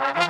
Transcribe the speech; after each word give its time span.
Well, 0.00 0.29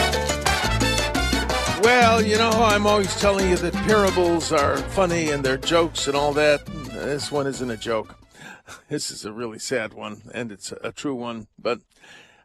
Well, 1.81 2.21
you 2.21 2.37
know, 2.37 2.51
I'm 2.51 2.85
always 2.85 3.19
telling 3.19 3.49
you 3.49 3.55
that 3.57 3.73
parables 3.73 4.51
are 4.51 4.77
funny 4.77 5.31
and 5.31 5.43
they're 5.43 5.57
jokes 5.57 6.07
and 6.07 6.15
all 6.15 6.31
that. 6.33 6.63
This 6.67 7.31
one 7.31 7.47
isn't 7.47 7.71
a 7.71 7.77
joke. 7.77 8.17
This 8.87 9.09
is 9.09 9.25
a 9.25 9.33
really 9.33 9.59
sad 9.59 9.93
one, 9.93 10.21
and 10.33 10.51
it's 10.51 10.71
a 10.83 10.91
true 10.93 11.15
one. 11.15 11.47
But 11.59 11.81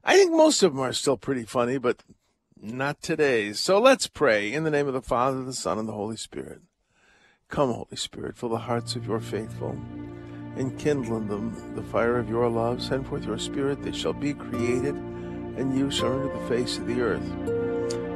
I 0.02 0.16
think 0.16 0.32
most 0.32 0.62
of 0.62 0.72
them 0.72 0.80
are 0.80 0.92
still 0.92 1.16
pretty 1.16 1.44
funny, 1.44 1.78
but 1.78 2.02
not 2.60 3.02
today. 3.02 3.52
So 3.52 3.78
let's 3.78 4.08
pray 4.08 4.52
in 4.52 4.64
the 4.64 4.70
name 4.70 4.88
of 4.88 4.94
the 4.94 5.02
Father, 5.02 5.44
the 5.44 5.52
Son, 5.52 5.78
and 5.78 5.88
the 5.88 5.92
Holy 5.92 6.16
Spirit. 6.16 6.62
Come, 7.48 7.72
Holy 7.72 7.96
Spirit, 7.96 8.36
fill 8.36 8.48
the 8.48 8.58
hearts 8.58 8.96
of 8.96 9.06
your 9.06 9.20
faithful, 9.20 9.78
enkindle 10.56 11.18
in 11.18 11.28
them 11.28 11.74
the 11.76 11.82
fire 11.82 12.18
of 12.18 12.28
your 12.28 12.48
love. 12.48 12.82
Send 12.82 13.06
forth 13.06 13.24
your 13.26 13.38
Spirit, 13.38 13.82
they 13.82 13.92
shall 13.92 14.14
be 14.14 14.32
created, 14.34 14.94
and 14.96 15.78
you 15.78 15.90
shall 15.90 16.10
renew 16.10 16.32
the 16.32 16.48
face 16.48 16.78
of 16.78 16.86
the 16.86 17.02
earth. 17.02 17.65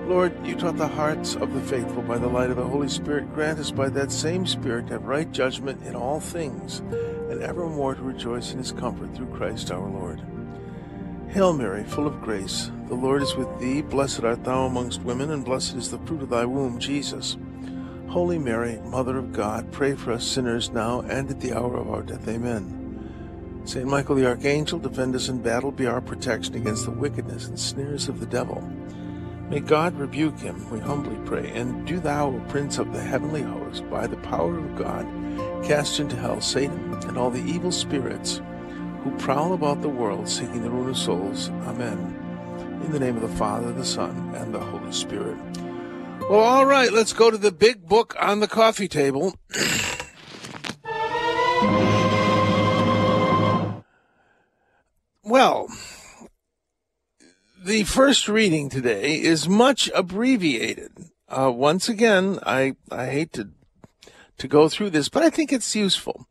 Lord, 0.07 0.47
you 0.47 0.57
taught 0.57 0.77
the 0.77 0.89
hearts 0.89 1.37
of 1.37 1.55
the 1.55 1.61
faithful 1.61 2.03
by 2.03 2.19
the 2.19 2.27
light 2.27 2.51
of 2.51 2.57
the 2.57 2.67
Holy 2.67 2.89
Spirit. 2.89 3.33
Grant 3.35 3.59
us 3.59 3.71
by 3.71 3.89
that 3.91 4.11
same 4.11 4.47
Spirit 4.47 4.89
to 4.89 4.95
have 4.95 5.05
right 5.05 5.31
judgment 5.31 5.83
in 5.87 5.95
all 5.95 6.21
things, 6.21 6.81
and 7.31 7.43
evermore 7.43 7.95
to 7.95 8.03
rejoice 8.03 8.53
in 8.53 8.59
his 8.59 8.73
comfort 8.73 9.15
through 9.15 9.35
Christ 9.35 9.71
our 9.71 9.89
Lord. 9.89 10.21
Hail 11.29 11.53
Mary, 11.53 11.85
full 11.85 12.09
of 12.09 12.21
grace, 12.21 12.73
the 12.89 12.95
Lord 12.97 13.23
is 13.23 13.37
with 13.37 13.61
thee. 13.61 13.83
Blessed 13.83 14.25
art 14.25 14.43
thou 14.43 14.67
amongst 14.67 15.03
women, 15.03 15.31
and 15.31 15.45
blessed 15.45 15.77
is 15.77 15.91
the 15.91 15.99
fruit 15.99 16.23
of 16.23 16.31
thy 16.31 16.45
womb, 16.45 16.81
Jesus. 16.81 17.37
Holy 18.09 18.37
Mary, 18.37 18.81
Mother 18.87 19.17
of 19.17 19.33
God, 19.33 19.71
pray 19.71 19.95
for 19.95 20.11
us 20.11 20.27
sinners 20.27 20.71
now 20.71 21.03
and 21.03 21.31
at 21.31 21.41
the 21.41 21.53
hour 21.53 21.77
of 21.77 21.89
our 21.89 22.03
death. 22.03 22.27
Amen. 22.27 23.63
Saint 23.65 23.87
Michael 23.87 24.17
the 24.17 24.27
Archangel, 24.27 24.81
defend 24.81 25.15
us 25.15 25.29
in 25.29 25.41
battle, 25.41 25.71
be 25.71 25.87
our 25.87 26.01
protection 26.01 26.57
against 26.57 26.87
the 26.87 26.91
wickedness 26.91 27.47
and 27.47 27.57
snares 27.57 28.09
of 28.09 28.19
the 28.19 28.27
devil. 28.27 28.69
May 29.51 29.59
God 29.59 29.99
rebuke 29.99 30.39
him, 30.39 30.71
we 30.71 30.79
humbly 30.79 31.19
pray. 31.27 31.51
And 31.51 31.85
do 31.85 31.99
thou, 31.99 32.29
O 32.29 32.41
Prince 32.49 32.79
of 32.79 32.93
the 32.93 33.01
heavenly 33.01 33.43
host, 33.43 33.83
by 33.91 34.07
the 34.07 34.17
power 34.19 34.57
of 34.57 34.77
God, 34.77 35.05
cast 35.65 35.99
into 35.99 36.15
hell 36.15 36.41
Satan 36.41 36.95
and 37.09 37.19
all 37.19 37.31
the 37.31 37.43
evil 37.43 37.73
spirits 37.73 38.41
who 39.03 39.11
prowl 39.19 39.53
about 39.53 39.83
the 39.83 39.89
world 39.89 40.29
seeking 40.29 40.63
the 40.63 40.71
ruin 40.71 40.91
of 40.91 40.97
souls. 40.97 41.51
Amen. 41.65 41.99
In 42.85 42.93
the 42.93 43.01
name 43.01 43.17
of 43.17 43.23
the 43.23 43.37
Father, 43.37 43.73
the 43.73 43.85
Son, 43.85 44.33
and 44.37 44.55
the 44.55 44.61
Holy 44.61 44.93
Spirit. 44.93 45.37
Well, 46.31 46.39
all 46.39 46.67
right, 46.67 46.93
let's 46.93 47.13
go 47.13 47.29
to 47.29 47.39
the 47.39 47.51
big 47.51 47.89
book 47.89 48.15
on 48.21 48.39
the 48.39 48.47
coffee 48.47 48.87
table. 48.87 49.35
the 57.81 57.87
first 57.87 58.29
reading 58.29 58.69
today 58.69 59.15
is 59.19 59.49
much 59.49 59.91
abbreviated. 59.95 60.93
Uh, 61.31 61.51
once 61.51 61.89
again, 61.89 62.39
I, 62.45 62.77
I 62.91 63.07
hate 63.07 63.33
to 63.33 63.49
to 64.37 64.47
go 64.47 64.69
through 64.69 64.91
this, 64.91 65.09
but 65.09 65.23
I 65.23 65.31
think 65.31 65.51
it's 65.51 65.75
useful. 65.75 66.27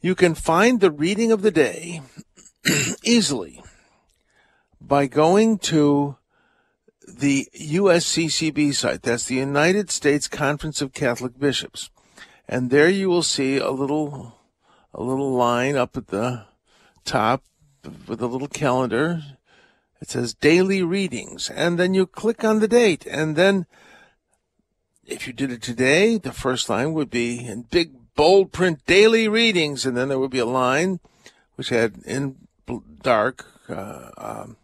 You 0.00 0.14
can 0.14 0.36
find 0.36 0.78
the 0.78 0.92
reading 0.92 1.32
of 1.32 1.42
the 1.42 1.50
day 1.50 2.02
easily 3.02 3.64
by 4.80 5.08
going 5.08 5.58
to 5.74 6.18
the 7.04 7.48
USCCB 7.52 8.74
site. 8.74 9.02
That's 9.02 9.24
the 9.24 9.34
United 9.34 9.90
States 9.90 10.28
Conference 10.28 10.80
of 10.80 10.92
Catholic 10.92 11.36
Bishops. 11.36 11.90
And 12.48 12.70
there 12.70 12.88
you 12.88 13.08
will 13.08 13.24
see 13.24 13.56
a 13.56 13.72
little 13.72 14.38
a 14.92 15.02
little 15.02 15.32
line 15.32 15.74
up 15.74 15.96
at 15.96 16.08
the 16.08 16.44
top 17.04 17.42
with 18.06 18.22
a 18.22 18.28
little 18.28 18.46
calendar 18.46 19.20
it 20.00 20.10
says 20.10 20.34
daily 20.34 20.82
readings, 20.82 21.50
and 21.50 21.78
then 21.78 21.94
you 21.94 22.06
click 22.06 22.44
on 22.44 22.60
the 22.60 22.68
date, 22.68 23.06
and 23.06 23.36
then 23.36 23.66
if 25.06 25.26
you 25.26 25.32
did 25.32 25.50
it 25.50 25.62
today, 25.62 26.18
the 26.18 26.32
first 26.32 26.68
line 26.68 26.92
would 26.92 27.10
be 27.10 27.46
in 27.46 27.62
big 27.62 27.92
bold 28.14 28.52
print 28.52 28.84
daily 28.86 29.28
readings, 29.28 29.84
and 29.86 29.96
then 29.96 30.08
there 30.08 30.18
would 30.18 30.30
be 30.30 30.38
a 30.38 30.46
line 30.46 31.00
which 31.56 31.68
had 31.68 31.98
in 32.04 32.36
dark, 33.02 33.46
uh, 33.68 34.10
um, 34.16 34.56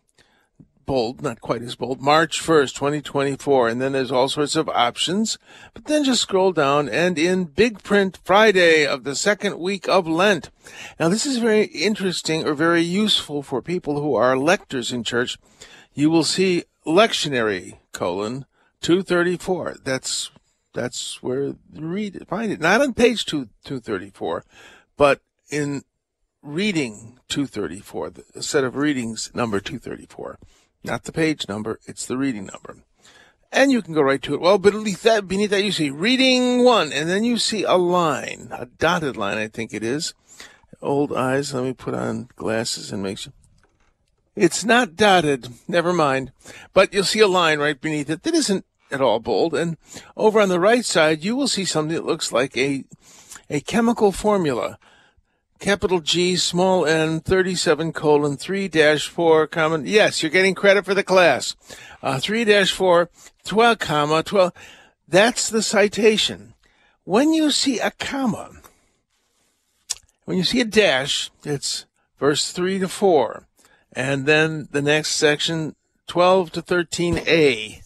bold, 0.91 1.23
not 1.23 1.41
quite 1.41 1.63
as 1.63 1.77
bold, 1.77 2.01
March 2.01 2.43
1st, 2.43 2.75
2024. 2.75 3.69
And 3.69 3.81
then 3.81 3.93
there's 3.93 4.11
all 4.11 4.29
sorts 4.29 4.57
of 4.57 4.69
options. 4.69 5.39
But 5.73 5.85
then 5.85 6.03
just 6.03 6.23
scroll 6.23 6.51
down 6.51 6.89
and 6.89 7.17
in 7.17 7.45
big 7.45 7.85
print 7.85 8.19
Friday 8.25 8.85
of 8.85 9.05
the 9.05 9.15
second 9.15 9.61
week 9.61 9.89
of 9.89 10.09
Lent. 10.09 10.51
Now, 10.99 11.09
this 11.09 11.27
is 11.27 11.39
very 11.39 11.67
interesting 11.67 12.45
or 12.45 12.55
very 12.55 12.83
useful 12.83 13.45
for 13.45 13.63
people 13.63 14.01
who 14.01 14.17
are 14.17 14.37
lectors 14.37 14.91
in 14.91 15.05
church. 15.05 15.39
You 15.95 16.11
will 16.11 16.25
see 16.25 16.65
lectionary 16.85 17.79
colon 17.93 18.45
234. 18.81 19.77
That's, 19.85 20.33
that's 20.75 21.23
where 21.23 21.55
read 21.73 22.17
it, 22.17 22.27
find 22.27 22.51
it. 22.51 22.61
Not 22.61 22.81
on 22.81 22.95
page 22.95 23.27
2, 23.27 23.49
234, 23.63 24.45
but 24.97 25.21
in 25.53 25.83
reading 26.43 27.21
234, 27.29 28.11
the 28.11 28.43
set 28.43 28.65
of 28.65 28.75
readings 28.75 29.31
number 29.33 29.61
234 29.61 30.37
not 30.83 31.05
the 31.05 31.13
page 31.13 31.49
number, 31.49 31.79
it's 31.87 32.07
the 32.07 32.17
reading 32.17 32.47
number. 32.47 32.83
And 33.53 33.73
you 33.73 33.83
can 33.83 33.95
go 33.95 34.03
right 34.03 34.23
to 34.23 34.35
it. 34.35 34.41
Well, 34.41 34.59
beneath 34.59 35.03
that, 35.03 35.27
beneath 35.27 35.51
that, 35.51 35.65
you 35.65 35.73
see 35.73 35.91
reading 35.91 36.65
one, 36.65 36.93
and 36.93 37.09
then 37.09 37.25
you 37.25 37.37
see 37.37 37.65
a 37.65 37.75
line, 37.75 38.49
a 38.53 38.67
dotted 38.67 39.17
line, 39.17 39.39
I 39.39 39.49
think 39.49 39.75
it 39.75 39.83
is. 39.83 40.15
Old 40.81 41.13
eyes, 41.13 41.53
let 41.53 41.65
me 41.65 41.73
put 41.73 41.95
on 41.95 42.29
glasses 42.37 42.93
and 42.93 43.03
make 43.03 43.19
sure. 43.19 43.33
It's 44.37 44.65
not 44.65 44.97
dotted, 44.97 45.49
never 45.67 45.93
mind. 45.93 46.33
But 46.73 46.95
you'll 46.95 47.05
see 47.05 47.21
a 47.21 47.29
line 47.29 47.59
right 47.59 47.79
beneath 47.79 48.09
it 48.09 48.23
that 48.23 48.35
isn't 48.35 48.65
at 48.91 49.01
all 49.01 49.19
bold. 49.19 49.55
And 49.55 49.77
over 50.17 50.41
on 50.41 50.49
the 50.49 50.61
right 50.61 50.85
side, 50.85 51.25
you 51.25 51.37
will 51.37 51.49
see 51.49 51.65
something 51.65 51.95
that 51.95 52.07
looks 52.07 52.33
like 52.33 52.57
a, 52.57 52.85
a 53.51 53.61
chemical 53.61 54.13
formula 54.13 54.79
capital 55.61 56.01
G, 56.01 56.37
small 56.37 56.85
n, 56.87 57.21
37 57.21 57.93
colon 57.93 58.37
3 58.37 58.67
dash 58.69 59.07
4, 59.09 59.47
comma, 59.47 59.81
yes, 59.85 60.23
you're 60.23 60.31
getting 60.31 60.55
credit 60.55 60.85
for 60.85 60.95
the 60.95 61.05
class. 61.05 61.55
Uh, 62.03 62.19
3 62.19 62.45
dash 62.45 62.73
4, 62.73 63.09
12, 63.45 63.79
comma, 63.79 64.23
12. 64.23 64.53
That's 65.07 65.49
the 65.49 65.63
citation. 65.63 66.55
When 67.05 67.33
you 67.33 67.51
see 67.51 67.79
a 67.79 67.93
comma, 67.93 68.51
when 70.25 70.37
you 70.39 70.45
see 70.45 70.61
a 70.61 70.65
dash, 70.65 71.31
it's 71.45 71.87
verse 72.19 72.53
3 72.53 72.79
to 72.81 72.89
4. 72.89 73.47
And 73.93 74.27
then 74.27 74.69
the 74.71 74.83
next 74.83 75.11
section, 75.11 75.75
12 76.07 76.53
to 76.53 76.63
13a. 76.63 77.83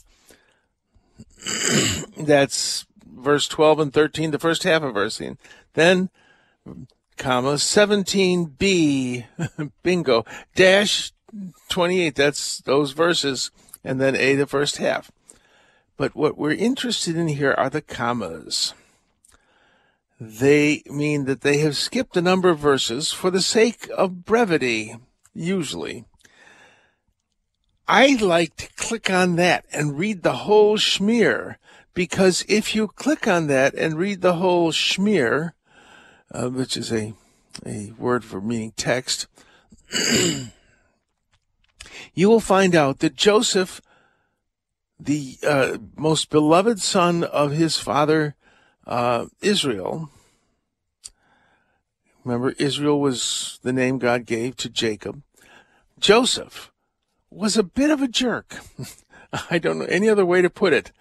That's 2.18 2.86
verse 3.06 3.48
12 3.48 3.80
and 3.80 3.92
13, 3.92 4.30
the 4.30 4.38
first 4.38 4.62
half 4.62 4.82
of 4.82 4.94
verse. 4.94 5.20
Then 5.72 6.10
comma 7.16 7.54
17b 7.54 9.24
bingo 9.82 10.24
dash 10.54 11.12
28 11.68 12.14
that's 12.14 12.58
those 12.58 12.92
verses 12.92 13.50
and 13.84 14.00
then 14.00 14.16
a 14.16 14.34
the 14.34 14.46
first 14.46 14.78
half. 14.78 15.12
But 15.96 16.16
what 16.16 16.36
we're 16.36 16.52
interested 16.52 17.16
in 17.16 17.28
here 17.28 17.52
are 17.52 17.70
the 17.70 17.82
commas. 17.82 18.74
They 20.18 20.82
mean 20.86 21.26
that 21.26 21.42
they 21.42 21.58
have 21.58 21.76
skipped 21.76 22.16
a 22.16 22.22
number 22.22 22.48
of 22.48 22.58
verses 22.58 23.12
for 23.12 23.30
the 23.30 23.42
sake 23.42 23.88
of 23.96 24.24
brevity 24.24 24.96
usually. 25.34 26.04
I 27.86 28.16
like 28.20 28.56
to 28.56 28.68
click 28.76 29.10
on 29.10 29.36
that 29.36 29.66
and 29.72 29.98
read 29.98 30.22
the 30.22 30.32
whole 30.32 30.78
schmear 30.78 31.56
because 31.92 32.44
if 32.48 32.74
you 32.74 32.88
click 32.88 33.28
on 33.28 33.46
that 33.48 33.74
and 33.74 33.98
read 33.98 34.22
the 34.22 34.34
whole 34.34 34.72
schmear 34.72 35.52
uh, 36.32 36.48
which 36.48 36.76
is 36.76 36.92
a, 36.92 37.14
a 37.64 37.92
word 37.98 38.24
for 38.24 38.40
meaning 38.40 38.72
text, 38.76 39.26
you 42.14 42.28
will 42.28 42.40
find 42.40 42.74
out 42.74 42.98
that 43.00 43.16
Joseph, 43.16 43.80
the 44.98 45.36
uh, 45.46 45.78
most 45.96 46.30
beloved 46.30 46.80
son 46.80 47.24
of 47.24 47.52
his 47.52 47.78
father 47.78 48.34
uh, 48.86 49.26
Israel, 49.40 50.10
remember 52.24 52.54
Israel 52.58 53.00
was 53.00 53.58
the 53.62 53.72
name 53.72 53.98
God 53.98 54.26
gave 54.26 54.56
to 54.56 54.68
Jacob. 54.68 55.22
Joseph 55.98 56.72
was 57.30 57.56
a 57.56 57.62
bit 57.62 57.90
of 57.90 58.02
a 58.02 58.08
jerk. 58.08 58.56
I 59.50 59.58
don't 59.58 59.78
know 59.78 59.86
any 59.86 60.08
other 60.08 60.24
way 60.24 60.42
to 60.42 60.50
put 60.50 60.72
it. 60.72 60.92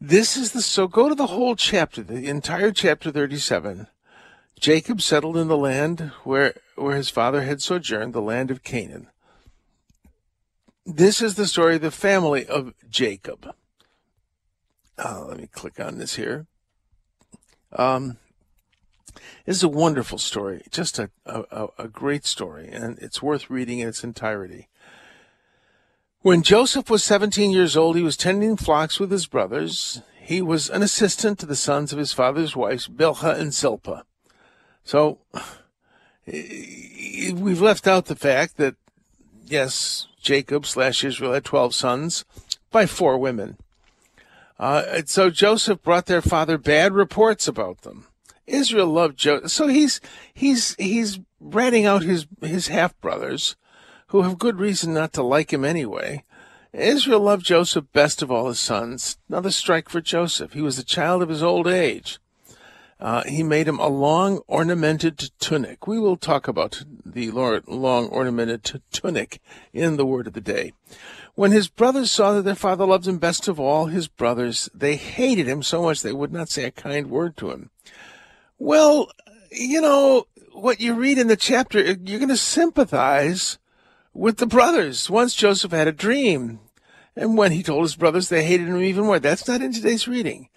This 0.00 0.36
is 0.36 0.52
the 0.52 0.60
so 0.60 0.86
go 0.88 1.08
to 1.08 1.14
the 1.14 1.28
whole 1.28 1.56
chapter, 1.56 2.02
the 2.02 2.28
entire 2.28 2.70
chapter 2.70 3.10
37. 3.10 3.86
Jacob 4.60 5.00
settled 5.00 5.36
in 5.36 5.48
the 5.48 5.56
land 5.56 6.12
where 6.24 6.54
where 6.74 6.96
his 6.96 7.08
father 7.08 7.42
had 7.42 7.62
sojourned, 7.62 8.12
the 8.12 8.20
land 8.20 8.50
of 8.50 8.62
Canaan. 8.62 9.08
This 10.84 11.22
is 11.22 11.34
the 11.34 11.46
story 11.46 11.76
of 11.76 11.80
the 11.80 11.90
family 11.90 12.46
of 12.46 12.74
Jacob. 12.88 13.54
Uh, 14.98 15.24
let 15.28 15.38
me 15.38 15.46
click 15.46 15.80
on 15.80 15.98
this 15.98 16.16
here. 16.16 16.46
Um, 17.72 18.18
this 19.46 19.56
is 19.56 19.62
a 19.62 19.68
wonderful 19.68 20.18
story, 20.18 20.62
just 20.70 20.98
a, 20.98 21.10
a, 21.24 21.68
a 21.78 21.88
great 21.88 22.26
story, 22.26 22.68
and 22.68 22.98
it's 22.98 23.22
worth 23.22 23.50
reading 23.50 23.80
in 23.80 23.88
its 23.88 24.04
entirety. 24.04 24.68
When 26.26 26.42
Joseph 26.42 26.90
was 26.90 27.04
17 27.04 27.52
years 27.52 27.76
old, 27.76 27.94
he 27.94 28.02
was 28.02 28.16
tending 28.16 28.56
flocks 28.56 28.98
with 28.98 29.12
his 29.12 29.28
brothers. 29.28 30.02
He 30.20 30.42
was 30.42 30.68
an 30.68 30.82
assistant 30.82 31.38
to 31.38 31.46
the 31.46 31.54
sons 31.54 31.92
of 31.92 32.00
his 32.00 32.12
father's 32.12 32.56
wives, 32.56 32.88
Bilhah 32.88 33.38
and 33.38 33.54
Zilpah. 33.54 34.02
So, 34.82 35.18
we've 36.26 37.60
left 37.60 37.86
out 37.86 38.06
the 38.06 38.16
fact 38.16 38.56
that, 38.56 38.74
yes, 39.44 40.08
Jacob 40.20 40.66
slash 40.66 41.04
Israel 41.04 41.32
had 41.32 41.44
12 41.44 41.72
sons 41.76 42.24
by 42.72 42.86
four 42.86 43.18
women. 43.18 43.56
Uh, 44.58 45.02
so 45.04 45.30
Joseph 45.30 45.80
brought 45.80 46.06
their 46.06 46.22
father 46.22 46.58
bad 46.58 46.92
reports 46.92 47.46
about 47.46 47.82
them. 47.82 48.08
Israel 48.48 48.88
loved 48.88 49.16
Joseph. 49.16 49.52
So 49.52 49.68
he's, 49.68 50.00
he's, 50.34 50.74
he's 50.74 51.20
ratting 51.38 51.86
out 51.86 52.02
his, 52.02 52.26
his 52.42 52.66
half 52.66 53.00
brothers 53.00 53.54
who 54.08 54.22
have 54.22 54.38
good 54.38 54.58
reason 54.58 54.94
not 54.94 55.12
to 55.14 55.22
like 55.22 55.52
him 55.52 55.64
anyway. 55.64 56.24
Israel 56.72 57.20
loved 57.20 57.44
Joseph 57.44 57.86
best 57.92 58.22
of 58.22 58.30
all 58.30 58.48
his 58.48 58.60
sons. 58.60 59.18
Another 59.28 59.50
strike 59.50 59.88
for 59.88 60.00
Joseph. 60.00 60.52
He 60.52 60.60
was 60.60 60.76
the 60.76 60.84
child 60.84 61.22
of 61.22 61.28
his 61.28 61.42
old 61.42 61.66
age. 61.66 62.18
Uh, 62.98 63.22
he 63.24 63.42
made 63.42 63.68
him 63.68 63.78
a 63.78 63.88
long 63.88 64.38
ornamented 64.46 65.30
tunic. 65.38 65.86
We 65.86 65.98
will 65.98 66.16
talk 66.16 66.48
about 66.48 66.82
the 67.04 67.30
long 67.30 68.08
ornamented 68.08 68.82
tunic 68.90 69.40
in 69.72 69.96
the 69.96 70.06
word 70.06 70.26
of 70.26 70.32
the 70.32 70.40
day. 70.40 70.72
When 71.34 71.52
his 71.52 71.68
brothers 71.68 72.10
saw 72.10 72.32
that 72.32 72.42
their 72.42 72.54
father 72.54 72.86
loved 72.86 73.06
him 73.06 73.18
best 73.18 73.48
of 73.48 73.60
all 73.60 73.86
his 73.86 74.08
brothers, 74.08 74.70
they 74.74 74.96
hated 74.96 75.46
him 75.46 75.62
so 75.62 75.82
much 75.82 76.00
they 76.00 76.12
would 76.12 76.32
not 76.32 76.48
say 76.48 76.64
a 76.64 76.70
kind 76.70 77.10
word 77.10 77.36
to 77.38 77.50
him. 77.50 77.70
Well, 78.58 79.10
you 79.50 79.82
know, 79.82 80.26
what 80.52 80.80
you 80.80 80.94
read 80.94 81.18
in 81.18 81.28
the 81.28 81.36
chapter, 81.36 81.78
you're 81.78 82.18
going 82.18 82.28
to 82.28 82.36
sympathize 82.38 83.58
with 84.16 84.38
the 84.38 84.46
brothers. 84.46 85.10
Once 85.10 85.34
Joseph 85.34 85.72
had 85.72 85.88
a 85.88 85.92
dream, 85.92 86.60
and 87.14 87.36
when 87.36 87.52
he 87.52 87.62
told 87.62 87.82
his 87.82 87.96
brothers, 87.96 88.28
they 88.28 88.44
hated 88.44 88.68
him 88.68 88.82
even 88.82 89.04
more. 89.04 89.18
That's 89.18 89.46
not 89.46 89.62
in 89.62 89.72
today's 89.72 90.08
reading. 90.08 90.48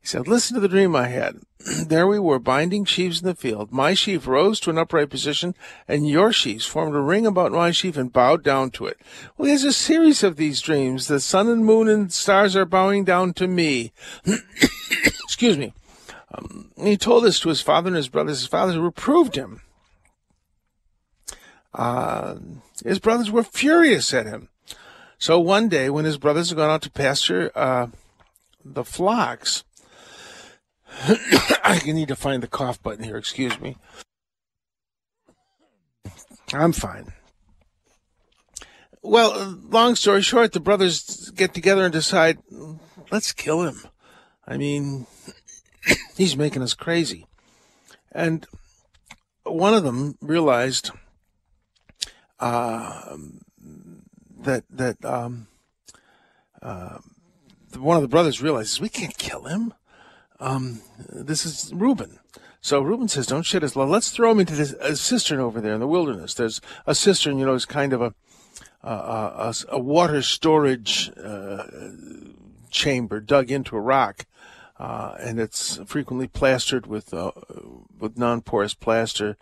He 0.00 0.08
said, 0.08 0.28
Listen 0.28 0.54
to 0.54 0.60
the 0.60 0.68
dream 0.68 0.94
I 0.94 1.08
had. 1.08 1.36
there 1.86 2.06
we 2.06 2.18
were, 2.18 2.38
binding 2.38 2.84
sheaves 2.84 3.22
in 3.22 3.26
the 3.26 3.34
field. 3.34 3.72
My 3.72 3.94
sheaf 3.94 4.26
rose 4.26 4.60
to 4.60 4.70
an 4.70 4.78
upright 4.78 5.10
position, 5.10 5.54
and 5.88 6.08
your 6.08 6.32
sheaves 6.32 6.66
formed 6.66 6.94
a 6.94 7.00
ring 7.00 7.26
about 7.26 7.52
my 7.52 7.70
sheaf 7.70 7.96
and 7.96 8.12
bowed 8.12 8.42
down 8.42 8.70
to 8.72 8.86
it. 8.86 8.98
Well, 9.38 9.48
there's 9.48 9.64
a 9.64 9.72
series 9.72 10.22
of 10.22 10.36
these 10.36 10.60
dreams. 10.60 11.06
The 11.06 11.20
sun 11.20 11.48
and 11.48 11.64
moon 11.64 11.88
and 11.88 12.12
stars 12.12 12.54
are 12.56 12.66
bowing 12.66 13.04
down 13.04 13.32
to 13.34 13.46
me. 13.46 13.92
Excuse 15.24 15.56
me. 15.56 15.72
Um, 16.36 16.72
he 16.76 16.96
told 16.96 17.24
this 17.24 17.40
to 17.40 17.48
his 17.48 17.60
father 17.60 17.88
and 17.88 17.96
his 17.96 18.08
brothers. 18.08 18.40
His 18.40 18.48
father 18.48 18.80
reproved 18.80 19.36
him. 19.36 19.62
Uh, 21.74 22.36
his 22.84 22.98
brothers 22.98 23.30
were 23.30 23.42
furious 23.42 24.14
at 24.14 24.26
him. 24.26 24.48
So 25.18 25.40
one 25.40 25.68
day, 25.68 25.90
when 25.90 26.04
his 26.04 26.18
brothers 26.18 26.50
had 26.50 26.56
gone 26.56 26.70
out 26.70 26.82
to 26.82 26.90
pasture 26.90 27.50
uh, 27.54 27.88
the 28.64 28.84
flocks, 28.84 29.64
I 31.64 31.80
need 31.84 32.08
to 32.08 32.16
find 32.16 32.42
the 32.42 32.48
cough 32.48 32.82
button 32.82 33.04
here. 33.04 33.16
Excuse 33.16 33.60
me. 33.60 33.76
I'm 36.52 36.72
fine. 36.72 37.12
Well, 39.02 39.58
long 39.68 39.96
story 39.96 40.22
short, 40.22 40.52
the 40.52 40.60
brothers 40.60 41.30
get 41.34 41.52
together 41.52 41.84
and 41.84 41.92
decide, 41.92 42.38
let's 43.10 43.32
kill 43.32 43.62
him. 43.62 43.82
I 44.46 44.56
mean, 44.56 45.06
he's 46.16 46.36
making 46.36 46.62
us 46.62 46.74
crazy. 46.74 47.26
And 48.12 48.46
one 49.42 49.74
of 49.74 49.82
them 49.82 50.16
realized 50.20 50.90
uh, 52.44 53.16
that 54.40 54.64
that 54.68 55.02
um, 55.02 55.46
uh, 56.60 56.98
one 57.78 57.96
of 57.96 58.02
the 58.02 58.08
brothers 58.08 58.42
realizes 58.42 58.80
we 58.80 58.90
can't 58.90 59.16
kill 59.16 59.44
him. 59.44 59.72
Um, 60.40 60.82
this 61.08 61.46
is 61.46 61.72
Reuben. 61.74 62.18
So 62.60 62.82
Reuben 62.82 63.08
says, 63.08 63.26
"Don't 63.26 63.46
his 63.62 63.72
blood. 63.72 63.88
Let's 63.88 64.10
throw 64.10 64.30
him 64.30 64.40
into 64.40 64.54
this 64.54 65.00
cistern 65.00 65.40
over 65.40 65.60
there 65.60 65.72
in 65.72 65.80
the 65.80 65.86
wilderness. 65.86 66.34
There's 66.34 66.60
a 66.86 66.94
cistern, 66.94 67.38
you 67.38 67.46
know, 67.46 67.54
is 67.54 67.64
kind 67.64 67.94
of 67.94 68.02
a 68.02 68.14
a, 68.82 68.90
a, 68.90 69.54
a 69.70 69.78
water 69.78 70.20
storage 70.20 71.10
uh, 71.16 71.64
chamber 72.70 73.20
dug 73.20 73.50
into 73.50 73.74
a 73.74 73.80
rock, 73.80 74.26
uh, 74.78 75.14
and 75.18 75.40
it's 75.40 75.78
frequently 75.86 76.28
plastered 76.28 76.86
with 76.86 77.14
uh, 77.14 77.32
with 77.98 78.18
non-porous 78.18 78.74
plaster." 78.74 79.38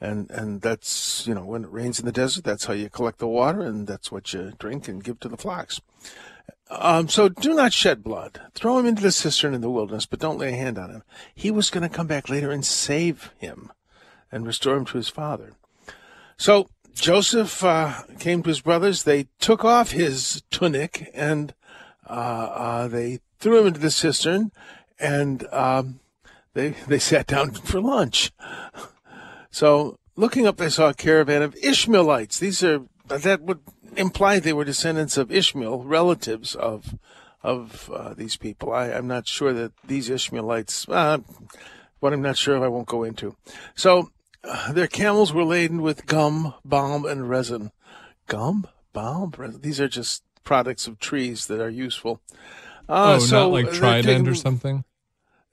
And 0.00 0.30
and 0.30 0.60
that's 0.60 1.26
you 1.26 1.34
know 1.34 1.44
when 1.44 1.64
it 1.64 1.72
rains 1.72 1.98
in 1.98 2.06
the 2.06 2.12
desert 2.12 2.44
that's 2.44 2.66
how 2.66 2.72
you 2.72 2.90
collect 2.90 3.18
the 3.18 3.26
water 3.26 3.62
and 3.62 3.86
that's 3.86 4.12
what 4.12 4.32
you 4.32 4.52
drink 4.58 4.88
and 4.88 5.04
give 5.04 5.20
to 5.20 5.28
the 5.28 5.36
flocks. 5.36 5.80
Um, 6.68 7.08
so 7.08 7.28
do 7.28 7.54
not 7.54 7.72
shed 7.72 8.02
blood. 8.02 8.40
Throw 8.54 8.78
him 8.78 8.86
into 8.86 9.02
the 9.02 9.12
cistern 9.12 9.54
in 9.54 9.60
the 9.60 9.70
wilderness 9.70 10.06
but 10.06 10.18
don't 10.18 10.38
lay 10.38 10.52
a 10.52 10.56
hand 10.56 10.78
on 10.78 10.90
him. 10.90 11.02
He 11.34 11.50
was 11.50 11.70
going 11.70 11.88
to 11.88 11.94
come 11.94 12.06
back 12.06 12.28
later 12.28 12.50
and 12.50 12.64
save 12.64 13.32
him 13.38 13.72
and 14.32 14.46
restore 14.46 14.76
him 14.76 14.84
to 14.86 14.96
his 14.96 15.08
father. 15.08 15.52
So 16.36 16.68
joseph 16.94 17.62
uh, 17.62 18.02
came 18.18 18.42
to 18.42 18.48
his 18.48 18.60
brothers. 18.60 19.04
They 19.04 19.28
took 19.38 19.64
off 19.64 19.92
his 19.92 20.42
tunic 20.50 21.10
and 21.14 21.54
uh, 22.08 22.12
uh, 22.12 22.88
they 22.88 23.20
threw 23.38 23.60
him 23.60 23.68
into 23.68 23.80
the 23.80 23.90
cistern 23.90 24.50
and 24.98 25.46
um, 25.52 26.00
they 26.54 26.70
they 26.88 26.98
sat 26.98 27.26
down 27.26 27.50
for 27.52 27.80
lunch 27.80 28.32
so 29.56 29.98
looking 30.16 30.46
up, 30.46 30.58
they 30.58 30.68
saw 30.68 30.90
a 30.90 30.94
caravan 30.94 31.40
of 31.40 31.56
Ishmaelites. 31.62 32.38
These 32.38 32.62
are 32.62 32.82
that 33.08 33.40
would 33.40 33.60
imply 33.96 34.38
they 34.38 34.52
were 34.52 34.66
descendants 34.66 35.16
of 35.16 35.32
Ishmael, 35.32 35.82
relatives 35.82 36.54
of 36.54 36.94
of 37.42 37.90
uh, 37.90 38.12
these 38.12 38.36
people. 38.36 38.70
I, 38.70 38.88
am 38.88 39.06
not 39.06 39.26
sure 39.26 39.54
that 39.54 39.72
these 39.82 40.10
Ishmaelites. 40.10 40.86
Uh, 40.90 41.20
what 42.00 42.12
I'm 42.12 42.20
not 42.20 42.36
sure 42.36 42.56
of, 42.56 42.62
I 42.64 42.68
won't 42.68 42.86
go 42.86 43.02
into. 43.02 43.34
So 43.74 44.10
uh, 44.44 44.72
their 44.74 44.88
camels 44.88 45.32
were 45.32 45.42
laden 45.42 45.80
with 45.80 46.04
gum, 46.04 46.52
balm, 46.62 47.06
and 47.06 47.26
resin. 47.26 47.70
Gum, 48.26 48.66
balm, 48.92 49.32
resin. 49.38 49.62
These 49.62 49.80
are 49.80 49.88
just 49.88 50.22
products 50.44 50.86
of 50.86 50.98
trees 50.98 51.46
that 51.46 51.62
are 51.62 51.70
useful. 51.70 52.20
Uh, 52.90 53.16
oh, 53.16 53.18
so 53.20 53.44
not 53.44 53.52
like 53.52 53.72
Trident 53.72 54.28
or 54.28 54.34
something. 54.34 54.84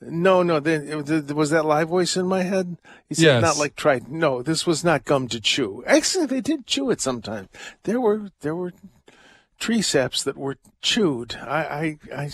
No, 0.07 0.43
no. 0.43 0.60
Then 0.60 1.03
was 1.36 1.50
that 1.50 1.65
live 1.65 1.89
voice 1.89 2.17
in 2.17 2.27
my 2.27 2.43
head? 2.43 2.77
He 3.10 3.15
said, 3.15 3.24
yes. 3.24 3.41
"Not 3.41 3.57
like 3.57 3.75
try." 3.75 4.01
No, 4.07 4.41
this 4.41 4.65
was 4.65 4.83
not 4.83 5.05
gum 5.05 5.27
to 5.29 5.39
chew. 5.39 5.83
Actually, 5.86 6.25
they 6.25 6.41
did 6.41 6.67
chew 6.67 6.89
it 6.91 7.01
sometimes. 7.01 7.50
There 7.83 8.01
were 8.01 8.31
there 8.41 8.55
were 8.55 8.74
tree 9.60 9.81
saps 9.81 10.24
that 10.24 10.38
were 10.38 10.57
chewed. 10.81 11.36
I, 11.36 11.98
I, 12.12 12.24
I 12.24 12.31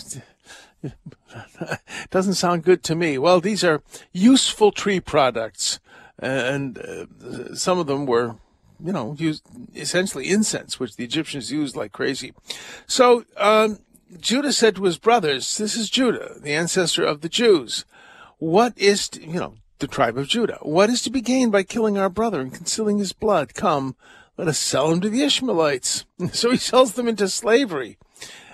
doesn't 2.10 2.34
sound 2.34 2.64
good 2.64 2.82
to 2.84 2.94
me. 2.94 3.18
Well, 3.18 3.40
these 3.40 3.62
are 3.62 3.82
useful 4.12 4.72
tree 4.72 5.00
products, 5.00 5.78
and 6.18 6.78
uh, 6.78 7.54
some 7.54 7.78
of 7.78 7.86
them 7.86 8.06
were, 8.06 8.36
you 8.84 8.92
know, 8.92 9.14
used 9.18 9.44
essentially 9.76 10.28
incense, 10.28 10.80
which 10.80 10.96
the 10.96 11.04
Egyptians 11.04 11.52
used 11.52 11.76
like 11.76 11.92
crazy. 11.92 12.32
So. 12.86 13.24
Um, 13.36 13.78
Judah 14.18 14.52
said 14.52 14.76
to 14.76 14.84
his 14.84 14.98
brothers, 14.98 15.58
This 15.58 15.76
is 15.76 15.90
Judah, 15.90 16.36
the 16.40 16.54
ancestor 16.54 17.04
of 17.04 17.20
the 17.20 17.28
Jews. 17.28 17.84
What 18.38 18.72
is, 18.76 19.08
to, 19.10 19.20
you 19.20 19.38
know, 19.38 19.54
the 19.80 19.88
tribe 19.88 20.16
of 20.16 20.28
Judah. 20.28 20.58
What 20.62 20.90
is 20.90 21.02
to 21.02 21.10
be 21.10 21.20
gained 21.20 21.52
by 21.52 21.64
killing 21.64 21.98
our 21.98 22.08
brother 22.08 22.40
and 22.40 22.54
concealing 22.54 22.98
his 22.98 23.12
blood? 23.12 23.54
Come, 23.54 23.96
let 24.36 24.46
us 24.46 24.58
sell 24.58 24.92
him 24.92 25.00
to 25.00 25.10
the 25.10 25.22
Ishmaelites. 25.22 26.04
So 26.32 26.50
he 26.50 26.56
sells 26.56 26.92
them 26.92 27.08
into 27.08 27.28
slavery. 27.28 27.98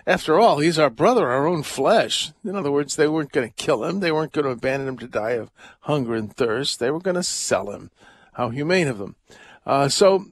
After 0.07 0.39
all, 0.39 0.61
he's 0.61 0.79
our 0.79 0.89
brother, 0.89 1.29
our 1.29 1.49
own 1.49 1.65
flesh. 1.65 2.33
In 2.45 2.55
other 2.55 2.71
words, 2.71 2.95
they 2.95 3.09
weren't 3.09 3.33
going 3.33 3.49
to 3.49 3.55
kill 3.55 3.85
him. 3.85 3.99
They 3.99 4.13
weren't 4.13 4.33
going 4.33 4.45
to 4.45 4.53
abandon 4.53 4.89
him 4.89 4.99
to 4.99 5.09
die 5.09 5.33
of 5.33 5.51
hunger 5.81 6.15
and 6.15 6.35
thirst. 6.35 6.79
They 6.79 6.93
were 6.93 7.01
going 7.01 7.17
to 7.17 7.25
sell 7.25 7.73
him. 7.73 7.91
How 8.35 8.51
humane 8.51 8.87
of 8.87 8.99
them. 8.99 9.17
Uh, 9.65 9.89
so 9.89 10.27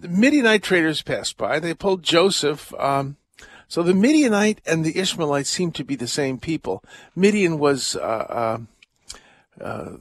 the 0.00 0.08
Midianite 0.08 0.62
traders 0.62 1.00
passed 1.00 1.38
by. 1.38 1.58
They 1.58 1.72
pulled 1.72 2.02
Joseph 2.02 2.74
um, 2.74 3.16
so 3.74 3.82
the 3.82 3.92
Midianite 3.92 4.60
and 4.64 4.84
the 4.84 4.96
Ishmaelite 4.96 5.48
seem 5.48 5.72
to 5.72 5.82
be 5.82 5.96
the 5.96 6.06
same 6.06 6.38
people. 6.38 6.84
Midian 7.16 7.58
was 7.58 7.96
uh, 7.96 7.98
uh, 9.60 9.60
uh, 9.60 9.96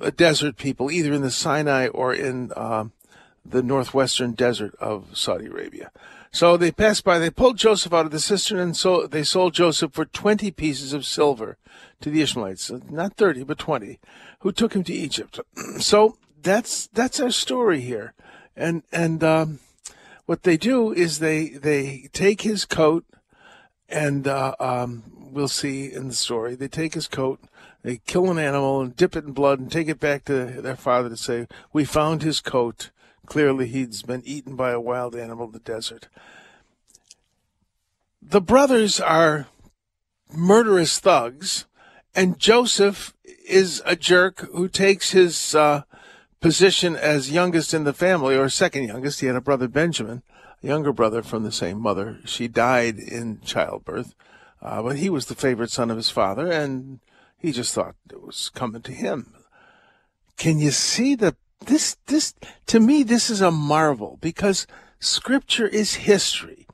a 0.00 0.10
desert 0.10 0.56
people, 0.56 0.90
either 0.90 1.12
in 1.12 1.22
the 1.22 1.30
Sinai 1.30 1.86
or 1.86 2.12
in 2.12 2.50
uh, 2.56 2.86
the 3.44 3.62
northwestern 3.62 4.32
desert 4.32 4.74
of 4.80 5.16
Saudi 5.16 5.46
Arabia. 5.46 5.92
So 6.32 6.56
they 6.56 6.72
passed 6.72 7.04
by, 7.04 7.20
they 7.20 7.30
pulled 7.30 7.58
Joseph 7.58 7.92
out 7.92 8.06
of 8.06 8.10
the 8.10 8.18
cistern, 8.18 8.58
and 8.58 8.76
so 8.76 9.06
they 9.06 9.22
sold 9.22 9.54
Joseph 9.54 9.92
for 9.92 10.06
20 10.06 10.50
pieces 10.50 10.92
of 10.92 11.06
silver 11.06 11.58
to 12.00 12.10
the 12.10 12.22
Ishmaelites, 12.22 12.72
not 12.90 13.14
30, 13.16 13.44
but 13.44 13.56
20, 13.56 14.00
who 14.40 14.50
took 14.50 14.74
him 14.74 14.82
to 14.82 14.92
Egypt. 14.92 15.38
so 15.78 16.16
that's, 16.42 16.88
that's 16.88 17.20
our 17.20 17.30
story 17.30 17.82
here. 17.82 18.14
And, 18.56 18.82
and, 18.90 19.22
um, 19.22 19.60
what 20.26 20.42
they 20.42 20.56
do 20.56 20.92
is 20.92 21.18
they, 21.18 21.48
they 21.48 22.08
take 22.12 22.42
his 22.42 22.64
coat 22.64 23.04
and, 23.88 24.26
uh, 24.26 24.54
um, 24.60 25.04
we'll 25.16 25.48
see 25.48 25.92
in 25.92 26.08
the 26.08 26.14
story, 26.14 26.54
they 26.54 26.68
take 26.68 26.94
his 26.94 27.08
coat, 27.08 27.40
they 27.82 27.98
kill 28.06 28.30
an 28.30 28.38
animal 28.38 28.80
and 28.80 28.96
dip 28.96 29.14
it 29.16 29.24
in 29.24 29.32
blood 29.32 29.60
and 29.60 29.70
take 29.70 29.88
it 29.88 30.00
back 30.00 30.24
to 30.24 30.60
their 30.60 30.76
father 30.76 31.08
to 31.08 31.16
say, 31.16 31.46
we 31.72 31.84
found 31.84 32.22
his 32.22 32.40
coat. 32.40 32.90
Clearly 33.26 33.66
he's 33.66 34.02
been 34.02 34.22
eaten 34.24 34.56
by 34.56 34.70
a 34.70 34.80
wild 34.80 35.14
animal 35.14 35.46
in 35.46 35.52
the 35.52 35.58
desert. 35.58 36.08
The 38.20 38.40
brothers 38.40 39.00
are 39.00 39.46
murderous 40.32 40.98
thugs 40.98 41.66
and 42.14 42.38
Joseph 42.38 43.14
is 43.46 43.82
a 43.84 43.94
jerk 43.94 44.40
who 44.52 44.68
takes 44.68 45.12
his 45.12 45.54
uh, 45.54 45.82
position 46.40 46.96
as 46.96 47.30
youngest 47.30 47.74
in 47.74 47.84
the 47.84 47.92
family, 47.92 48.36
or 48.36 48.48
second 48.48 48.84
youngest. 48.84 49.20
He 49.20 49.26
had 49.26 49.36
a 49.36 49.40
brother, 49.40 49.68
Benjamin, 49.68 50.22
a 50.62 50.66
younger 50.66 50.92
brother 50.92 51.22
from 51.22 51.42
the 51.42 51.52
same 51.52 51.80
mother. 51.80 52.18
She 52.24 52.48
died 52.48 52.98
in 52.98 53.40
childbirth, 53.42 54.14
uh, 54.62 54.82
but 54.82 54.96
he 54.96 55.10
was 55.10 55.26
the 55.26 55.34
favorite 55.34 55.70
son 55.70 55.90
of 55.90 55.96
his 55.96 56.10
father, 56.10 56.50
and 56.50 57.00
he 57.38 57.52
just 57.52 57.74
thought 57.74 57.96
it 58.10 58.22
was 58.22 58.50
coming 58.54 58.82
to 58.82 58.92
him. 58.92 59.34
Can 60.36 60.58
you 60.58 60.70
see 60.70 61.14
the 61.14 61.36
this 61.64 61.96
this 62.06 62.34
to 62.66 62.78
me 62.78 63.02
this 63.02 63.30
is 63.30 63.40
a 63.40 63.50
marvel 63.50 64.18
because 64.20 64.66
scripture 65.00 65.66
is 65.66 65.94
history. 65.94 66.66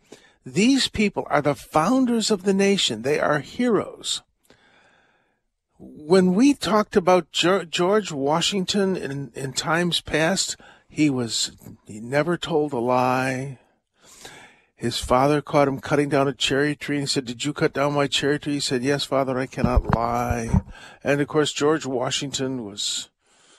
These 0.44 0.88
people 0.88 1.24
are 1.30 1.40
the 1.40 1.54
founders 1.54 2.30
of 2.30 2.42
the 2.42 2.52
nation. 2.52 3.02
They 3.02 3.20
are 3.20 3.38
heroes 3.38 4.22
when 5.82 6.34
we 6.34 6.54
talked 6.54 6.94
about 6.94 7.32
George 7.32 8.12
Washington 8.12 8.96
in, 8.96 9.32
in 9.34 9.52
times 9.52 10.00
past, 10.00 10.56
he 10.88 11.10
was, 11.10 11.52
he 11.86 11.98
never 11.98 12.36
told 12.36 12.72
a 12.72 12.78
lie. 12.78 13.58
His 14.76 14.98
father 14.98 15.42
caught 15.42 15.66
him 15.66 15.80
cutting 15.80 16.08
down 16.08 16.28
a 16.28 16.32
cherry 16.32 16.76
tree 16.76 16.98
and 16.98 17.10
said, 17.10 17.24
Did 17.24 17.44
you 17.44 17.52
cut 17.52 17.72
down 17.72 17.94
my 17.94 18.06
cherry 18.06 18.38
tree? 18.38 18.54
He 18.54 18.60
said, 18.60 18.84
Yes, 18.84 19.04
father, 19.04 19.36
I 19.38 19.46
cannot 19.46 19.94
lie. 19.94 20.60
And 21.02 21.20
of 21.20 21.26
course, 21.26 21.52
George 21.52 21.84
Washington 21.84 22.64
was 22.64 23.08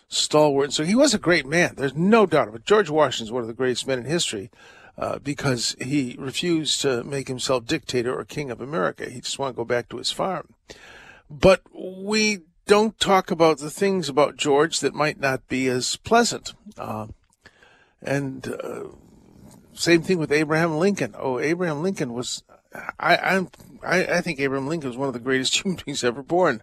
stalwart. 0.08 0.72
So 0.72 0.86
he 0.86 0.96
was 0.96 1.14
a 1.14 1.20
great 1.20 1.46
man. 1.46 1.74
There's 1.76 1.96
no 1.96 2.26
doubt 2.26 2.48
about 2.48 2.62
it. 2.62 2.66
George 2.66 2.90
Washington 2.90 3.28
is 3.28 3.34
one 3.34 3.42
of 3.42 3.48
the 3.48 3.54
greatest 3.54 3.86
men 3.86 4.00
in 4.00 4.06
history 4.06 4.50
uh, 4.98 5.20
because 5.20 5.76
he 5.82 6.16
refused 6.18 6.82
to 6.82 7.04
make 7.04 7.28
himself 7.28 7.66
dictator 7.66 8.18
or 8.18 8.24
king 8.24 8.50
of 8.50 8.62
America. 8.62 9.10
He 9.10 9.20
just 9.20 9.40
wanted 9.40 9.54
to 9.54 9.58
go 9.58 9.66
back 9.66 9.90
to 9.90 9.98
his 9.98 10.12
farm. 10.12 10.54
But 11.40 11.62
we 11.74 12.42
don't 12.68 13.00
talk 13.00 13.32
about 13.32 13.58
the 13.58 13.72
things 13.72 14.08
about 14.08 14.38
George 14.38 14.80
that 14.82 14.94
might 14.94 15.20
not 15.20 15.48
be 15.48 15.68
as 15.68 15.96
pleasant. 15.98 16.54
Uh, 16.78 17.08
and 18.02 18.48
uh, 18.48 18.84
same 19.74 20.04
thing 20.04 20.20
with 20.20 20.32
Abraham 20.32 20.78
Lincoln. 20.78 21.16
Oh, 21.18 21.40
Abraham 21.40 21.82
Lincoln 21.82 22.14
was, 22.14 22.44
I, 23.00 23.46
I, 23.82 24.04
I 24.04 24.22
think 24.22 24.40
Abraham 24.40 24.68
Lincoln 24.68 24.90
was 24.90 24.98
one 24.98 25.08
of 25.08 25.14
the 25.14 25.20
greatest 25.20 25.56
human 25.64 25.82
beings 25.84 26.04
ever 26.04 26.22
born. 26.22 26.62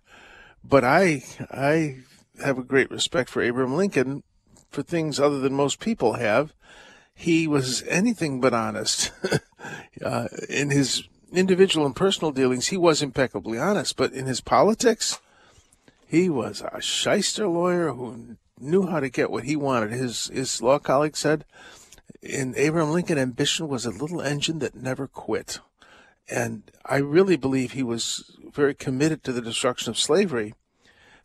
But 0.62 0.84
I, 0.84 1.24
I 1.50 1.98
have 2.42 2.58
a 2.58 2.62
great 2.62 2.90
respect 2.90 3.28
for 3.28 3.42
Abraham 3.42 3.76
Lincoln 3.76 4.22
for 4.70 4.82
things 4.82 5.18
other 5.18 5.40
than 5.40 5.52
most 5.54 5.80
people 5.80 6.14
have. 6.14 6.52
He 7.12 7.48
was 7.48 7.82
anything 7.88 8.40
but 8.40 8.54
honest 8.54 9.10
uh, 10.04 10.28
in 10.48 10.70
his 10.70 11.08
individual 11.32 11.86
and 11.86 11.96
personal 11.96 12.32
dealings, 12.32 12.68
he 12.68 12.76
was 12.76 13.02
impeccably 13.02 13.58
honest. 13.58 13.96
But 13.96 14.12
in 14.12 14.26
his 14.26 14.40
politics, 14.40 15.20
he 16.06 16.28
was 16.28 16.62
a 16.72 16.80
shyster 16.80 17.48
lawyer 17.48 17.92
who 17.92 18.36
knew 18.58 18.86
how 18.86 19.00
to 19.00 19.08
get 19.08 19.30
what 19.30 19.44
he 19.44 19.56
wanted. 19.56 19.92
His 19.92 20.26
his 20.28 20.60
law 20.60 20.78
colleague 20.78 21.16
said, 21.16 21.44
in 22.22 22.54
Abraham 22.56 22.92
Lincoln, 22.92 23.18
ambition 23.18 23.68
was 23.68 23.86
a 23.86 23.90
little 23.90 24.20
engine 24.20 24.58
that 24.58 24.74
never 24.74 25.06
quit. 25.06 25.60
And 26.28 26.70
I 26.84 26.96
really 26.96 27.36
believe 27.36 27.72
he 27.72 27.82
was 27.82 28.36
very 28.52 28.74
committed 28.74 29.24
to 29.24 29.32
the 29.32 29.40
destruction 29.40 29.90
of 29.90 29.98
slavery. 29.98 30.54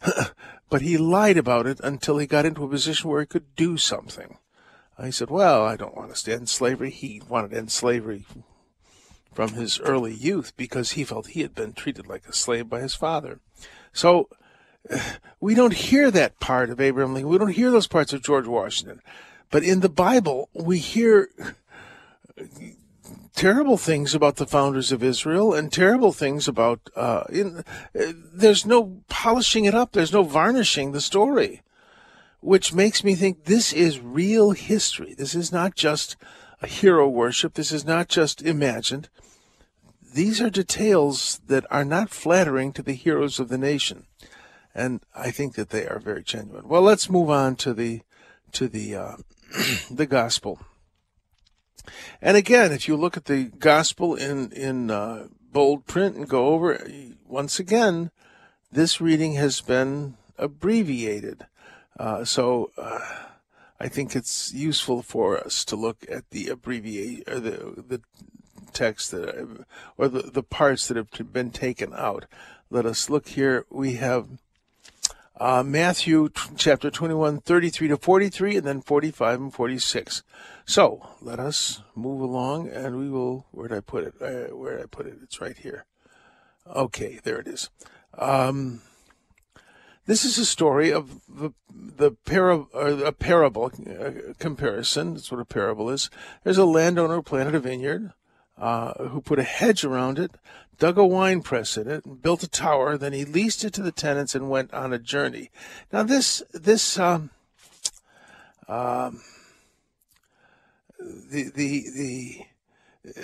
but 0.69 0.81
he 0.81 0.97
lied 0.97 1.37
about 1.37 1.67
it 1.67 1.79
until 1.83 2.17
he 2.17 2.27
got 2.27 2.45
into 2.45 2.63
a 2.63 2.69
position 2.69 3.09
where 3.09 3.21
he 3.21 3.27
could 3.27 3.55
do 3.55 3.77
something. 3.77 4.37
I 4.97 5.09
said, 5.09 5.29
Well, 5.29 5.65
I 5.65 5.75
don't 5.75 5.95
want 5.95 6.15
to 6.15 6.33
end 6.33 6.49
slavery. 6.49 6.89
He 6.89 7.21
wanted 7.27 7.51
to 7.51 7.57
end 7.57 7.71
slavery 7.71 8.25
from 9.35 9.53
his 9.53 9.79
early 9.81 10.13
youth 10.13 10.53
because 10.55 10.93
he 10.93 11.03
felt 11.03 11.27
he 11.27 11.41
had 11.41 11.53
been 11.53 11.73
treated 11.73 12.07
like 12.07 12.25
a 12.25 12.33
slave 12.33 12.69
by 12.69 12.79
his 12.79 12.95
father. 12.95 13.39
So 13.91 14.29
we 15.39 15.53
don't 15.53 15.73
hear 15.73 16.09
that 16.09 16.39
part 16.39 16.69
of 16.69 16.79
Abraham 16.79 17.13
Lincoln. 17.13 17.29
We 17.29 17.37
don't 17.37 17.49
hear 17.49 17.69
those 17.69 17.87
parts 17.87 18.13
of 18.13 18.23
George 18.23 18.47
Washington. 18.47 19.01
But 19.51 19.63
in 19.63 19.81
the 19.81 19.89
Bible, 19.89 20.49
we 20.53 20.79
hear 20.79 21.29
terrible 23.35 23.77
things 23.77 24.15
about 24.15 24.37
the 24.37 24.47
founders 24.47 24.91
of 24.91 25.03
Israel 25.03 25.53
and 25.53 25.71
terrible 25.71 26.13
things 26.13 26.47
about. 26.47 26.79
Uh, 26.95 27.23
in, 27.29 27.57
uh, 27.59 28.13
there's 28.33 28.65
no 28.65 29.01
polishing 29.09 29.65
it 29.65 29.75
up. 29.75 29.91
There's 29.91 30.13
no 30.13 30.23
varnishing 30.23 30.91
the 30.93 31.01
story, 31.01 31.61
which 32.39 32.73
makes 32.73 33.03
me 33.03 33.15
think 33.15 33.43
this 33.43 33.73
is 33.73 33.99
real 33.99 34.51
history. 34.51 35.13
This 35.13 35.35
is 35.35 35.51
not 35.51 35.75
just 35.75 36.15
a 36.61 36.67
hero 36.67 37.07
worship. 37.07 37.53
This 37.53 37.71
is 37.71 37.85
not 37.85 38.07
just 38.07 38.41
imagined. 38.41 39.09
These 40.15 40.39
are 40.39 40.49
details 40.49 41.41
that 41.47 41.65
are 41.69 41.83
not 41.83 42.09
flattering 42.09 42.71
to 42.71 42.81
the 42.81 42.93
heroes 42.93 43.37
of 43.37 43.49
the 43.49 43.57
nation, 43.57 44.05
and 44.73 45.01
I 45.13 45.29
think 45.29 45.55
that 45.55 45.71
they 45.71 45.85
are 45.85 45.99
very 45.99 46.23
genuine. 46.23 46.69
Well, 46.69 46.83
let's 46.83 47.09
move 47.09 47.29
on 47.29 47.57
to 47.57 47.73
the 47.73 47.99
to 48.53 48.69
the 48.69 48.95
uh, 48.95 49.15
the 49.91 50.05
gospel. 50.05 50.61
And 52.21 52.37
again, 52.37 52.71
if 52.71 52.87
you 52.87 52.95
look 52.95 53.17
at 53.17 53.25
the 53.25 53.51
gospel 53.59 54.15
in 54.15 54.53
in 54.53 54.89
uh, 54.89 55.27
bold 55.51 55.85
print 55.85 56.15
and 56.15 56.29
go 56.29 56.47
over 56.47 56.87
once 57.27 57.59
again, 57.59 58.09
this 58.71 59.01
reading 59.01 59.33
has 59.33 59.59
been 59.59 60.15
abbreviated. 60.37 61.45
Uh, 61.99 62.23
so 62.23 62.71
uh, 62.77 63.25
I 63.81 63.89
think 63.89 64.15
it's 64.15 64.53
useful 64.53 65.01
for 65.01 65.37
us 65.37 65.65
to 65.65 65.75
look 65.75 66.05
at 66.09 66.29
the 66.29 66.47
abbreviate 66.47 67.27
or 67.27 67.41
the 67.41 67.83
the 67.85 68.01
text 68.75 69.11
that, 69.11 69.65
or 69.97 70.07
the, 70.07 70.21
the 70.21 70.43
parts 70.43 70.87
that 70.87 70.97
have 70.97 71.33
been 71.33 71.49
taken 71.49 71.93
out. 71.93 72.25
Let 72.69 72.85
us 72.85 73.09
look 73.09 73.29
here. 73.29 73.65
We 73.71 73.93
have 73.93 74.27
uh, 75.39 75.63
Matthew 75.63 76.29
t- 76.29 76.41
chapter 76.55 76.91
21, 76.91 77.41
33 77.41 77.87
to 77.89 77.97
43, 77.97 78.57
and 78.57 78.67
then 78.67 78.81
45 78.81 79.39
and 79.41 79.53
46. 79.53 80.23
So 80.65 81.09
let 81.21 81.39
us 81.39 81.81
move 81.95 82.21
along 82.21 82.69
and 82.69 82.97
we 82.97 83.09
will, 83.09 83.45
where 83.51 83.67
did 83.67 83.77
I 83.77 83.81
put 83.81 84.03
it? 84.03 84.13
Uh, 84.21 84.55
where 84.55 84.77
did 84.77 84.83
I 84.83 84.87
put 84.87 85.07
it? 85.07 85.17
It's 85.23 85.41
right 85.41 85.57
here. 85.57 85.85
Okay, 86.67 87.19
there 87.23 87.39
it 87.39 87.47
is. 87.47 87.69
Um, 88.17 88.81
this 90.05 90.23
is 90.23 90.37
a 90.37 90.45
story 90.45 90.91
of 90.91 91.21
the 91.27 91.51
the 91.73 92.11
para, 92.11 92.59
a 92.73 93.11
parable 93.11 93.71
uh, 93.87 94.33
comparison. 94.39 95.13
That's 95.13 95.31
what 95.31 95.41
a 95.41 95.45
parable 95.45 95.89
is. 95.89 96.09
There's 96.43 96.57
a 96.57 96.65
landowner 96.65 97.21
planted 97.21 97.55
a 97.55 97.59
vineyard 97.59 98.13
uh, 98.57 99.07
who 99.09 99.21
put 99.21 99.39
a 99.39 99.43
hedge 99.43 99.83
around 99.83 100.19
it, 100.19 100.31
dug 100.77 100.97
a 100.97 101.05
wine 101.05 101.41
press 101.41 101.77
in 101.77 101.89
it, 101.89 102.05
and 102.05 102.21
built 102.21 102.43
a 102.43 102.47
tower. 102.47 102.97
Then 102.97 103.13
he 103.13 103.25
leased 103.25 103.63
it 103.63 103.73
to 103.73 103.81
the 103.81 103.91
tenants 103.91 104.35
and 104.35 104.49
went 104.49 104.73
on 104.73 104.93
a 104.93 104.99
journey. 104.99 105.51
Now 105.91 106.03
this 106.03 106.43
this 106.53 106.97
um, 106.97 107.31
um, 108.67 109.21
the 110.99 111.51
the 111.53 111.85
the 111.95 112.45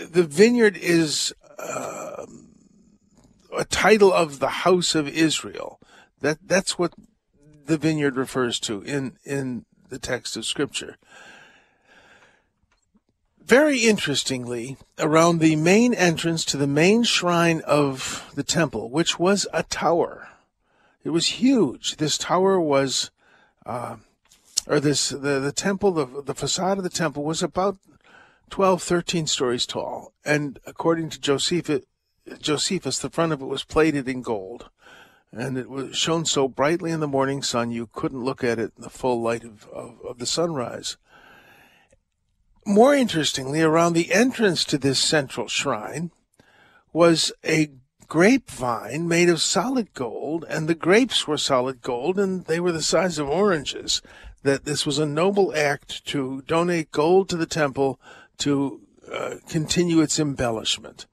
the 0.05 0.23
vineyard 0.23 0.77
is 0.77 1.33
uh, 1.57 2.25
a 3.57 3.65
title 3.65 4.13
of 4.13 4.39
the 4.39 4.49
house 4.49 4.95
of 4.95 5.07
Israel. 5.07 5.79
That 6.21 6.39
that's 6.45 6.77
what 6.77 6.93
the 7.65 7.77
vineyard 7.77 8.15
refers 8.15 8.59
to 8.61 8.81
in 8.81 9.17
in 9.23 9.65
the 9.89 9.99
text 9.99 10.37
of 10.37 10.45
Scripture. 10.45 10.97
Very 13.43 13.79
interestingly, 13.79 14.77
around 14.99 15.39
the 15.39 15.55
main 15.55 15.93
entrance 15.93 16.45
to 16.45 16.57
the 16.57 16.67
main 16.67 17.03
shrine 17.03 17.61
of 17.61 18.31
the 18.35 18.43
temple, 18.43 18.89
which 18.89 19.19
was 19.19 19.47
a 19.51 19.63
tower, 19.63 20.29
it 21.03 21.09
was 21.09 21.41
huge. 21.41 21.97
This 21.97 22.17
tower 22.17 22.59
was, 22.59 23.09
uh, 23.65 23.97
or 24.67 24.79
this 24.79 25.09
the 25.09 25.39
the 25.39 25.51
temple, 25.51 25.91
the 25.91 26.21
the 26.21 26.35
facade 26.35 26.77
of 26.77 26.83
the 26.83 26.89
temple 26.89 27.23
was 27.23 27.41
about 27.41 27.77
12, 28.51 28.83
13 28.83 29.27
stories 29.27 29.65
tall, 29.65 30.13
and 30.23 30.59
according 30.65 31.09
to 31.09 31.19
Josephus, 31.19 31.83
Josephus, 32.39 32.99
the 32.99 33.09
front 33.09 33.33
of 33.33 33.41
it 33.41 33.45
was 33.45 33.63
plated 33.63 34.07
in 34.07 34.21
gold, 34.21 34.69
and 35.31 35.57
it 35.57 35.69
was 35.69 35.97
shone 35.97 36.25
so 36.25 36.47
brightly 36.47 36.91
in 36.91 36.99
the 36.99 37.07
morning 37.07 37.41
sun 37.41 37.71
you 37.71 37.89
couldn't 37.91 38.23
look 38.23 38.43
at 38.43 38.59
it 38.59 38.73
in 38.77 38.83
the 38.83 38.89
full 38.89 39.21
light 39.21 39.43
of, 39.43 39.67
of, 39.69 39.99
of 40.07 40.19
the 40.19 40.25
sunrise 40.25 40.97
more 42.65 42.93
interestingly, 42.93 43.61
around 43.61 43.93
the 43.93 44.11
entrance 44.11 44.63
to 44.65 44.77
this 44.77 44.99
central 44.99 45.47
shrine 45.47 46.11
was 46.93 47.31
a 47.43 47.71
grapevine 48.07 49.07
made 49.07 49.29
of 49.29 49.41
solid 49.41 49.93
gold, 49.93 50.45
and 50.49 50.67
the 50.67 50.75
grapes 50.75 51.27
were 51.27 51.37
solid 51.37 51.81
gold, 51.81 52.19
and 52.19 52.45
they 52.45 52.59
were 52.59 52.71
the 52.71 52.81
size 52.81 53.17
of 53.17 53.29
oranges. 53.29 54.01
That 54.43 54.65
this 54.65 54.85
was 54.85 54.97
a 54.99 55.05
noble 55.05 55.55
act 55.55 56.05
to 56.07 56.41
donate 56.47 56.91
gold 56.91 57.29
to 57.29 57.37
the 57.37 57.45
temple 57.45 57.99
to 58.39 58.81
uh, 59.11 59.35
continue 59.47 60.01
its 60.01 60.19
embellishment. 60.19 61.05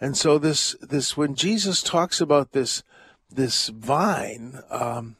And 0.00 0.16
so 0.16 0.38
this 0.38 0.74
this 0.80 1.16
when 1.16 1.34
Jesus 1.34 1.82
talks 1.82 2.20
about 2.20 2.52
this 2.52 2.82
this 3.30 3.68
vine, 3.68 4.60
um, 4.70 5.16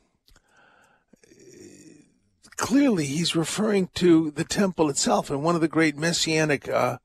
clearly 2.57 3.07
he's 3.07 3.37
referring 3.37 3.89
to 3.95 4.31
the 4.31 4.45
temple 4.45 4.89
itself. 4.91 5.31
And 5.31 5.43
one 5.43 5.55
of 5.55 5.61
the 5.61 5.69
great 5.69 5.97
messianic 5.97 6.69
uh, 6.69 6.99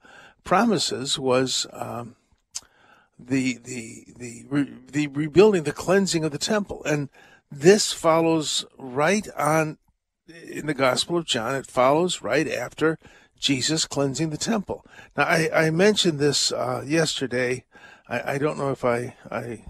promises 0.43 1.19
was 1.19 1.67
um, 1.73 2.15
the 3.17 3.57
the 3.63 4.05
the 4.17 4.45
re- 4.49 4.73
the 4.91 5.07
rebuilding, 5.07 5.63
the 5.63 5.71
cleansing 5.71 6.23
of 6.23 6.31
the 6.31 6.37
temple, 6.37 6.83
and 6.85 7.09
this 7.51 7.91
follows 7.91 8.65
right 8.77 9.27
on 9.37 9.77
in 10.47 10.67
the 10.67 10.73
Gospel 10.73 11.17
of 11.17 11.25
John. 11.25 11.55
It 11.55 11.65
follows 11.65 12.21
right 12.21 12.47
after 12.47 12.97
Jesus 13.39 13.85
cleansing 13.85 14.29
the 14.29 14.37
temple. 14.37 14.85
Now, 15.17 15.23
I, 15.23 15.49
I 15.53 15.69
mentioned 15.69 16.19
this 16.19 16.51
uh, 16.51 16.83
yesterday. 16.85 17.65
I, 18.07 18.33
I 18.33 18.37
don't 18.37 18.57
know 18.57 18.71
if 18.71 18.85
I 18.85 19.15
I 19.29 19.65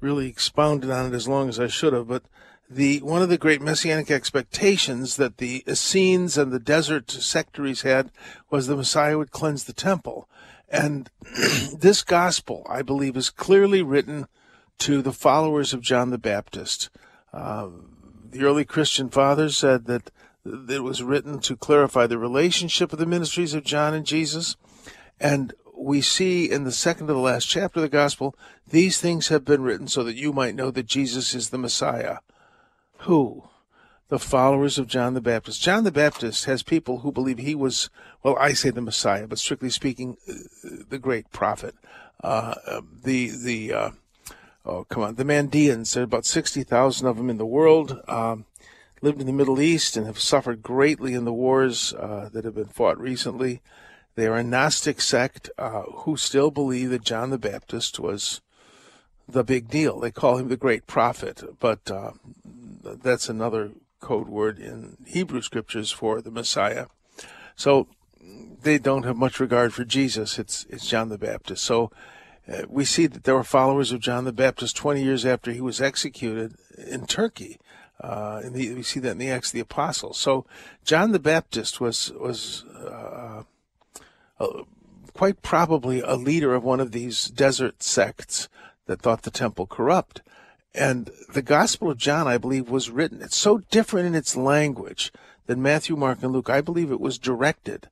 really 0.00 0.28
expounded 0.28 0.90
on 0.90 1.12
it 1.12 1.16
as 1.16 1.28
long 1.28 1.48
as 1.48 1.60
I 1.60 1.66
should 1.66 1.92
have, 1.92 2.08
but 2.08 2.24
the 2.70 3.00
one 3.00 3.20
of 3.20 3.28
the 3.28 3.36
great 3.36 3.60
messianic 3.60 4.12
expectations 4.12 5.16
that 5.16 5.38
the 5.38 5.64
Essenes 5.68 6.38
and 6.38 6.52
the 6.52 6.60
desert 6.60 7.10
sectaries 7.10 7.82
had 7.82 8.12
was 8.48 8.68
the 8.68 8.76
Messiah 8.76 9.18
would 9.18 9.32
cleanse 9.32 9.64
the 9.64 9.72
temple. 9.72 10.28
And 10.68 11.10
this 11.76 12.04
gospel, 12.04 12.64
I 12.70 12.82
believe, 12.82 13.16
is 13.16 13.28
clearly 13.28 13.82
written 13.82 14.28
to 14.78 15.02
the 15.02 15.12
followers 15.12 15.74
of 15.74 15.80
John 15.80 16.10
the 16.10 16.18
Baptist. 16.18 16.90
Uh, 17.32 17.70
the 18.30 18.44
early 18.44 18.64
Christian 18.64 19.10
fathers 19.10 19.56
said 19.56 19.86
that 19.86 20.12
it 20.44 20.84
was 20.84 21.02
written 21.02 21.40
to 21.40 21.56
clarify 21.56 22.06
the 22.06 22.18
relationship 22.18 22.92
of 22.92 23.00
the 23.00 23.06
ministries 23.06 23.52
of 23.52 23.64
John 23.64 23.94
and 23.94 24.06
Jesus. 24.06 24.56
And 25.18 25.54
we 25.76 26.00
see 26.00 26.48
in 26.48 26.62
the 26.62 26.72
second 26.72 27.08
to 27.08 27.14
the 27.14 27.18
last 27.18 27.48
chapter 27.48 27.80
of 27.80 27.82
the 27.82 27.88
gospel, 27.88 28.36
these 28.68 29.00
things 29.00 29.26
have 29.26 29.44
been 29.44 29.62
written 29.62 29.88
so 29.88 30.04
that 30.04 30.16
you 30.16 30.32
might 30.32 30.54
know 30.54 30.70
that 30.70 30.86
Jesus 30.86 31.34
is 31.34 31.50
the 31.50 31.58
Messiah. 31.58 32.18
Who? 33.00 33.50
the 34.10 34.18
followers 34.18 34.76
of 34.76 34.88
John 34.88 35.14
the 35.14 35.20
Baptist. 35.20 35.62
John 35.62 35.84
the 35.84 35.92
Baptist 35.92 36.44
has 36.44 36.64
people 36.64 36.98
who 36.98 37.12
believe 37.12 37.38
he 37.38 37.54
was, 37.54 37.88
well, 38.22 38.36
I 38.38 38.52
say 38.52 38.70
the 38.70 38.82
Messiah, 38.82 39.28
but 39.28 39.38
strictly 39.38 39.70
speaking, 39.70 40.16
uh, 40.28 40.34
the 40.88 40.98
great 40.98 41.30
prophet. 41.30 41.76
Uh, 42.22 42.54
um, 42.66 42.98
the 43.02 43.30
the 43.30 43.72
uh, 43.72 43.90
oh 44.66 44.84
come 44.84 45.04
on, 45.04 45.14
the 45.14 45.24
Mandeans. 45.24 45.94
There 45.94 46.02
are 46.02 46.04
about 46.04 46.26
sixty 46.26 46.64
thousand 46.64 47.06
of 47.06 47.16
them 47.16 47.30
in 47.30 47.38
the 47.38 47.46
world. 47.46 47.98
Um, 48.08 48.44
lived 49.00 49.20
in 49.20 49.26
the 49.26 49.32
Middle 49.32 49.62
East 49.62 49.96
and 49.96 50.04
have 50.04 50.18
suffered 50.18 50.62
greatly 50.62 51.14
in 51.14 51.24
the 51.24 51.32
wars 51.32 51.94
uh, 51.94 52.28
that 52.34 52.44
have 52.44 52.56
been 52.56 52.66
fought 52.66 53.00
recently. 53.00 53.62
They 54.14 54.26
are 54.26 54.36
a 54.36 54.44
Gnostic 54.44 55.00
sect 55.00 55.48
uh, 55.56 55.82
who 55.82 56.18
still 56.18 56.50
believe 56.50 56.90
that 56.90 57.04
John 57.04 57.30
the 57.30 57.38
Baptist 57.38 57.98
was 57.98 58.42
the 59.26 59.44
big 59.44 59.68
deal. 59.68 60.00
They 60.00 60.10
call 60.10 60.36
him 60.36 60.48
the 60.48 60.56
great 60.58 60.86
prophet, 60.86 61.42
but 61.60 61.90
uh, 61.90 62.10
that's 62.82 63.28
another 63.28 63.72
code 64.00 64.28
word 64.28 64.58
in 64.58 64.96
Hebrew 65.06 65.42
scriptures 65.42 65.90
for 65.90 66.20
the 66.20 66.30
Messiah. 66.30 66.86
So 67.56 67.88
they 68.62 68.78
don't 68.78 69.04
have 69.04 69.16
much 69.16 69.40
regard 69.40 69.72
for 69.72 69.84
Jesus. 69.84 70.38
It's 70.38 70.66
it's 70.68 70.88
John 70.88 71.08
the 71.08 71.18
Baptist. 71.18 71.62
So 71.64 71.90
uh, 72.50 72.62
we 72.68 72.84
see 72.84 73.06
that 73.06 73.24
there 73.24 73.34
were 73.34 73.44
followers 73.44 73.92
of 73.92 74.00
John 74.00 74.24
the 74.24 74.32
Baptist 74.32 74.76
20 74.76 75.02
years 75.02 75.24
after 75.26 75.52
he 75.52 75.60
was 75.60 75.80
executed 75.80 76.54
in 76.78 77.06
Turkey. 77.06 77.58
Uh, 78.00 78.40
and 78.42 78.54
the, 78.54 78.74
we 78.74 78.82
see 78.82 78.98
that 79.00 79.12
in 79.12 79.18
the 79.18 79.30
Acts 79.30 79.50
of 79.50 79.54
the 79.54 79.60
Apostles. 79.60 80.18
So 80.18 80.46
John 80.84 81.12
the 81.12 81.18
Baptist 81.18 81.80
was 81.80 82.12
was 82.12 82.64
uh, 82.64 83.42
uh, 84.38 84.46
quite 85.12 85.42
probably 85.42 86.00
a 86.00 86.14
leader 86.14 86.54
of 86.54 86.64
one 86.64 86.80
of 86.80 86.92
these 86.92 87.28
desert 87.28 87.82
sects 87.82 88.48
that 88.86 89.02
thought 89.02 89.22
the 89.22 89.30
temple 89.30 89.66
corrupt. 89.66 90.22
And 90.74 91.10
the 91.32 91.42
Gospel 91.42 91.90
of 91.90 91.98
John, 91.98 92.28
I 92.28 92.38
believe, 92.38 92.70
was 92.70 92.90
written. 92.90 93.22
It's 93.22 93.36
so 93.36 93.58
different 93.70 94.06
in 94.06 94.14
its 94.14 94.36
language 94.36 95.12
than 95.46 95.62
Matthew, 95.62 95.96
Mark, 95.96 96.22
and 96.22 96.32
Luke. 96.32 96.48
I 96.48 96.60
believe 96.60 96.92
it 96.92 97.00
was 97.00 97.18
directed 97.18 97.88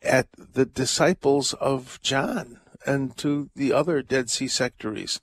at 0.00 0.28
the 0.36 0.64
disciples 0.64 1.52
of 1.54 2.00
John 2.02 2.58
and 2.86 3.16
to 3.18 3.50
the 3.54 3.72
other 3.72 4.02
Dead 4.02 4.30
Sea 4.30 4.48
sectaries 4.48 5.20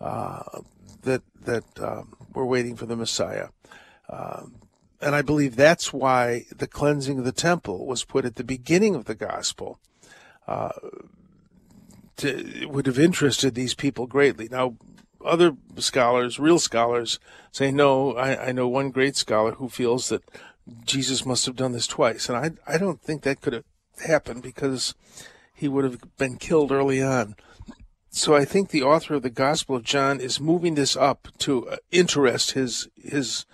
uh, 0.00 0.60
that 1.02 1.22
that 1.42 1.64
um, 1.80 2.14
were 2.34 2.46
waiting 2.46 2.76
for 2.76 2.86
the 2.86 2.96
Messiah. 2.96 3.48
Um, 4.08 4.56
and 5.00 5.14
I 5.14 5.22
believe 5.22 5.56
that's 5.56 5.92
why 5.92 6.44
the 6.54 6.66
cleansing 6.66 7.18
of 7.18 7.24
the 7.24 7.32
temple 7.32 7.86
was 7.86 8.04
put 8.04 8.26
at 8.26 8.36
the 8.36 8.44
beginning 8.44 8.94
of 8.94 9.06
the 9.06 9.14
gospel. 9.14 9.78
Uh, 10.46 10.70
to, 12.16 12.62
it 12.62 12.70
would 12.70 12.86
have 12.86 12.98
interested 12.98 13.54
these 13.54 13.74
people 13.74 14.06
greatly. 14.06 14.48
Now, 14.50 14.76
other 15.24 15.56
scholars, 15.76 16.38
real 16.38 16.58
scholars, 16.58 17.18
say 17.52 17.70
no. 17.70 18.16
I, 18.16 18.48
I 18.48 18.52
know 18.52 18.68
one 18.68 18.90
great 18.90 19.16
scholar 19.16 19.52
who 19.52 19.68
feels 19.68 20.08
that 20.08 20.22
Jesus 20.84 21.26
must 21.26 21.46
have 21.46 21.56
done 21.56 21.72
this 21.72 21.86
twice, 21.86 22.28
and 22.28 22.38
I 22.38 22.74
I 22.74 22.78
don't 22.78 23.00
think 23.00 23.22
that 23.22 23.40
could 23.40 23.52
have 23.52 23.64
happened 24.06 24.42
because 24.42 24.94
he 25.54 25.68
would 25.68 25.84
have 25.84 26.16
been 26.16 26.36
killed 26.36 26.72
early 26.72 27.02
on. 27.02 27.36
So 28.10 28.34
I 28.34 28.44
think 28.44 28.70
the 28.70 28.82
author 28.82 29.14
of 29.14 29.22
the 29.22 29.30
Gospel 29.30 29.76
of 29.76 29.84
John 29.84 30.20
is 30.20 30.40
moving 30.40 30.74
this 30.74 30.96
up 30.96 31.28
to 31.38 31.68
uh, 31.68 31.76
interest 31.92 32.52
his 32.52 32.88
his 32.96 33.46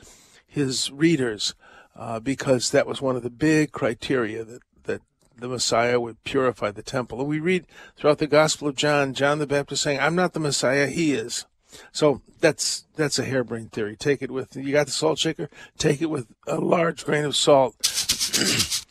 his 0.46 0.90
readers 0.90 1.54
uh, 1.94 2.20
because 2.20 2.70
that 2.70 2.86
was 2.86 3.02
one 3.02 3.16
of 3.16 3.22
the 3.22 3.30
big 3.30 3.72
criteria 3.72 4.44
that 4.44 4.62
that 4.84 5.02
the 5.36 5.48
Messiah 5.48 6.00
would 6.00 6.24
purify 6.24 6.70
the 6.70 6.82
temple. 6.82 7.20
And 7.20 7.28
we 7.28 7.40
read 7.40 7.66
throughout 7.96 8.18
the 8.18 8.26
Gospel 8.26 8.68
of 8.68 8.76
John, 8.76 9.12
John 9.12 9.38
the 9.38 9.46
Baptist 9.46 9.82
saying, 9.82 10.00
"I'm 10.00 10.16
not 10.16 10.32
the 10.32 10.40
Messiah; 10.40 10.86
he 10.86 11.12
is." 11.12 11.44
So 11.92 12.22
that's 12.40 12.84
that's 12.96 13.18
a 13.18 13.24
harebrained 13.24 13.72
theory. 13.72 13.96
Take 13.96 14.22
it 14.22 14.30
with 14.30 14.56
you 14.56 14.72
got 14.72 14.86
the 14.86 14.92
salt 14.92 15.18
shaker. 15.18 15.48
Take 15.78 16.02
it 16.02 16.10
with 16.10 16.26
a 16.46 16.56
large 16.56 17.04
grain 17.04 17.24
of 17.24 17.36
salt. 17.36 17.74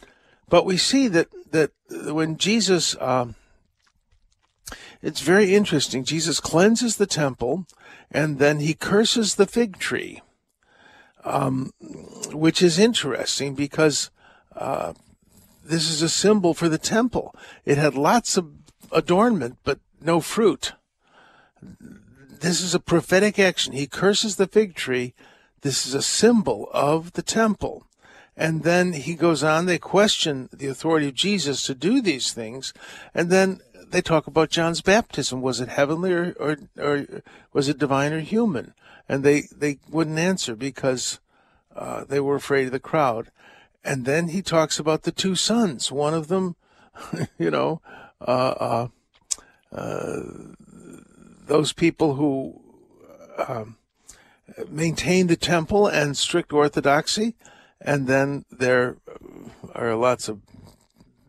but 0.49 0.65
we 0.65 0.77
see 0.77 1.07
that 1.07 1.27
that 1.51 1.71
when 1.89 2.37
Jesus, 2.37 2.95
um, 2.99 3.35
it's 5.01 5.21
very 5.21 5.55
interesting. 5.55 6.03
Jesus 6.03 6.39
cleanses 6.39 6.97
the 6.97 7.05
temple, 7.05 7.65
and 8.11 8.39
then 8.39 8.59
he 8.59 8.73
curses 8.73 9.35
the 9.35 9.45
fig 9.45 9.77
tree, 9.77 10.21
um, 11.23 11.71
which 12.31 12.61
is 12.61 12.79
interesting 12.79 13.55
because 13.55 14.09
uh, 14.55 14.93
this 15.63 15.89
is 15.89 16.01
a 16.01 16.09
symbol 16.09 16.53
for 16.53 16.69
the 16.69 16.77
temple. 16.77 17.35
It 17.63 17.77
had 17.77 17.95
lots 17.95 18.37
of 18.37 18.51
adornment, 18.91 19.57
but 19.63 19.79
no 20.01 20.19
fruit 20.19 20.73
this 22.45 22.61
is 22.61 22.75
a 22.75 22.79
prophetic 22.79 23.39
action. 23.39 23.73
He 23.73 23.87
curses 23.87 24.35
the 24.35 24.45
fig 24.45 24.75
tree. 24.75 25.15
This 25.61 25.87
is 25.87 25.95
a 25.95 26.01
symbol 26.01 26.69
of 26.73 27.13
the 27.13 27.23
temple. 27.23 27.87
And 28.37 28.61
then 28.61 28.93
he 28.93 29.15
goes 29.15 29.43
on, 29.43 29.65
they 29.65 29.79
question 29.79 30.49
the 30.53 30.67
authority 30.67 31.07
of 31.07 31.15
Jesus 31.15 31.63
to 31.63 31.73
do 31.73 32.01
these 32.01 32.33
things. 32.33 32.71
And 33.15 33.31
then 33.31 33.61
they 33.89 34.01
talk 34.01 34.27
about 34.27 34.51
John's 34.51 34.81
baptism. 34.81 35.41
Was 35.41 35.59
it 35.59 35.69
heavenly 35.69 36.13
or, 36.13 36.35
or, 36.39 36.57
or 36.77 37.23
was 37.51 37.67
it 37.67 37.79
divine 37.79 38.13
or 38.13 38.19
human? 38.19 38.75
And 39.09 39.23
they, 39.23 39.43
they 39.55 39.79
wouldn't 39.89 40.19
answer 40.19 40.55
because 40.55 41.19
uh, 41.75 42.03
they 42.03 42.19
were 42.19 42.35
afraid 42.35 42.67
of 42.67 42.73
the 42.73 42.79
crowd. 42.79 43.31
And 43.83 44.05
then 44.05 44.27
he 44.27 44.43
talks 44.43 44.77
about 44.77 45.01
the 45.01 45.11
two 45.11 45.35
sons. 45.35 45.91
One 45.91 46.13
of 46.13 46.27
them, 46.27 46.55
you 47.39 47.49
know, 47.49 47.81
uh, 48.21 48.53
uh, 48.59 48.87
uh 49.71 50.21
those 51.47 51.73
people 51.73 52.15
who 52.15 52.61
um, 53.47 53.77
maintain 54.69 55.27
the 55.27 55.35
temple 55.35 55.87
and 55.87 56.17
strict 56.17 56.53
orthodoxy, 56.53 57.35
and 57.81 58.07
then 58.07 58.45
there 58.51 58.97
are 59.73 59.95
lots 59.95 60.27
of 60.27 60.41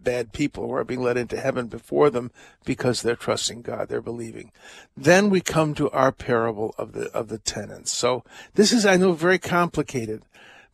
bad 0.07 0.33
people 0.33 0.67
who 0.69 0.73
are 0.73 0.85
being 0.85 1.03
led 1.03 1.17
into 1.17 1.39
heaven 1.39 1.67
before 1.67 2.11
them 2.11 2.31
because 2.65 3.03
they're 3.03 3.17
trusting 3.17 3.61
God, 3.63 3.89
they're 3.89 4.01
believing. 4.01 4.53
Then 4.97 5.31
we 5.31 5.41
come 5.41 5.75
to 5.75 5.91
our 5.91 6.13
parable 6.13 6.75
of 6.79 6.93
the 6.93 7.11
of 7.11 7.29
the 7.29 7.39
tenants. 7.39 7.93
So 7.93 8.23
this 8.55 8.73
is, 8.73 8.87
I 8.87 8.97
know, 8.97 9.13
very 9.13 9.41
complicated, 9.41 10.23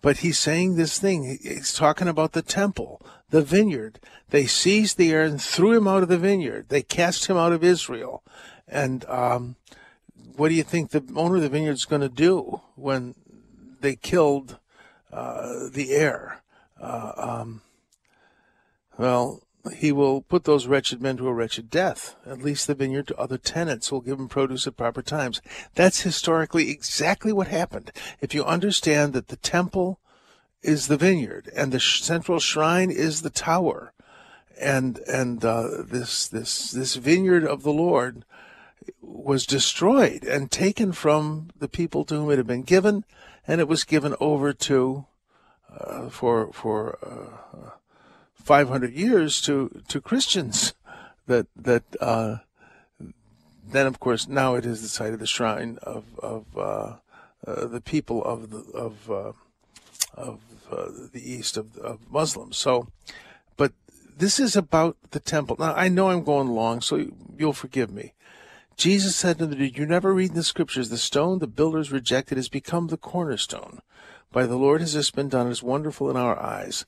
but 0.02 0.18
he's 0.18 0.38
saying 0.38 0.76
this 0.76 0.98
thing. 0.98 1.38
He's 1.42 1.72
talking 1.72 2.08
about 2.08 2.32
the 2.32 2.42
temple, 2.42 3.00
the 3.30 3.42
vineyard. 3.42 3.98
They 4.28 4.44
seized 4.44 4.98
the 4.98 5.10
heir 5.10 5.22
and 5.22 5.40
threw 5.40 5.72
him 5.72 5.88
out 5.88 6.02
of 6.02 6.10
the 6.10 6.18
vineyard. 6.18 6.66
They 6.68 6.82
cast 6.82 7.26
him 7.26 7.38
out 7.38 7.52
of 7.52 7.64
Israel. 7.64 8.22
And 8.72 9.04
um, 9.04 9.56
what 10.36 10.48
do 10.48 10.54
you 10.54 10.62
think 10.62 10.90
the 10.90 11.04
owner 11.14 11.36
of 11.36 11.42
the 11.42 11.48
vineyard 11.48 11.72
is 11.72 11.84
going 11.84 12.00
to 12.00 12.08
do 12.08 12.62
when 12.74 13.14
they 13.80 13.96
killed 13.96 14.58
uh, 15.12 15.68
the 15.70 15.92
heir? 15.92 16.40
Uh, 16.80 17.12
um, 17.16 17.62
well, 18.96 19.42
he 19.76 19.92
will 19.92 20.22
put 20.22 20.44
those 20.44 20.66
wretched 20.66 21.00
men 21.00 21.18
to 21.18 21.28
a 21.28 21.34
wretched 21.34 21.70
death. 21.70 22.16
At 22.26 22.42
least 22.42 22.66
the 22.66 22.74
vineyard 22.74 23.08
to 23.08 23.16
other 23.16 23.38
tenants 23.38 23.92
will 23.92 24.00
give 24.00 24.18
them 24.18 24.28
produce 24.28 24.66
at 24.66 24.76
proper 24.76 25.02
times. 25.02 25.40
That's 25.74 26.00
historically 26.00 26.70
exactly 26.70 27.32
what 27.32 27.48
happened. 27.48 27.92
If 28.20 28.34
you 28.34 28.44
understand 28.44 29.12
that 29.12 29.28
the 29.28 29.36
temple 29.36 30.00
is 30.62 30.88
the 30.88 30.96
vineyard 30.96 31.50
and 31.54 31.72
the 31.72 31.80
central 31.80 32.40
shrine 32.40 32.90
is 32.90 33.22
the 33.22 33.30
tower, 33.30 33.92
and 34.60 34.98
and 35.08 35.44
uh, 35.44 35.82
this 35.84 36.28
this 36.28 36.70
this 36.70 36.96
vineyard 36.96 37.44
of 37.44 37.62
the 37.62 37.72
Lord 37.72 38.24
was 39.00 39.46
destroyed 39.46 40.24
and 40.24 40.50
taken 40.50 40.92
from 40.92 41.48
the 41.58 41.68
people 41.68 42.04
to 42.04 42.14
whom 42.14 42.30
it 42.30 42.38
had 42.38 42.46
been 42.46 42.62
given, 42.62 43.04
and 43.46 43.60
it 43.60 43.68
was 43.68 43.84
given 43.84 44.14
over 44.20 44.52
to 44.52 45.06
uh, 45.78 46.08
for 46.08 46.52
for 46.52 46.98
uh, 47.02 47.70
500 48.34 48.92
years 48.92 49.40
to 49.42 49.82
to 49.88 50.00
Christians. 50.00 50.74
That 51.26 51.46
that 51.56 51.84
uh, 52.00 52.38
then 53.64 53.86
of 53.86 54.00
course 54.00 54.28
now 54.28 54.54
it 54.54 54.66
is 54.66 54.82
the 54.82 54.88
site 54.88 55.12
of 55.12 55.20
the 55.20 55.26
shrine 55.26 55.78
of 55.82 56.04
of 56.18 56.44
uh, 56.56 56.96
uh, 57.46 57.66
the 57.66 57.80
people 57.80 58.24
of 58.24 58.50
the 58.50 58.64
of 58.72 59.10
uh, 59.10 59.32
of 60.14 60.40
the 61.12 61.22
east 61.22 61.56
of, 61.56 61.76
of 61.78 62.00
Muslims. 62.10 62.56
So, 62.56 62.88
but 63.56 63.72
this 64.16 64.40
is 64.40 64.56
about 64.56 64.96
the 65.10 65.20
temple. 65.20 65.56
Now 65.58 65.74
I 65.74 65.88
know 65.88 66.10
I'm 66.10 66.24
going 66.24 66.48
long, 66.48 66.80
so 66.80 67.06
you'll 67.36 67.52
forgive 67.52 67.90
me. 67.90 68.14
Jesus 68.82 69.14
said 69.14 69.38
to 69.38 69.46
them, 69.46 69.60
Did 69.60 69.78
you 69.78 69.86
never 69.86 70.12
read 70.12 70.30
in 70.30 70.34
the 70.34 70.42
scriptures, 70.42 70.88
the 70.88 70.98
stone 70.98 71.38
the 71.38 71.46
builders 71.46 71.92
rejected 71.92 72.36
has 72.36 72.48
become 72.48 72.88
the 72.88 72.96
cornerstone? 72.96 73.80
By 74.32 74.44
the 74.44 74.56
Lord 74.56 74.80
has 74.80 74.92
this 74.92 75.12
been 75.12 75.28
done, 75.28 75.46
it 75.46 75.52
is 75.52 75.62
wonderful 75.62 76.10
in 76.10 76.16
our 76.16 76.36
eyes. 76.36 76.84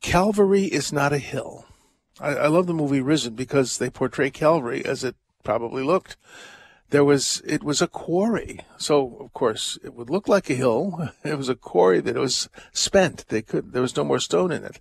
Calvary 0.00 0.66
is 0.66 0.92
not 0.92 1.12
a 1.12 1.18
hill. 1.18 1.64
I, 2.20 2.36
I 2.36 2.46
love 2.46 2.68
the 2.68 2.74
movie 2.74 3.00
Risen 3.00 3.34
because 3.34 3.78
they 3.78 3.90
portray 3.90 4.30
Calvary 4.30 4.84
as 4.84 5.02
it 5.02 5.16
probably 5.42 5.82
looked. 5.82 6.16
There 6.90 7.04
was, 7.04 7.42
it 7.44 7.64
was 7.64 7.82
a 7.82 7.88
quarry. 7.88 8.60
So, 8.78 9.16
of 9.18 9.32
course, 9.32 9.80
it 9.82 9.94
would 9.94 10.10
look 10.10 10.28
like 10.28 10.48
a 10.48 10.54
hill. 10.54 11.10
It 11.24 11.36
was 11.36 11.48
a 11.48 11.56
quarry 11.56 11.98
that 12.02 12.14
was 12.14 12.48
spent. 12.70 13.24
They 13.30 13.42
could, 13.42 13.72
there 13.72 13.82
was 13.82 13.96
no 13.96 14.04
more 14.04 14.20
stone 14.20 14.52
in 14.52 14.62
it. 14.62 14.78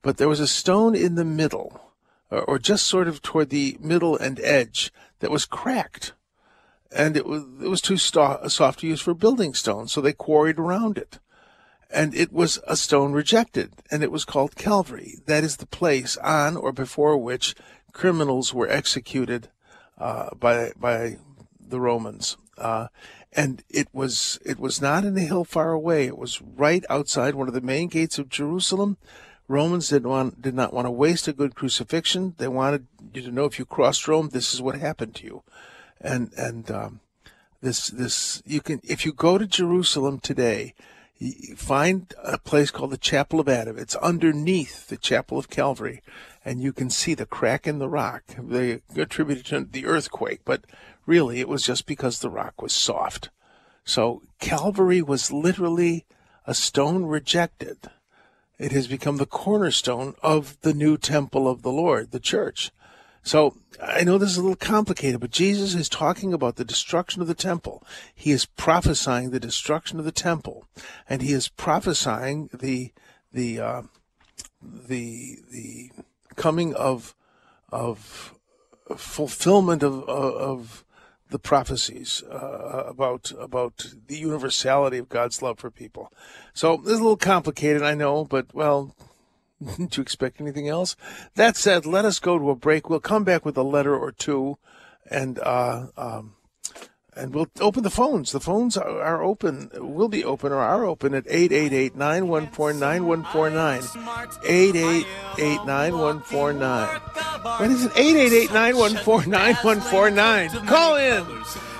But 0.00 0.18
there 0.18 0.28
was 0.28 0.38
a 0.38 0.46
stone 0.46 0.94
in 0.94 1.16
the 1.16 1.24
middle, 1.24 1.80
or, 2.32 2.42
or 2.42 2.58
just 2.58 2.86
sort 2.86 3.06
of 3.06 3.22
toward 3.22 3.50
the 3.50 3.76
middle 3.78 4.16
and 4.16 4.40
edge 4.40 4.92
that 5.20 5.30
was 5.30 5.44
cracked. 5.44 6.14
And 6.90 7.16
it 7.16 7.26
was, 7.26 7.44
it 7.62 7.68
was 7.68 7.80
too 7.80 7.96
soft 7.96 8.80
to 8.80 8.86
use 8.86 9.00
for 9.00 9.14
building 9.14 9.54
stone, 9.54 9.88
so 9.88 10.00
they 10.00 10.12
quarried 10.12 10.58
around 10.58 10.98
it. 10.98 11.20
And 11.90 12.14
it 12.14 12.32
was 12.32 12.58
a 12.66 12.76
stone 12.76 13.12
rejected, 13.12 13.74
and 13.90 14.02
it 14.02 14.10
was 14.10 14.24
called 14.24 14.56
Calvary. 14.56 15.16
That 15.26 15.44
is 15.44 15.58
the 15.58 15.66
place 15.66 16.16
on 16.18 16.56
or 16.56 16.72
before 16.72 17.18
which 17.18 17.54
criminals 17.92 18.54
were 18.54 18.68
executed 18.68 19.48
uh, 19.98 20.30
by 20.34 20.72
by 20.78 21.18
the 21.60 21.80
Romans. 21.80 22.38
Uh, 22.56 22.88
and 23.32 23.62
it 23.68 23.88
was 23.92 24.38
it 24.44 24.58
was 24.58 24.80
not 24.80 25.04
in 25.04 25.16
a 25.16 25.20
hill 25.20 25.44
far 25.44 25.72
away. 25.72 26.06
It 26.06 26.18
was 26.18 26.40
right 26.40 26.84
outside 26.88 27.34
one 27.34 27.48
of 27.48 27.54
the 27.54 27.60
main 27.60 27.88
gates 27.88 28.18
of 28.18 28.28
Jerusalem. 28.28 28.96
Romans 29.52 29.88
didn't 29.88 30.08
want 30.08 30.42
did 30.42 30.54
not 30.54 30.72
want 30.72 30.86
to 30.86 30.90
waste 30.90 31.28
a 31.28 31.32
good 31.32 31.54
crucifixion. 31.54 32.34
They 32.38 32.48
wanted 32.48 32.86
you 33.12 33.22
to 33.22 33.30
know 33.30 33.44
if 33.44 33.58
you 33.58 33.64
crossed 33.64 34.08
Rome, 34.08 34.30
this 34.30 34.52
is 34.54 34.62
what 34.62 34.78
happened 34.78 35.14
to 35.16 35.24
you 35.24 35.42
and 36.02 36.32
and 36.36 36.70
um, 36.70 37.00
this 37.60 37.88
this 37.88 38.42
you 38.44 38.60
can 38.60 38.80
if 38.82 39.06
you 39.06 39.12
go 39.12 39.38
to 39.38 39.46
Jerusalem 39.46 40.18
today, 40.18 40.74
find 41.56 42.12
a 42.22 42.38
place 42.38 42.70
called 42.70 42.90
the 42.90 42.98
Chapel 42.98 43.40
of 43.40 43.48
Adam. 43.48 43.78
It's 43.78 43.96
underneath 43.96 44.88
the 44.88 44.96
Chapel 44.96 45.38
of 45.38 45.48
Calvary, 45.48 46.02
and 46.44 46.60
you 46.60 46.72
can 46.72 46.90
see 46.90 47.14
the 47.14 47.26
crack 47.26 47.66
in 47.66 47.78
the 47.78 47.88
rock. 47.88 48.24
They 48.38 48.80
attributed 48.96 49.46
it 49.46 49.48
to 49.50 49.64
the 49.64 49.86
earthquake, 49.86 50.40
but 50.44 50.64
really 51.06 51.40
it 51.40 51.48
was 51.48 51.62
just 51.62 51.86
because 51.86 52.18
the 52.18 52.30
rock 52.30 52.60
was 52.60 52.72
soft. 52.72 53.30
So 53.84 54.22
Calvary 54.40 55.02
was 55.02 55.32
literally 55.32 56.04
a 56.46 56.54
stone 56.54 57.04
rejected. 57.04 57.78
It 58.62 58.70
has 58.70 58.86
become 58.86 59.16
the 59.16 59.26
cornerstone 59.26 60.14
of 60.22 60.56
the 60.60 60.72
new 60.72 60.96
temple 60.96 61.48
of 61.48 61.62
the 61.62 61.72
Lord, 61.72 62.12
the 62.12 62.20
church. 62.20 62.70
So 63.24 63.56
I 63.82 64.04
know 64.04 64.18
this 64.18 64.30
is 64.30 64.36
a 64.36 64.40
little 64.40 64.54
complicated, 64.54 65.20
but 65.20 65.32
Jesus 65.32 65.74
is 65.74 65.88
talking 65.88 66.32
about 66.32 66.54
the 66.54 66.64
destruction 66.64 67.20
of 67.20 67.26
the 67.26 67.34
temple. 67.34 67.82
He 68.14 68.30
is 68.30 68.46
prophesying 68.46 69.30
the 69.30 69.40
destruction 69.40 69.98
of 69.98 70.04
the 70.04 70.12
temple, 70.12 70.64
and 71.08 71.22
he 71.22 71.32
is 71.32 71.48
prophesying 71.48 72.50
the 72.52 72.92
the 73.32 73.58
uh, 73.58 73.82
the 74.62 75.38
the 75.50 75.90
coming 76.36 76.72
of 76.74 77.16
of 77.70 78.34
fulfillment 78.96 79.82
of 79.82 80.04
of 80.04 80.84
the 81.32 81.38
prophecies 81.38 82.22
uh, 82.30 82.84
about 82.86 83.32
about 83.38 83.86
the 84.06 84.16
universality 84.16 84.98
of 84.98 85.08
God's 85.08 85.42
love 85.42 85.58
for 85.58 85.70
people. 85.70 86.12
So 86.54 86.76
this 86.76 86.92
is 86.92 87.00
a 87.00 87.02
little 87.02 87.16
complicated, 87.16 87.82
I 87.82 87.94
know, 87.94 88.24
but 88.24 88.54
well, 88.54 88.94
did 89.76 89.96
you 89.96 90.02
expect 90.02 90.40
anything 90.40 90.68
else? 90.68 90.96
That 91.34 91.56
said, 91.56 91.86
let 91.86 92.04
us 92.04 92.20
go 92.20 92.38
to 92.38 92.50
a 92.50 92.56
break. 92.56 92.88
We'll 92.88 93.00
come 93.00 93.24
back 93.24 93.44
with 93.44 93.56
a 93.56 93.62
letter 93.62 93.96
or 93.96 94.12
two, 94.12 94.58
and 95.10 95.38
uh, 95.40 95.86
um, 95.96 96.34
and 97.14 97.34
we'll 97.34 97.48
open 97.60 97.82
the 97.82 97.90
phones. 97.90 98.32
The 98.32 98.40
phones 98.40 98.76
are, 98.76 99.00
are 99.00 99.22
open, 99.22 99.70
will 99.74 100.08
be 100.08 100.24
open 100.24 100.52
or 100.52 100.60
are 100.60 100.84
open 100.84 101.14
at 101.14 101.26
888 101.28 101.96
914 101.96 102.80
9149. 102.80 103.82
888 104.44 105.66
9149. 105.66 107.00
What 107.42 107.70
is 107.70 107.84
it? 107.84 107.92
888 107.96 108.52
914 108.52 109.30
9149. 109.30 110.66
Call 110.66 110.96
in. 110.96 111.24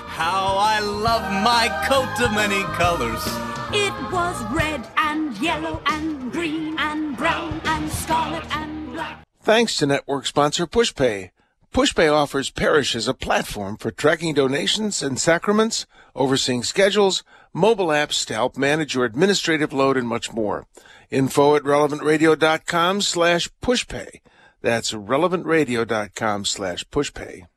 How 0.07 0.57
I 0.59 0.79
love 0.79 1.23
my 1.43 1.69
coat 1.87 2.23
of 2.23 2.33
many 2.33 2.61
colors. 2.75 3.23
It 3.75 3.93
was 4.11 4.43
red 4.53 4.87
and 4.97 5.35
yellow 5.39 5.81
and 5.87 6.31
green 6.31 6.77
and 6.77 7.17
brown 7.17 7.59
and 7.65 7.91
scarlet 7.91 8.45
and 8.55 8.93
black. 8.93 9.25
Thanks 9.41 9.77
to 9.77 9.87
network 9.87 10.27
sponsor 10.27 10.67
PushPay. 10.67 11.31
PushPay 11.73 12.13
offers 12.13 12.51
Parish 12.51 12.95
as 12.95 13.07
a 13.07 13.15
platform 13.15 13.77
for 13.77 13.89
tracking 13.89 14.35
donations 14.35 15.01
and 15.01 15.19
sacraments, 15.19 15.87
overseeing 16.15 16.61
schedules, 16.61 17.23
mobile 17.51 17.87
apps 17.87 18.23
to 18.27 18.35
help 18.35 18.55
manage 18.55 18.93
your 18.93 19.05
administrative 19.05 19.73
load, 19.73 19.97
and 19.97 20.07
much 20.07 20.31
more. 20.31 20.67
Info 21.09 21.55
at 21.55 21.63
relevantradio.com 21.63 23.01
slash 23.01 23.49
pushpay. 23.63 24.19
That's 24.61 24.91
relevantradio.com 24.91 26.45
slash 26.45 26.83
pushpay. 26.89 27.47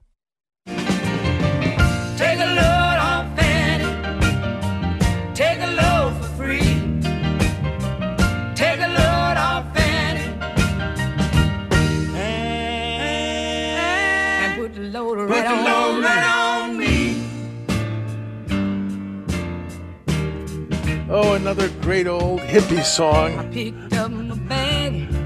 Oh, 21.18 21.32
another 21.32 21.70
great 21.80 22.06
old 22.06 22.40
hippie 22.40 22.84
song. 22.84 23.38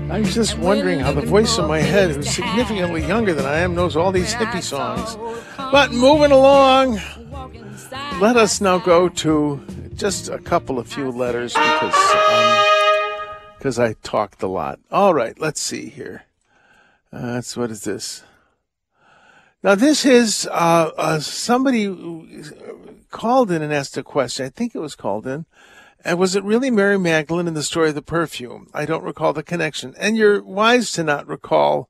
I 0.08 0.20
was 0.20 0.32
just 0.32 0.56
wondering 0.56 1.00
how 1.00 1.10
the 1.10 1.22
voice 1.22 1.58
in 1.58 1.66
my 1.66 1.80
head, 1.80 2.14
who's 2.14 2.30
significantly 2.30 3.04
younger 3.04 3.34
than 3.34 3.44
I 3.44 3.56
am, 3.56 3.74
knows 3.74 3.96
all 3.96 4.12
these 4.12 4.32
hippie 4.32 4.62
songs. 4.62 5.16
But 5.56 5.90
moving 5.90 6.30
along, 6.30 7.00
let 8.20 8.36
us 8.36 8.60
now 8.60 8.78
go 8.78 9.08
to 9.08 9.60
just 9.96 10.28
a 10.28 10.38
couple 10.38 10.78
of 10.78 10.86
few 10.86 11.10
letters 11.10 11.54
because 11.54 12.14
because 13.58 13.78
um, 13.80 13.84
I 13.84 13.96
talked 14.04 14.44
a 14.44 14.46
lot. 14.46 14.78
All 14.92 15.12
right, 15.12 15.36
let's 15.40 15.60
see 15.60 15.88
here. 15.88 16.22
Uh, 17.12 17.32
that's 17.32 17.56
what 17.56 17.72
is 17.72 17.82
this? 17.82 18.22
Now 19.64 19.74
this 19.74 20.06
is 20.06 20.46
uh, 20.52 20.92
uh, 20.96 21.18
somebody 21.18 21.92
called 23.10 23.50
in 23.50 23.60
and 23.60 23.74
asked 23.74 23.96
a 23.96 24.04
question. 24.04 24.46
I 24.46 24.50
think 24.50 24.76
it 24.76 24.80
was 24.80 24.94
called 24.94 25.26
in 25.26 25.46
and 26.04 26.18
was 26.18 26.34
it 26.34 26.44
really 26.44 26.70
Mary 26.70 26.98
Magdalene 26.98 27.48
in 27.48 27.54
the 27.54 27.62
story 27.62 27.90
of 27.90 27.94
the 27.94 28.02
perfume? 28.02 28.68
I 28.72 28.86
don't 28.86 29.04
recall 29.04 29.32
the 29.32 29.42
connection. 29.42 29.94
And 29.98 30.16
you're 30.16 30.42
wise 30.42 30.92
to 30.92 31.02
not 31.02 31.26
recall 31.26 31.88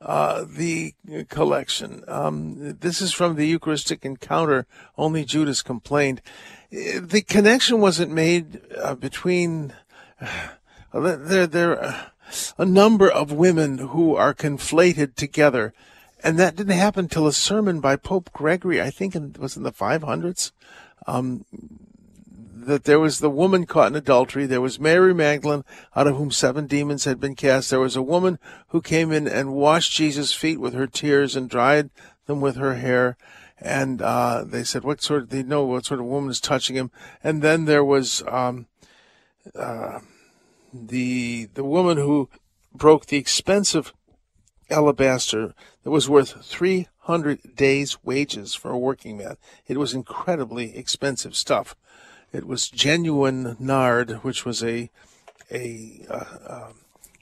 uh, 0.00 0.44
the 0.48 0.94
collection. 1.28 2.02
Um, 2.08 2.76
this 2.80 3.00
is 3.00 3.12
from 3.12 3.36
the 3.36 3.46
Eucharistic 3.46 4.04
encounter. 4.04 4.66
Only 4.98 5.24
Judas 5.24 5.62
complained. 5.62 6.20
The 6.70 7.24
connection 7.26 7.80
wasn't 7.80 8.12
made 8.12 8.60
uh, 8.76 8.94
between. 8.94 9.74
Uh, 10.94 11.16
there, 11.16 11.46
there 11.46 11.82
are 11.82 12.12
a 12.58 12.66
number 12.66 13.10
of 13.10 13.32
women 13.32 13.78
who 13.78 14.14
are 14.14 14.34
conflated 14.34 15.14
together, 15.14 15.72
and 16.22 16.38
that 16.38 16.54
didn't 16.54 16.76
happen 16.76 17.08
till 17.08 17.26
a 17.26 17.32
sermon 17.32 17.80
by 17.80 17.96
Pope 17.96 18.30
Gregory. 18.34 18.78
I 18.78 18.90
think 18.90 19.16
it 19.16 19.38
was 19.38 19.56
in 19.56 19.62
the 19.62 19.72
500s. 19.72 20.52
Um, 21.06 21.46
that 22.66 22.84
there 22.84 23.00
was 23.00 23.18
the 23.18 23.30
woman 23.30 23.66
caught 23.66 23.88
in 23.88 23.96
adultery. 23.96 24.46
There 24.46 24.60
was 24.60 24.80
Mary 24.80 25.14
Magdalene, 25.14 25.64
out 25.94 26.06
of 26.06 26.16
whom 26.16 26.30
seven 26.30 26.66
demons 26.66 27.04
had 27.04 27.20
been 27.20 27.34
cast. 27.34 27.70
There 27.70 27.80
was 27.80 27.96
a 27.96 28.02
woman 28.02 28.38
who 28.68 28.80
came 28.80 29.12
in 29.12 29.26
and 29.28 29.54
washed 29.54 29.92
Jesus' 29.92 30.32
feet 30.32 30.60
with 30.60 30.74
her 30.74 30.86
tears 30.86 31.36
and 31.36 31.48
dried 31.48 31.90
them 32.26 32.40
with 32.40 32.56
her 32.56 32.74
hair. 32.74 33.16
And 33.58 34.02
uh, 34.02 34.44
they 34.44 34.64
said, 34.64 34.82
"What 34.82 35.02
sort 35.02 35.22
of?" 35.22 35.28
They 35.30 35.42
know 35.42 35.64
what 35.64 35.86
sort 35.86 36.00
of 36.00 36.06
woman 36.06 36.30
is 36.30 36.40
touching 36.40 36.74
him. 36.76 36.90
And 37.22 37.42
then 37.42 37.64
there 37.66 37.84
was 37.84 38.22
um, 38.26 38.66
uh, 39.54 40.00
the 40.72 41.48
the 41.54 41.64
woman 41.64 41.96
who 41.96 42.28
broke 42.74 43.06
the 43.06 43.18
expensive 43.18 43.92
alabaster 44.70 45.54
that 45.82 45.90
was 45.90 46.08
worth 46.08 46.44
300 46.44 47.54
days' 47.54 47.98
wages 48.02 48.54
for 48.54 48.70
a 48.70 48.78
working 48.78 49.18
man. 49.18 49.36
It 49.66 49.78
was 49.78 49.94
incredibly 49.94 50.76
expensive 50.76 51.36
stuff. 51.36 51.76
It 52.32 52.46
was 52.46 52.68
genuine 52.68 53.56
nard, 53.58 54.20
which 54.22 54.44
was 54.44 54.62
a 54.62 54.90
a, 55.50 56.06
uh, 56.08 56.72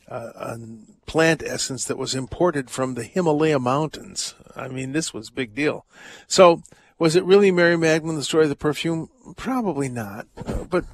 uh, 0.08 0.32
a 0.36 0.58
plant 1.06 1.42
essence 1.44 1.84
that 1.84 1.98
was 1.98 2.14
imported 2.14 2.70
from 2.70 2.94
the 2.94 3.02
Himalaya 3.02 3.58
mountains. 3.58 4.34
I 4.54 4.68
mean, 4.68 4.92
this 4.92 5.12
was 5.12 5.28
a 5.28 5.32
big 5.32 5.54
deal. 5.54 5.84
So, 6.28 6.62
was 6.98 7.16
it 7.16 7.24
really 7.24 7.50
Mary 7.50 7.76
Magdalene, 7.76 8.16
the 8.16 8.22
story 8.22 8.44
of 8.44 8.50
the 8.50 8.56
perfume? 8.56 9.08
Probably 9.36 9.88
not. 9.88 10.26
But, 10.68 10.84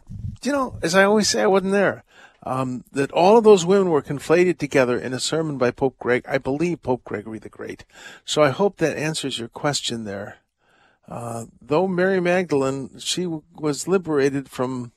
you 0.42 0.52
know, 0.52 0.78
as 0.80 0.94
I 0.94 1.04
always 1.04 1.28
say, 1.28 1.42
I 1.42 1.46
wasn't 1.46 1.72
there 1.72 2.04
um, 2.46 2.84
that 2.92 3.10
all 3.10 3.36
of 3.36 3.44
those 3.44 3.66
women 3.66 3.90
were 3.90 4.00
conflated 4.00 4.58
together 4.58 4.98
in 4.98 5.12
a 5.12 5.20
sermon 5.20 5.58
by 5.58 5.72
Pope 5.72 5.98
Greg, 5.98 6.24
I 6.28 6.38
believe 6.38 6.82
Pope 6.82 7.02
Gregory 7.04 7.40
the 7.40 7.48
Great. 7.48 7.84
So 8.24 8.40
I 8.40 8.50
hope 8.50 8.76
that 8.76 8.96
answers 8.96 9.40
your 9.40 9.48
question 9.48 10.04
there. 10.04 10.38
Uh, 11.08 11.46
though 11.62 11.86
Mary 11.86 12.20
Magdalene, 12.20 12.98
she 12.98 13.26
was 13.26 13.86
liberated 13.86 14.48
from 14.48 14.92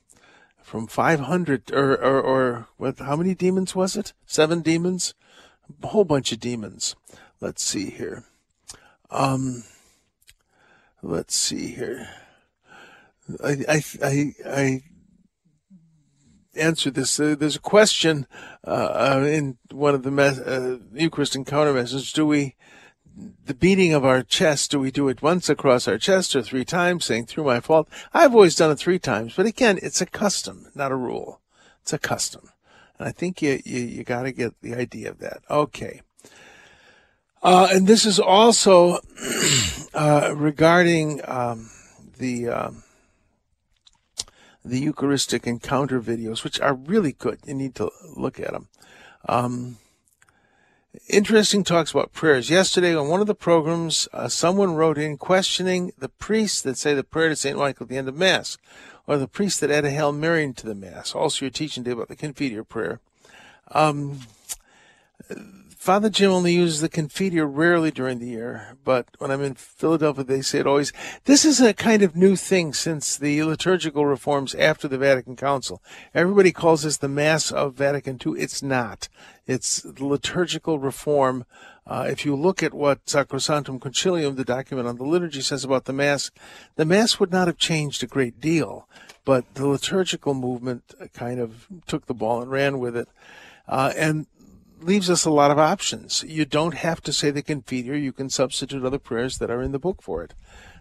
from 0.62 0.86
500 0.86 1.72
or, 1.72 1.96
or, 1.96 2.66
or 2.78 2.94
how 3.00 3.16
many 3.16 3.34
demons 3.34 3.74
was 3.74 3.96
it? 3.96 4.12
Seven 4.24 4.60
demons? 4.60 5.14
A 5.82 5.88
whole 5.88 6.04
bunch 6.04 6.30
of 6.30 6.38
demons. 6.38 6.94
Let's 7.40 7.64
see 7.64 7.90
here. 7.90 8.24
Um, 9.10 9.64
let's 11.02 11.34
see 11.34 11.72
here. 11.72 12.08
I, 13.42 13.56
I, 13.68 13.82
I, 14.04 14.34
I 14.46 14.82
answer 16.54 16.90
this. 16.90 17.18
Uh, 17.18 17.34
there's 17.36 17.56
a 17.56 17.60
question 17.60 18.26
uh, 18.64 18.70
uh 18.70 19.26
in 19.26 19.58
one 19.72 19.94
of 19.94 20.02
the 20.04 20.10
me- 20.10 20.22
uh, 20.24 20.76
Eucharist 20.92 21.34
encounter 21.34 21.72
messages. 21.72 22.12
Do 22.12 22.26
we, 22.26 22.54
the 23.44 23.54
beating 23.54 23.92
of 23.92 24.04
our 24.04 24.22
chest, 24.22 24.70
do 24.70 24.80
we 24.80 24.90
do 24.90 25.08
it 25.08 25.22
once 25.22 25.48
across 25.48 25.88
our 25.88 25.98
chest 25.98 26.34
or 26.36 26.42
three 26.42 26.64
times, 26.64 27.04
saying 27.04 27.26
through 27.26 27.44
my 27.44 27.60
fault? 27.60 27.88
I've 28.12 28.34
always 28.34 28.54
done 28.54 28.70
it 28.70 28.78
three 28.78 28.98
times, 28.98 29.34
but 29.34 29.46
again, 29.46 29.78
it's 29.82 30.00
a 30.00 30.06
custom, 30.06 30.68
not 30.74 30.92
a 30.92 30.96
rule. 30.96 31.40
It's 31.82 31.92
a 31.92 31.98
custom. 31.98 32.50
And 32.98 33.08
I 33.08 33.12
think 33.12 33.42
you, 33.42 33.60
you, 33.64 33.80
you 33.80 34.04
got 34.04 34.22
to 34.22 34.32
get 34.32 34.54
the 34.62 34.74
idea 34.74 35.10
of 35.10 35.18
that. 35.18 35.42
Okay. 35.50 36.02
Uh, 37.42 37.68
and 37.72 37.86
this 37.86 38.04
is 38.04 38.20
also 38.20 38.98
uh, 39.94 40.34
regarding 40.36 41.20
um, 41.24 41.70
the 42.18 42.48
um, 42.48 42.82
the 44.62 44.78
Eucharistic 44.78 45.46
encounter 45.46 46.00
videos, 46.00 46.44
which 46.44 46.60
are 46.60 46.74
really 46.74 47.12
good. 47.12 47.38
You 47.46 47.54
need 47.54 47.74
to 47.76 47.90
look 48.14 48.38
at 48.38 48.52
them. 48.52 48.68
Um, 49.26 49.78
interesting 51.08 51.64
talks 51.64 51.90
about 51.90 52.12
prayers. 52.12 52.50
Yesterday 52.50 52.94
on 52.94 53.08
one 53.08 53.20
of 53.20 53.26
the 53.26 53.34
programs, 53.34 54.08
uh, 54.12 54.28
someone 54.28 54.74
wrote 54.74 54.98
in 54.98 55.16
questioning 55.16 55.92
the 55.98 56.08
priests 56.08 56.60
that 56.62 56.78
say 56.78 56.94
the 56.94 57.04
prayer 57.04 57.28
to 57.28 57.36
St. 57.36 57.58
Michael 57.58 57.84
at 57.84 57.90
the 57.90 57.96
end 57.96 58.08
of 58.08 58.16
Mass, 58.16 58.58
or 59.06 59.18
the 59.18 59.28
priests 59.28 59.60
that 59.60 59.70
add 59.70 59.84
a 59.84 59.90
Hail 59.90 60.12
Mary 60.12 60.44
into 60.44 60.66
the 60.66 60.74
Mass. 60.74 61.14
Also, 61.14 61.44
your 61.44 61.50
teaching 61.50 61.82
day 61.82 61.92
about 61.92 62.08
the 62.08 62.16
Confiteor 62.16 62.68
prayer. 62.68 63.00
Um, 63.72 64.20
Father 65.80 66.10
Jim 66.10 66.30
only 66.30 66.52
uses 66.52 66.82
the 66.82 66.90
Confiteor 66.90 67.48
rarely 67.50 67.90
during 67.90 68.18
the 68.18 68.26
year, 68.26 68.76
but 68.84 69.06
when 69.16 69.30
I'm 69.30 69.42
in 69.42 69.54
Philadelphia, 69.54 70.24
they 70.24 70.42
say 70.42 70.58
it 70.58 70.66
always. 70.66 70.92
This 71.24 71.46
is 71.46 71.58
a 71.58 71.72
kind 71.72 72.02
of 72.02 72.14
new 72.14 72.36
thing 72.36 72.74
since 72.74 73.16
the 73.16 73.42
liturgical 73.44 74.04
reforms 74.04 74.54
after 74.54 74.88
the 74.88 74.98
Vatican 74.98 75.36
Council. 75.36 75.82
Everybody 76.14 76.52
calls 76.52 76.82
this 76.82 76.98
the 76.98 77.08
Mass 77.08 77.50
of 77.50 77.76
Vatican 77.76 78.20
II. 78.24 78.34
It's 78.38 78.62
not. 78.62 79.08
It's 79.50 79.84
liturgical 79.84 80.78
reform. 80.78 81.44
Uh, 81.84 82.06
if 82.08 82.24
you 82.24 82.36
look 82.36 82.62
at 82.62 82.72
what 82.72 83.04
Sacrosanctum 83.06 83.80
Concilium, 83.80 84.36
the 84.36 84.44
document 84.44 84.86
on 84.86 84.96
the 84.96 85.02
liturgy, 85.02 85.40
says 85.40 85.64
about 85.64 85.86
the 85.86 85.92
Mass, 85.92 86.30
the 86.76 86.84
Mass 86.84 87.18
would 87.18 87.32
not 87.32 87.48
have 87.48 87.58
changed 87.58 88.00
a 88.04 88.06
great 88.06 88.40
deal, 88.40 88.86
but 89.24 89.52
the 89.54 89.66
liturgical 89.66 90.34
movement 90.34 90.94
kind 91.14 91.40
of 91.40 91.66
took 91.88 92.06
the 92.06 92.14
ball 92.14 92.40
and 92.40 92.52
ran 92.52 92.78
with 92.78 92.96
it. 92.96 93.08
Uh, 93.66 93.92
and 93.96 94.28
leaves 94.80 95.10
us 95.10 95.24
a 95.24 95.32
lot 95.32 95.50
of 95.50 95.58
options. 95.58 96.22
You 96.22 96.44
don't 96.44 96.74
have 96.74 97.00
to 97.00 97.12
say 97.12 97.32
the 97.32 97.42
Confiteor. 97.42 98.00
You 98.00 98.12
can 98.12 98.30
substitute 98.30 98.84
other 98.84 99.00
prayers 99.00 99.38
that 99.38 99.50
are 99.50 99.62
in 99.62 99.72
the 99.72 99.80
book 99.80 100.00
for 100.00 100.22
it. 100.22 100.32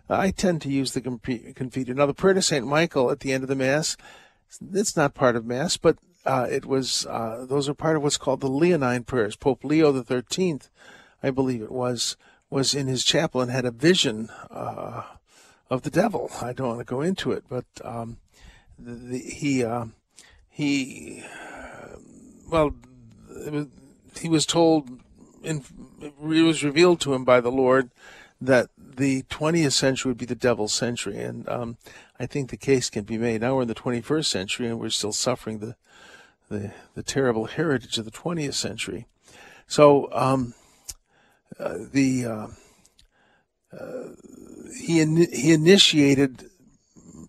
I 0.07 0.29
tend 0.29 0.61
to 0.61 0.69
use 0.69 0.91
the 0.93 1.01
Confiteor. 1.01 1.95
Now, 1.95 2.05
the 2.05 2.13
prayer 2.13 2.35
to 2.35 2.41
St. 2.43 2.67
Michael 2.67 3.09
at 3.09 3.21
the 3.21 3.33
end 3.33 3.41
of 3.41 3.49
the 3.49 3.55
Mass, 3.55 3.97
it's 4.71 4.95
not 4.95 5.15
part 5.15 5.35
of 5.35 5.47
Mass, 5.47 5.75
but 5.75 5.97
uh, 6.25 6.47
it 6.49 6.65
was, 6.65 7.05
uh, 7.05 7.45
those 7.47 7.69
are 7.69 7.73
part 7.73 7.95
of 7.95 8.03
what's 8.03 8.17
called 8.17 8.41
the 8.41 8.49
Leonine 8.49 9.03
prayers. 9.03 9.35
Pope 9.35 9.63
Leo 9.63 9.91
the 9.91 10.03
13th, 10.03 10.69
I 11.23 11.31
believe 11.31 11.61
it 11.61 11.71
was, 11.71 12.17
was 12.49 12.73
in 12.73 12.87
his 12.87 13.03
chapel 13.03 13.41
and 13.41 13.51
had 13.51 13.65
a 13.65 13.71
vision 13.71 14.29
uh, 14.49 15.03
of 15.69 15.83
the 15.83 15.89
devil. 15.89 16.29
I 16.41 16.53
don't 16.53 16.67
want 16.67 16.79
to 16.79 16.85
go 16.85 17.01
into 17.01 17.31
it, 17.31 17.45
but 17.49 17.65
um, 17.83 18.17
the, 18.77 18.93
the, 18.93 19.19
he, 19.19 19.63
uh, 19.63 19.85
he, 20.49 21.23
well, 22.49 22.75
he 24.19 24.27
was 24.27 24.45
told, 24.45 24.89
in, 25.43 25.63
it 26.01 26.13
was 26.19 26.63
revealed 26.63 26.99
to 27.01 27.13
him 27.13 27.23
by 27.23 27.39
the 27.39 27.51
Lord 27.51 27.91
that 28.41 28.69
the 28.77 29.23
20th 29.23 29.73
century 29.73 30.09
would 30.09 30.17
be 30.17 30.25
the 30.25 30.35
devil's 30.35 30.73
century. 30.73 31.19
And 31.19 31.47
um, 31.49 31.77
I 32.19 32.25
think 32.25 32.49
the 32.49 32.57
case 32.57 32.89
can 32.89 33.03
be 33.03 33.17
made. 33.17 33.41
Now 33.41 33.55
we're 33.55 33.63
in 33.63 33.67
the 33.67 33.75
21st 33.75 34.25
century 34.25 34.67
and 34.67 34.79
we're 34.79 34.89
still 34.89 35.13
suffering 35.13 35.59
the, 35.59 35.75
the, 36.49 36.73
the 36.95 37.03
terrible 37.03 37.45
heritage 37.45 37.97
of 37.97 38.05
the 38.05 38.11
20th 38.11 38.55
century. 38.55 39.07
So 39.67 40.09
um, 40.11 40.53
uh, 41.59 41.77
the 41.91 42.25
uh, 42.25 42.47
uh, 43.77 44.09
he 44.77 44.99
in, 44.99 45.17
he 45.31 45.53
initiated 45.53 46.49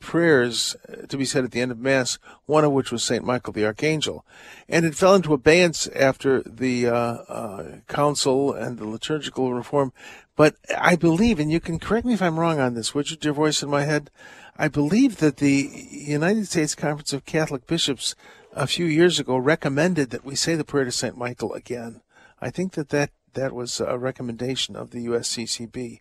prayers 0.00 0.74
uh, 0.88 1.06
to 1.06 1.16
be 1.16 1.24
said 1.24 1.44
at 1.44 1.52
the 1.52 1.60
end 1.60 1.70
of 1.70 1.78
Mass, 1.78 2.18
one 2.46 2.64
of 2.64 2.72
which 2.72 2.90
was 2.90 3.04
St. 3.04 3.24
Michael 3.24 3.52
the 3.52 3.66
Archangel. 3.66 4.24
And 4.68 4.84
it 4.84 4.94
fell 4.94 5.14
into 5.14 5.34
abeyance 5.34 5.86
after 5.88 6.42
the 6.42 6.88
uh, 6.88 6.94
uh, 6.94 7.64
council 7.86 8.52
and 8.52 8.78
the 8.78 8.88
liturgical 8.88 9.52
reform. 9.52 9.92
But 10.36 10.56
I 10.76 10.96
believe, 10.96 11.38
and 11.38 11.52
you 11.52 11.60
can 11.60 11.78
correct 11.78 12.06
me 12.06 12.14
if 12.14 12.22
I'm 12.22 12.40
wrong 12.40 12.58
on 12.58 12.74
this, 12.74 12.94
would 12.94 13.10
you, 13.10 13.16
dear 13.16 13.34
voice 13.34 13.62
in 13.62 13.68
my 13.68 13.82
head? 13.82 14.10
I 14.56 14.68
believe 14.68 15.18
that 15.18 15.36
the 15.36 15.70
United 15.90 16.46
States 16.46 16.74
Conference 16.74 17.12
of 17.12 17.26
Catholic 17.26 17.66
Bishops 17.66 18.14
a 18.54 18.66
few 18.66 18.86
years 18.86 19.18
ago 19.18 19.36
recommended 19.36 20.10
that 20.10 20.24
we 20.24 20.34
say 20.34 20.54
the 20.54 20.64
prayer 20.64 20.84
to 20.84 20.92
St. 20.92 21.16
Michael 21.16 21.52
again. 21.54 22.00
I 22.40 22.50
think 22.50 22.72
that 22.72 22.88
that, 22.90 23.10
that 23.34 23.52
was 23.52 23.80
a 23.80 23.98
recommendation 23.98 24.76
of 24.76 24.90
the 24.90 25.06
USCCB 25.06 26.00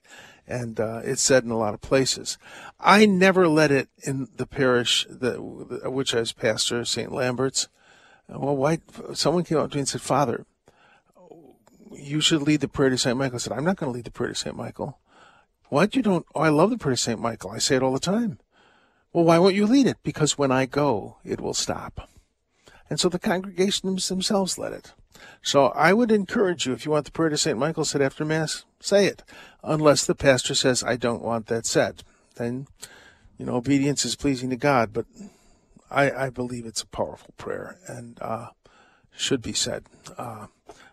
and 0.50 0.80
uh, 0.80 1.02
it's 1.04 1.22
said 1.22 1.44
in 1.44 1.52
a 1.52 1.58
lot 1.58 1.76
of 1.76 1.82
places. 1.82 2.38
I 2.80 3.06
never 3.06 3.48
let 3.48 3.72
it 3.72 3.88
in 4.02 4.28
the 4.36 4.48
parish 4.48 5.06
that 5.10 5.40
which 5.40 6.16
I 6.16 6.22
was 6.22 6.34
pastor, 6.34 6.84
St. 6.84 7.12
Lambert's. 7.12 7.70
Well, 8.28 8.58
why? 8.58 8.80
Someone 9.14 9.44
came 9.44 9.60
up 9.60 9.72
to 9.72 9.78
me 9.78 9.82
and 9.82 9.88
said, 9.88 10.02
"Father, 10.02 10.46
you 11.92 12.20
should 12.20 12.42
lead 12.42 12.62
the 12.62 12.68
prayer 12.68 12.90
to 12.90 12.98
St. 12.98 13.18
Michael." 13.18 13.36
I 13.36 13.40
said, 13.40 13.54
"I'm 13.54 13.64
not 13.64 13.78
going 13.78 13.92
to 13.92 13.96
lead 13.96 14.06
the 14.06 14.12
prayer 14.12 14.30
to 14.30 14.36
St. 14.36 14.56
Michael." 14.56 15.00
Why 15.70 15.88
you 15.92 16.02
don't? 16.02 16.26
Oh, 16.34 16.42
I 16.42 16.50
love 16.50 16.72
the 16.72 16.78
prayer 16.78 16.96
to 16.96 17.02
St. 17.02 17.20
Michael. 17.20 17.52
I 17.52 17.60
say 17.60 17.76
it 17.76 17.84
all 17.84 17.94
the 17.94 18.00
time. 18.00 18.40
Well, 19.14 19.24
why 19.26 19.40
won't 19.40 19.56
you 19.56 19.66
lead 19.66 19.88
it? 19.88 19.98
Because 20.04 20.38
when 20.38 20.52
I 20.52 20.66
go, 20.66 21.18
it 21.24 21.42
will 21.42 21.56
stop. 21.56 22.10
And 22.90 23.00
so 23.00 23.10
the 23.10 23.20
congregation 23.20 23.96
themselves 23.96 24.58
led 24.58 24.74
it. 24.74 24.94
So 25.42 25.68
I 25.68 25.94
would 25.94 26.12
encourage 26.12 26.66
you, 26.66 26.74
if 26.74 26.86
you 26.86 26.92
want 26.92 27.06
the 27.06 27.12
prayer 27.12 27.30
to 27.30 27.38
St. 27.38 27.58
Michael 27.58 27.86
said 27.86 28.02
after 28.02 28.26
Mass, 28.26 28.66
say 28.80 29.06
it, 29.06 29.24
unless 29.64 30.06
the 30.06 30.16
pastor 30.16 30.56
says, 30.56 30.84
I 30.84 30.96
don't 30.96 31.22
want 31.22 31.48
that 31.48 31.66
said. 31.66 32.04
Then, 32.36 32.68
you 33.38 33.46
know, 33.46 33.56
obedience 33.56 34.06
is 34.06 34.16
pleasing 34.16 34.50
to 34.50 34.56
God, 34.56 34.92
but 34.92 35.06
I, 35.92 36.12
I 36.12 36.30
believe 36.30 36.66
it's 36.66 36.82
a 36.82 36.88
powerful 36.88 37.34
prayer 37.38 37.78
and 37.88 38.18
uh, 38.22 38.50
should 39.16 39.42
be 39.42 39.54
said, 39.54 39.86
uh, 40.18 40.48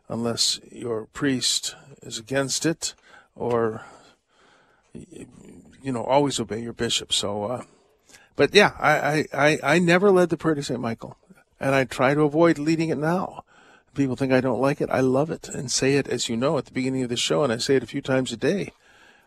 unless 0.09 0.61
your 0.71 1.07
priest 1.07 1.75
is 2.03 2.19
against 2.19 2.67
it 2.67 2.95
or, 3.35 3.85
you 4.93 5.93
know, 5.93 6.05
always 6.05 6.41
obey 6.41 6.61
your 6.61 6.73
bishop. 6.73 7.13
So, 7.13 7.45
uh, 7.45 7.63
but 8.37 8.55
yeah, 8.55 8.73
I, 8.79 9.25
I, 9.33 9.59
I 9.63 9.79
never 9.79 10.11
led 10.11 10.31
the 10.31 10.37
prayer 10.37 10.55
to 10.55 10.63
St. 10.63 10.81
Michael, 10.81 11.17
and 11.59 11.75
I 11.75 11.85
try 11.85 12.15
to 12.15 12.23
avoid 12.23 12.59
leading 12.59 12.91
it 12.91 12.99
now 12.99 13.45
people 13.97 14.15
think 14.15 14.33
I 14.33 14.41
don't 14.41 14.61
like 14.61 14.81
it, 14.81 14.91
I 14.93 15.01
love 15.01 15.31
it 15.31 15.49
and 15.49 15.73
say 15.73 15.95
it 15.95 16.07
as 16.07 16.29
you 16.29 16.37
know 16.37 16.59
at 16.59 16.67
the 16.67 16.73
beginning 16.73 17.03
of 17.03 17.09
the 17.09 17.17
show, 17.17 17.43
and 17.43 17.53
I 17.53 17.57
say 17.57 17.77
it 17.77 17.83
a 17.83 17.89
few 17.89 18.03
times 18.03 18.31
a 18.31 18.37
day. 18.37 18.73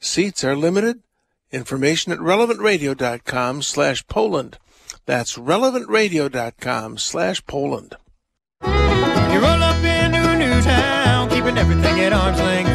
Seats 0.00 0.42
are 0.44 0.56
limited. 0.56 1.02
Information 1.52 2.10
at 2.12 2.18
relevantradio.com 2.18 3.62
slash 3.62 4.06
Poland. 4.06 4.58
That's 5.06 5.36
relevantradio.com 5.38 6.98
slash 6.98 7.46
Poland. 7.46 7.96
You 8.64 8.70
roll 9.40 9.62
up 9.62 9.76
into 9.84 10.30
a 10.30 10.36
new 10.36 10.62
town, 10.62 10.93
keeping 11.44 11.58
everything 11.58 12.00
at 12.00 12.12
arm's 12.12 12.38
length. 12.38 12.70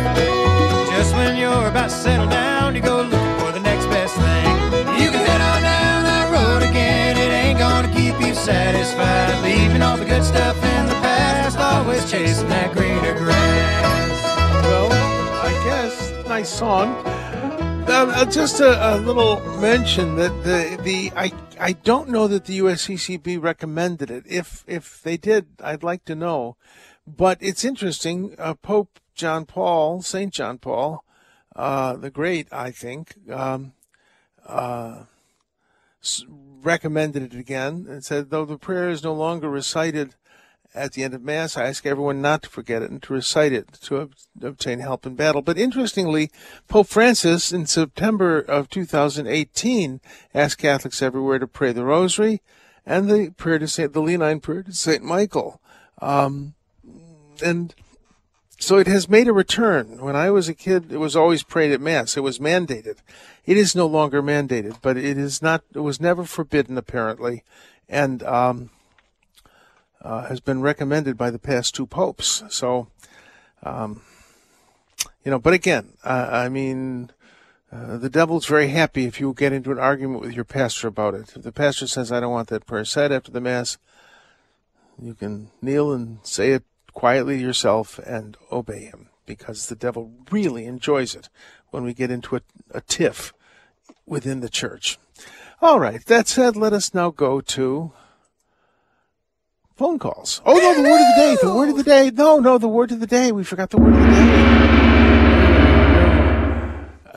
Just 0.91 1.15
when 1.15 1.36
you're 1.38 1.67
about 1.67 1.89
to 1.89 1.95
settle 1.95 2.27
down, 2.27 2.75
you 2.75 2.82
go 2.82 3.01
looking 3.01 3.39
for 3.39 3.51
the 3.51 3.60
next 3.60 3.88
best 3.88 4.13
thing. 4.15 4.55
You 5.01 5.10
can 5.10 5.25
head 5.25 5.41
on 5.41 5.62
down 5.63 6.03
that 6.03 6.29
road 6.32 6.69
again, 6.69 7.17
it 7.17 7.32
ain't 7.32 7.58
gonna 7.58 7.88
keep 7.88 8.19
you 8.21 8.36
satisfied. 8.36 9.41
Leaving 9.43 9.82
all 9.82 9.97
the 9.97 10.05
good 10.05 10.23
stuff 10.23 10.55
in 10.55 10.86
the 10.86 10.93
past, 11.01 11.58
always 11.58 12.10
chasing 12.12 12.47
that 12.49 12.71
greener 12.73 13.17
grass. 13.17 14.23
Well, 14.65 14.91
I 14.91 15.51
guess, 15.63 16.27
nice 16.27 16.49
song. 16.49 16.93
Uh, 17.91 18.23
just 18.25 18.60
a, 18.60 18.95
a, 18.95 18.99
little 18.99 19.39
mention 19.60 20.15
that 20.15 20.32
the 20.43 20.79
the 20.84 21.12
I 21.15 21.34
I 21.60 21.71
don't 21.71 22.10
know 22.10 22.27
that 22.27 22.45
the 22.45 22.60
USCCB 22.60 23.41
recommended 23.41 24.12
it. 24.12 24.25
If 24.27 24.63
if 24.67 25.01
they 25.01 25.17
did, 25.17 25.47
I'd 25.63 25.82
like 25.82 26.05
to 26.05 26.13
know. 26.13 26.55
But 27.15 27.37
it's 27.41 27.65
interesting. 27.65 28.35
Uh, 28.37 28.53
Pope 28.53 28.99
John 29.15 29.45
Paul, 29.45 30.01
Saint 30.01 30.33
John 30.33 30.57
Paul, 30.59 31.03
uh, 31.55 31.95
the 31.95 32.09
Great, 32.09 32.47
I 32.51 32.71
think, 32.71 33.15
um, 33.31 33.73
uh, 34.45 35.03
recommended 36.61 37.33
it 37.33 37.39
again 37.39 37.85
and 37.89 38.03
said, 38.03 38.29
though 38.29 38.45
the 38.45 38.57
prayer 38.57 38.89
is 38.89 39.03
no 39.03 39.13
longer 39.13 39.49
recited 39.49 40.15
at 40.73 40.93
the 40.93 41.03
end 41.03 41.15
of 41.15 41.23
Mass, 41.23 41.57
I 41.57 41.67
ask 41.67 41.85
everyone 41.85 42.21
not 42.21 42.43
to 42.43 42.49
forget 42.49 42.83
it 42.83 42.91
and 42.91 43.01
to 43.03 43.13
recite 43.13 43.53
it 43.53 43.73
to 43.81 44.11
obtain 44.41 44.79
help 44.79 45.05
in 45.05 45.15
battle. 45.15 45.41
But 45.41 45.57
interestingly, 45.57 46.29
Pope 46.67 46.87
Francis 46.87 47.51
in 47.51 47.65
September 47.65 48.39
of 48.39 48.69
2018 48.69 49.99
asked 50.33 50.59
Catholics 50.59 51.01
everywhere 51.01 51.39
to 51.39 51.47
pray 51.47 51.71
the 51.71 51.83
Rosary 51.83 52.41
and 52.85 53.09
the 53.09 53.31
prayer 53.31 53.57
to 53.57 53.67
Saint, 53.67 53.93
the 53.93 54.01
Leonine 54.01 54.39
prayer 54.39 54.61
to 54.61 54.73
Saint 54.73 55.03
Michael. 55.03 55.59
Um, 56.01 56.53
and 57.41 57.73
so 58.60 58.78
it 58.78 58.88
has 58.88 59.08
made 59.08 59.28
a 59.28 59.34
return. 59.34 60.02
When 60.02 60.17
I 60.17 60.30
was 60.32 60.49
a 60.49 60.54
kid, 60.54 60.91
it 60.91 60.97
was 60.97 61.15
always 61.15 61.43
prayed 61.43 61.71
at 61.71 61.80
Mass. 61.80 62.17
It 62.17 62.23
was 62.23 62.39
mandated. 62.39 62.97
It 63.45 63.56
is 63.56 63.73
no 63.73 63.88
longer 63.88 64.21
mandated, 64.21 64.78
but 64.82 64.97
it 64.97 65.17
is 65.17 65.41
not. 65.41 65.63
It 65.73 65.80
was 65.80 66.02
never 66.02 66.25
forbidden, 66.25 66.78
apparently, 66.78 67.43
and 67.88 68.21
um, 68.23 68.69
uh, 70.02 70.28
has 70.28 70.41
been 70.41 70.62
recommended 70.62 71.17
by 71.17 71.30
the 71.30 71.39
past 71.39 71.73
two 71.73 71.88
popes. 71.88 72.43
So, 72.49 72.88
um, 73.63 74.02
you 75.23 75.32
know, 75.32 75.39
but 75.39 75.54
again, 75.54 75.93
uh, 76.04 76.30
I 76.30 76.49
mean, 76.49 77.12
uh, 77.71 77.97
the 77.97 78.10
devil's 78.10 78.45
very 78.45 78.69
happy 78.69 79.06
if 79.06 79.19
you 79.19 79.34
get 79.34 79.54
into 79.54 79.71
an 79.71 79.80
argument 79.80 80.21
with 80.21 80.34
your 80.34 80.45
pastor 80.45 80.88
about 80.88 81.13
it. 81.13 81.34
If 81.36 81.43
the 81.43 81.52
pastor 81.52 81.88
says, 81.88 82.12
I 82.12 82.19
don't 82.19 82.32
want 82.32 82.49
that 82.49 82.65
prayer 82.65 82.86
said 82.86 83.12
after 83.12 83.32
the 83.32 83.41
Mass, 83.41 83.78
you 85.02 85.13
can 85.13 85.52
kneel 85.62 85.93
and 85.93 86.19
say 86.23 86.52
it 86.52 86.63
quietly 86.93 87.39
yourself 87.39 87.99
and 87.99 88.38
obey 88.52 88.86
him 88.86 89.10
because 89.25 89.67
the 89.67 89.75
devil 89.75 90.12
really 90.32 90.65
enjoys 90.65 91.15
it 91.15 91.30
when 91.69 91.84
we 91.84 91.93
get 91.93 92.12
into 92.12 92.36
a, 92.36 92.41
a 92.71 92.82
tiff 92.82 93.34
within 94.06 94.39
the 94.39 94.49
church. 94.49 94.97
All 95.62 95.80
right, 95.80 96.04
that 96.06 96.28
said, 96.28 96.56
let 96.56 96.73
us 96.73 96.93
now 96.93 97.12
go 97.12 97.41
to 97.41 97.91
phone 99.75 99.97
calls. 99.97 100.41
Oh 100.45 100.54
no, 100.54 100.75
the 100.75 100.82
word 100.82 101.02
of 101.02 101.08
the 101.08 101.15
day. 101.15 101.38
The 101.41 101.56
word 101.56 101.69
of 101.69 101.78
the 101.78 101.84
day. 101.84 102.12
No, 102.12 102.39
no, 102.39 102.58
the 102.58 102.67
word 102.67 102.91
of 102.91 102.99
the 102.99 103.08
day. 103.08 103.32
We 103.32 103.43
forgot 103.43 103.69
the 103.69 103.78
word 103.78 103.93
of 103.93 103.99
the 103.99 104.08
day. 104.08 104.60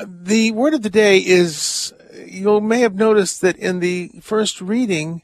The 0.07 0.53
word 0.53 0.75
of 0.75 0.83
the 0.83 0.91
day 0.91 1.19
is. 1.19 1.93
You 2.27 2.61
may 2.61 2.81
have 2.81 2.95
noticed 2.95 3.41
that 3.41 3.57
in 3.57 3.81
the 3.81 4.11
first 4.21 4.61
reading, 4.61 5.23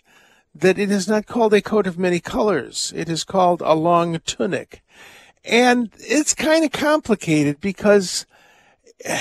that 0.61 0.79
it 0.79 0.91
is 0.91 1.09
not 1.09 1.27
called 1.27 1.55
a 1.55 1.63
coat 1.63 1.87
of 1.87 1.99
many 1.99 2.21
colors. 2.21 2.93
It 2.95 3.09
is 3.09 3.25
called 3.25 3.61
a 3.63 3.75
long 3.75 4.21
tunic, 4.21 4.83
and 5.45 5.91
it's 5.99 6.35
kind 6.35 6.65
of 6.65 6.73
complicated 6.73 7.61
because. 7.61 8.27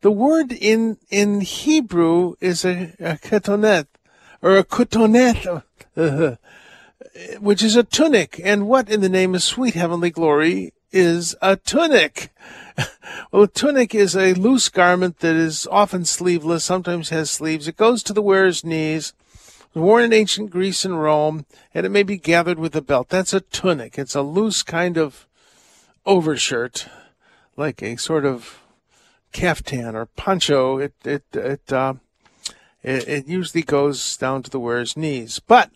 The 0.00 0.12
word 0.12 0.52
in 0.52 0.96
in 1.10 1.40
Hebrew 1.40 2.34
is 2.40 2.64
a, 2.64 2.94
a 3.00 3.14
ketonet 3.14 3.86
or 4.40 4.56
a 4.56 4.62
kutonet. 4.62 5.64
Which 7.40 7.62
is 7.64 7.74
a 7.74 7.82
tunic. 7.82 8.40
And 8.44 8.68
what 8.68 8.88
in 8.88 9.00
the 9.00 9.08
name 9.08 9.34
of 9.34 9.42
sweet 9.42 9.74
heavenly 9.74 10.10
glory 10.10 10.72
is 10.92 11.34
a 11.42 11.56
tunic? 11.56 12.32
well, 13.32 13.42
a 13.42 13.48
tunic 13.48 13.94
is 13.94 14.16
a 14.16 14.34
loose 14.34 14.68
garment 14.68 15.18
that 15.18 15.34
is 15.34 15.66
often 15.70 16.04
sleeveless, 16.04 16.64
sometimes 16.64 17.08
has 17.08 17.30
sleeves. 17.30 17.66
It 17.66 17.76
goes 17.76 18.04
to 18.04 18.12
the 18.12 18.22
wearer's 18.22 18.64
knees, 18.64 19.14
worn 19.74 20.04
in 20.04 20.12
ancient 20.12 20.50
Greece 20.50 20.84
and 20.84 21.00
Rome, 21.00 21.46
and 21.74 21.86
it 21.86 21.90
may 21.90 22.02
be 22.02 22.16
gathered 22.16 22.58
with 22.58 22.74
a 22.76 22.82
belt. 22.82 23.08
That's 23.08 23.32
a 23.32 23.40
tunic. 23.40 23.98
It's 23.98 24.14
a 24.14 24.22
loose 24.22 24.62
kind 24.62 24.96
of 24.96 25.26
overshirt, 26.04 26.88
like 27.56 27.82
a 27.82 27.96
sort 27.96 28.24
of 28.24 28.60
caftan 29.32 29.94
or 29.94 30.06
poncho. 30.06 30.78
It 30.78 30.94
it 31.04 31.24
it 31.34 31.72
uh, 31.72 31.94
it, 32.82 33.08
it 33.08 33.28
usually 33.28 33.62
goes 33.62 34.16
down 34.16 34.42
to 34.42 34.50
the 34.50 34.60
wearer's 34.60 34.96
knees, 34.96 35.40
but 35.40 35.70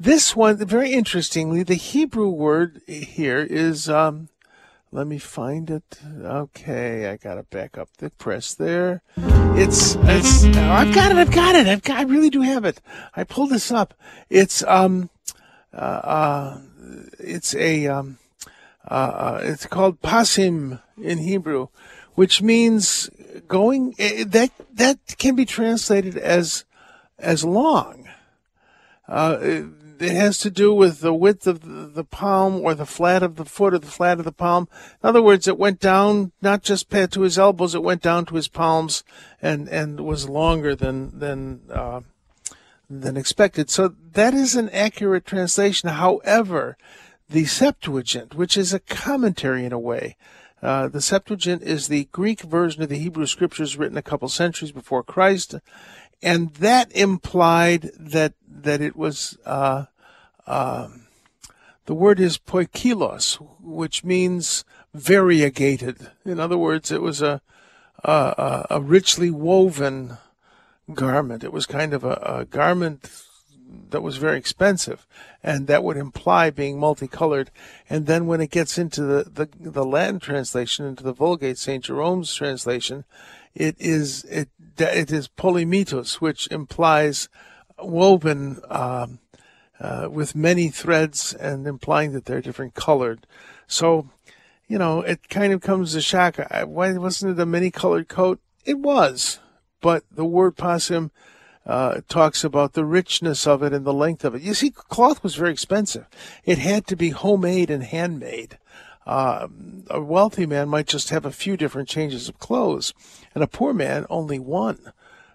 this 0.00 0.34
one, 0.34 0.56
very 0.56 0.92
interestingly, 0.92 1.62
the 1.62 1.74
Hebrew 1.74 2.30
word 2.30 2.80
here 2.86 3.40
is, 3.40 3.86
um, 3.86 4.30
let 4.92 5.06
me 5.06 5.18
find 5.18 5.70
it. 5.70 6.00
Okay, 6.20 7.08
I 7.08 7.16
gotta 7.16 7.44
back 7.44 7.78
up 7.78 7.88
the 7.98 8.10
press 8.10 8.54
there. 8.54 9.02
It's, 9.16 9.96
it's, 10.00 10.44
oh, 10.44 10.70
I've 10.70 10.94
got 10.94 11.12
it, 11.12 11.16
I've 11.16 11.30
got 11.30 11.54
it, 11.54 11.66
I've 11.68 11.82
got, 11.82 11.98
I 11.98 12.02
really 12.02 12.30
do 12.30 12.40
have 12.40 12.64
it. 12.64 12.80
I 13.14 13.24
pulled 13.24 13.50
this 13.50 13.70
up. 13.70 13.94
It's, 14.28 14.62
um, 14.64 15.10
uh, 15.72 15.76
uh 15.76 16.60
it's 17.20 17.54
a, 17.54 17.86
um, 17.86 18.18
uh, 18.88 18.94
uh, 18.94 19.40
it's 19.44 19.66
called 19.66 20.00
pasim 20.00 20.80
in 21.00 21.18
Hebrew, 21.18 21.68
which 22.14 22.42
means 22.42 23.10
going, 23.46 23.94
eh, 23.98 24.24
that, 24.26 24.50
that 24.74 24.98
can 25.18 25.36
be 25.36 25.44
translated 25.44 26.16
as, 26.16 26.64
as 27.18 27.44
long. 27.44 28.08
Uh, 29.06 29.62
it 30.00 30.12
has 30.12 30.38
to 30.38 30.50
do 30.50 30.72
with 30.72 31.00
the 31.00 31.14
width 31.14 31.46
of 31.46 31.94
the 31.94 32.04
palm 32.04 32.60
or 32.60 32.74
the 32.74 32.86
flat 32.86 33.22
of 33.22 33.36
the 33.36 33.44
foot 33.44 33.74
or 33.74 33.78
the 33.78 33.86
flat 33.86 34.18
of 34.18 34.24
the 34.24 34.32
palm. 34.32 34.68
In 35.02 35.08
other 35.08 35.22
words, 35.22 35.46
it 35.46 35.58
went 35.58 35.80
down 35.80 36.32
not 36.40 36.62
just 36.62 36.90
to 36.90 37.20
his 37.20 37.38
elbows, 37.38 37.74
it 37.74 37.82
went 37.82 38.02
down 38.02 38.26
to 38.26 38.36
his 38.36 38.48
palms 38.48 39.04
and, 39.42 39.68
and 39.68 40.00
was 40.00 40.28
longer 40.28 40.74
than, 40.74 41.18
than, 41.18 41.60
uh, 41.70 42.00
than 42.88 43.16
expected. 43.16 43.70
So 43.70 43.94
that 44.12 44.34
is 44.34 44.56
an 44.56 44.70
accurate 44.70 45.26
translation. 45.26 45.88
However, 45.88 46.76
the 47.28 47.44
Septuagint, 47.44 48.34
which 48.34 48.56
is 48.56 48.72
a 48.72 48.80
commentary 48.80 49.64
in 49.64 49.72
a 49.72 49.78
way, 49.78 50.16
uh, 50.62 50.88
the 50.88 51.00
Septuagint 51.00 51.62
is 51.62 51.88
the 51.88 52.08
Greek 52.12 52.40
version 52.42 52.82
of 52.82 52.88
the 52.88 52.98
Hebrew 52.98 53.26
scriptures 53.26 53.76
written 53.76 53.96
a 53.96 54.02
couple 54.02 54.28
centuries 54.28 54.72
before 54.72 55.02
Christ, 55.02 55.54
and 56.22 56.50
that 56.54 56.92
implied 56.92 57.92
that 57.98 58.34
that 58.64 58.80
it 58.80 58.96
was 58.96 59.38
uh, 59.44 59.86
um, 60.46 61.06
the 61.86 61.94
word 61.94 62.20
is 62.20 62.38
poikilos, 62.38 63.36
which 63.60 64.04
means 64.04 64.64
variegated. 64.94 66.10
In 66.24 66.40
other 66.40 66.58
words, 66.58 66.90
it 66.90 67.02
was 67.02 67.22
a 67.22 67.40
a, 68.04 68.66
a 68.70 68.80
richly 68.80 69.30
woven 69.30 70.18
garment. 70.94 71.44
It 71.44 71.52
was 71.52 71.66
kind 71.66 71.92
of 71.92 72.04
a, 72.04 72.20
a 72.24 72.44
garment 72.44 73.10
that 73.90 74.02
was 74.02 74.16
very 74.16 74.38
expensive, 74.38 75.06
and 75.42 75.66
that 75.66 75.84
would 75.84 75.96
imply 75.96 76.50
being 76.50 76.78
multicolored. 76.78 77.50
And 77.88 78.06
then 78.06 78.26
when 78.26 78.40
it 78.40 78.50
gets 78.50 78.78
into 78.78 79.02
the, 79.02 79.24
the, 79.24 79.48
the 79.58 79.84
Latin 79.84 80.18
translation, 80.18 80.86
into 80.86 81.04
the 81.04 81.12
Vulgate, 81.12 81.58
St. 81.58 81.84
Jerome's 81.84 82.34
translation, 82.34 83.04
it 83.54 83.76
is 83.78 84.24
it 84.24 84.48
it 84.78 85.10
is 85.10 85.28
polymetos, 85.28 86.14
which 86.14 86.46
implies 86.48 87.28
woven 87.82 88.60
um, 88.68 89.18
uh, 89.80 90.08
with 90.10 90.34
many 90.34 90.68
threads 90.68 91.34
and 91.34 91.66
implying 91.66 92.12
that 92.12 92.24
they're 92.24 92.42
different 92.42 92.74
colored. 92.74 93.26
So, 93.66 94.08
you 94.68 94.78
know, 94.78 95.00
it 95.00 95.28
kind 95.28 95.52
of 95.52 95.60
comes 95.60 95.92
to 95.92 96.00
shock. 96.00 96.36
Why 96.64 96.92
wasn't 96.92 97.38
it 97.38 97.42
a 97.42 97.46
many 97.46 97.70
colored 97.70 98.08
coat? 98.08 98.40
It 98.64 98.78
was, 98.78 99.38
but 99.80 100.04
the 100.10 100.24
word 100.24 100.56
pasim 100.56 101.10
uh, 101.66 102.00
talks 102.08 102.44
about 102.44 102.72
the 102.72 102.84
richness 102.84 103.46
of 103.46 103.62
it 103.62 103.72
and 103.72 103.84
the 103.84 103.92
length 103.92 104.24
of 104.24 104.34
it. 104.34 104.42
You 104.42 104.54
see, 104.54 104.70
cloth 104.70 105.22
was 105.22 105.34
very 105.34 105.50
expensive. 105.50 106.06
It 106.44 106.58
had 106.58 106.86
to 106.88 106.96
be 106.96 107.10
homemade 107.10 107.70
and 107.70 107.82
handmade. 107.82 108.58
Uh, 109.06 109.48
a 109.88 110.00
wealthy 110.00 110.46
man 110.46 110.68
might 110.68 110.86
just 110.86 111.10
have 111.10 111.24
a 111.24 111.32
few 111.32 111.56
different 111.56 111.88
changes 111.88 112.28
of 112.28 112.38
clothes, 112.38 112.92
and 113.34 113.42
a 113.42 113.48
poor 113.48 113.72
man 113.72 114.06
only 114.10 114.38
one. 114.38 114.92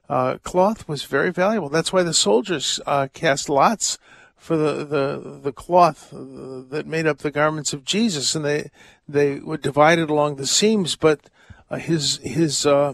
Uh, 0.08 0.38
cloth 0.44 0.88
was 0.88 1.04
very 1.04 1.32
valuable. 1.32 1.70
That's 1.70 1.92
why 1.92 2.04
the 2.04 2.14
soldiers 2.14 2.80
uh, 2.86 3.08
cast 3.14 3.50
lots 3.50 3.98
for 4.38 4.56
the, 4.56 4.86
the, 4.86 5.40
the 5.42 5.52
cloth 5.52 6.10
that 6.12 6.84
made 6.86 7.08
up 7.08 7.20
the 7.20 7.32
garments 7.32 7.74
of 7.74 7.84
Jesus, 7.84 8.36
and 8.36 8.46
they 8.46 8.70
they 9.08 9.40
would 9.40 9.62
divide 9.62 9.98
it 9.98 10.10
along 10.10 10.36
the 10.36 10.46
seams. 10.46 10.96
But 10.96 11.22
uh, 11.72 11.78
his 11.78 12.18
his 12.18 12.66
uh, 12.66 12.94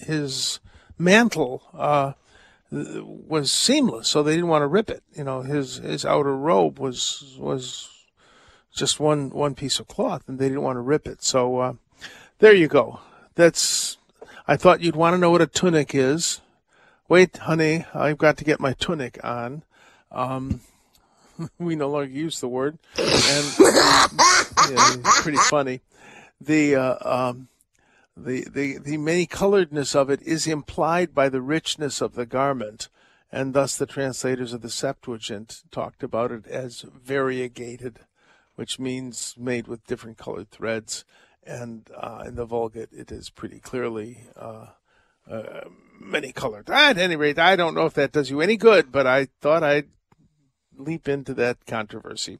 his 0.00 0.60
mantle 0.98 1.62
uh, 1.74 2.12
was 2.70 3.50
seamless, 3.50 4.06
so 4.06 4.22
they 4.22 4.34
didn't 4.34 4.48
want 4.48 4.62
to 4.62 4.68
rip 4.68 4.90
it. 4.90 5.02
You 5.14 5.24
know, 5.24 5.42
his 5.42 5.76
his 5.76 6.04
outer 6.04 6.36
robe 6.36 6.78
was 6.78 7.36
was 7.38 7.88
just 8.72 9.00
one 9.00 9.30
one 9.30 9.56
piece 9.56 9.80
of 9.80 9.88
cloth, 9.88 10.22
and 10.28 10.38
they 10.38 10.48
didn't 10.48 10.62
want 10.62 10.76
to 10.76 10.80
rip 10.80 11.08
it. 11.08 11.24
So 11.24 11.58
uh, 11.58 11.72
there 12.38 12.54
you 12.54 12.68
go. 12.68 13.00
That's. 13.34 13.98
I 14.46 14.56
thought 14.56 14.80
you'd 14.80 14.96
want 14.96 15.14
to 15.14 15.18
know 15.18 15.30
what 15.30 15.40
a 15.40 15.46
tunic 15.46 15.94
is. 15.94 16.40
Wait, 17.08 17.36
honey, 17.36 17.84
I've 17.94 18.18
got 18.18 18.36
to 18.38 18.44
get 18.44 18.60
my 18.60 18.72
tunic 18.72 19.18
on. 19.24 19.64
Um, 20.10 20.60
we 21.58 21.76
no 21.76 21.88
longer 21.90 22.10
use 22.10 22.40
the 22.40 22.48
word, 22.48 22.78
and 22.96 23.46
yeah, 23.60 24.06
it's 24.94 25.22
pretty 25.22 25.38
funny. 25.38 25.80
The 26.40 26.76
uh, 26.76 27.28
um, 27.28 27.48
the, 28.16 28.46
the, 28.50 28.78
the 28.78 28.96
many 28.98 29.26
coloredness 29.26 29.94
of 29.94 30.10
it 30.10 30.22
is 30.22 30.46
implied 30.46 31.14
by 31.14 31.28
the 31.28 31.40
richness 31.40 32.00
of 32.00 32.14
the 32.14 32.26
garment, 32.26 32.88
and 33.30 33.54
thus 33.54 33.76
the 33.76 33.86
translators 33.86 34.52
of 34.52 34.60
the 34.60 34.70
Septuagint 34.70 35.62
talked 35.70 36.02
about 36.02 36.30
it 36.30 36.46
as 36.46 36.82
variegated, 36.82 38.00
which 38.54 38.78
means 38.78 39.34
made 39.38 39.66
with 39.66 39.86
different 39.86 40.18
colored 40.18 40.50
threads. 40.50 41.04
And 41.44 41.90
uh, 41.96 42.24
in 42.26 42.36
the 42.36 42.44
Vulgate, 42.44 42.92
it 42.92 43.10
is 43.10 43.30
pretty 43.30 43.58
clearly 43.58 44.28
uh, 44.36 44.66
uh, 45.30 45.68
many 46.00 46.32
colored. 46.32 46.68
At 46.70 46.98
any 46.98 47.16
rate, 47.16 47.38
I 47.38 47.56
don't 47.56 47.74
know 47.74 47.86
if 47.86 47.94
that 47.94 48.12
does 48.12 48.30
you 48.30 48.40
any 48.40 48.56
good, 48.56 48.92
but 48.92 49.06
I 49.06 49.28
thought 49.40 49.62
I'd 49.62 49.88
leap 50.76 51.08
into 51.08 51.34
that 51.34 51.64
controversy. 51.66 52.38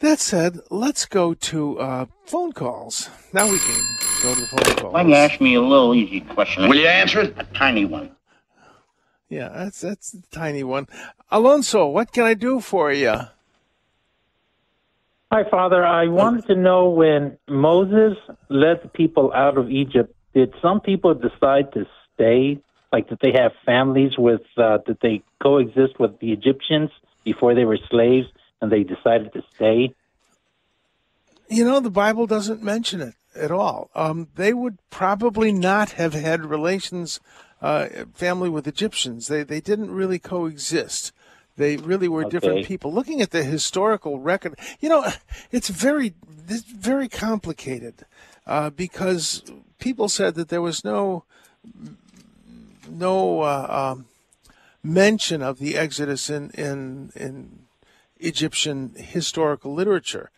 That 0.00 0.20
said, 0.20 0.60
let's 0.70 1.06
go 1.06 1.34
to 1.34 1.80
uh, 1.80 2.06
phone 2.24 2.52
calls. 2.52 3.10
Now 3.32 3.50
we 3.50 3.58
can 3.58 3.80
go 4.22 4.34
to 4.34 4.40
the 4.40 4.46
phone 4.46 4.76
calls. 4.76 4.92
Why 4.92 5.02
don't 5.02 5.10
you 5.10 5.16
ask 5.16 5.40
me 5.40 5.54
a 5.54 5.60
little 5.60 5.94
easy 5.94 6.20
question? 6.20 6.68
Will 6.68 6.76
you 6.76 6.86
answer 6.86 7.20
it? 7.20 7.34
A 7.36 7.44
tiny 7.44 7.84
one. 7.84 8.12
Yeah, 9.28 9.48
that's 9.48 9.80
that's 9.80 10.12
the 10.12 10.22
tiny 10.30 10.62
one. 10.62 10.86
Alonso, 11.30 11.86
what 11.86 12.12
can 12.12 12.24
I 12.24 12.34
do 12.34 12.60
for 12.60 12.92
you? 12.92 13.14
Hi, 15.30 15.44
Father. 15.50 15.84
I 15.84 16.06
wanted 16.06 16.46
to 16.46 16.54
know 16.54 16.88
when 16.88 17.36
Moses 17.48 18.16
led 18.48 18.82
the 18.82 18.88
people 18.88 19.30
out 19.34 19.58
of 19.58 19.70
Egypt, 19.70 20.14
did 20.34 20.54
some 20.62 20.80
people 20.80 21.14
decide 21.14 21.72
to 21.72 21.86
stay? 22.14 22.60
Like, 22.92 23.08
did 23.08 23.18
they 23.20 23.32
have 23.32 23.52
families 23.66 24.12
with, 24.16 24.42
uh, 24.56 24.78
did 24.86 24.98
they 25.02 25.22
coexist 25.42 25.98
with 26.00 26.18
the 26.20 26.32
Egyptians 26.32 26.90
before 27.24 27.54
they 27.54 27.64
were 27.64 27.78
slaves? 27.90 28.26
and 28.60 28.70
they 28.70 28.82
decided 28.82 29.32
to 29.32 29.42
stay? 29.54 29.94
You 31.48 31.64
know, 31.64 31.80
the 31.80 31.90
Bible 31.90 32.26
doesn't 32.26 32.62
mention 32.62 33.00
it 33.00 33.14
at 33.34 33.50
all. 33.50 33.90
Um, 33.94 34.28
they 34.36 34.52
would 34.52 34.78
probably 34.90 35.52
not 35.52 35.92
have 35.92 36.12
had 36.12 36.44
relations, 36.44 37.20
uh, 37.62 37.86
family 38.14 38.48
with 38.48 38.66
Egyptians. 38.66 39.28
They 39.28 39.42
they 39.42 39.60
didn't 39.60 39.90
really 39.90 40.18
coexist. 40.18 41.12
They 41.56 41.76
really 41.76 42.06
were 42.06 42.24
okay. 42.24 42.30
different 42.30 42.66
people. 42.66 42.92
Looking 42.92 43.20
at 43.20 43.30
the 43.30 43.42
historical 43.42 44.20
record, 44.20 44.58
you 44.80 44.88
know, 44.88 45.10
it's 45.50 45.68
very 45.68 46.14
it's 46.48 46.62
very 46.62 47.08
complicated 47.08 48.04
uh, 48.46 48.70
because 48.70 49.42
people 49.78 50.08
said 50.08 50.34
that 50.34 50.48
there 50.48 50.62
was 50.62 50.84
no 50.84 51.24
no 52.88 53.42
uh, 53.42 53.94
um, 53.94 54.06
mention 54.82 55.42
of 55.42 55.58
the 55.58 55.76
Exodus 55.76 56.30
in 56.30 56.50
in 56.50 57.12
in 57.14 57.60
Egyptian 58.18 58.94
historical 58.96 59.74
literature. 59.74 60.30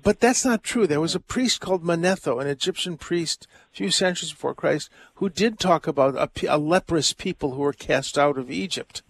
But 0.00 0.20
that's 0.20 0.44
not 0.44 0.64
true. 0.64 0.86
There 0.86 1.00
was 1.00 1.14
a 1.14 1.20
priest 1.20 1.60
called 1.60 1.84
Manetho, 1.84 2.40
an 2.40 2.48
Egyptian 2.48 2.96
priest 2.96 3.46
a 3.72 3.76
few 3.76 3.90
centuries 3.90 4.32
before 4.32 4.54
Christ, 4.54 4.90
who 5.16 5.28
did 5.28 5.58
talk 5.58 5.86
about 5.86 6.16
a, 6.16 6.28
a 6.48 6.58
leprous 6.58 7.12
people 7.12 7.52
who 7.52 7.60
were 7.60 7.72
cast 7.72 8.18
out 8.18 8.36
of 8.36 8.50
Egypt. 8.50 9.02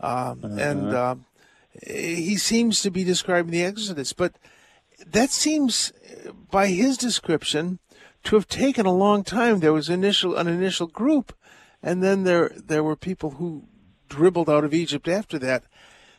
Um, 0.00 0.40
uh-huh. 0.42 0.56
And 0.58 0.94
uh, 0.94 1.14
he 1.86 2.36
seems 2.36 2.82
to 2.82 2.90
be 2.90 3.04
describing 3.04 3.52
the 3.52 3.62
Exodus. 3.62 4.12
But 4.12 4.32
that 5.06 5.30
seems, 5.30 5.92
by 6.50 6.68
his 6.68 6.96
description, 6.96 7.78
to 8.24 8.36
have 8.36 8.48
taken 8.48 8.86
a 8.86 8.92
long 8.92 9.24
time. 9.24 9.60
There 9.60 9.72
was 9.72 9.88
initial 9.88 10.36
an 10.36 10.48
initial 10.48 10.86
group, 10.86 11.34
and 11.82 12.02
then 12.02 12.24
there 12.24 12.52
there 12.54 12.84
were 12.84 12.96
people 12.96 13.32
who 13.32 13.64
dribbled 14.08 14.50
out 14.50 14.64
of 14.64 14.74
Egypt 14.74 15.08
after 15.08 15.38
that. 15.38 15.64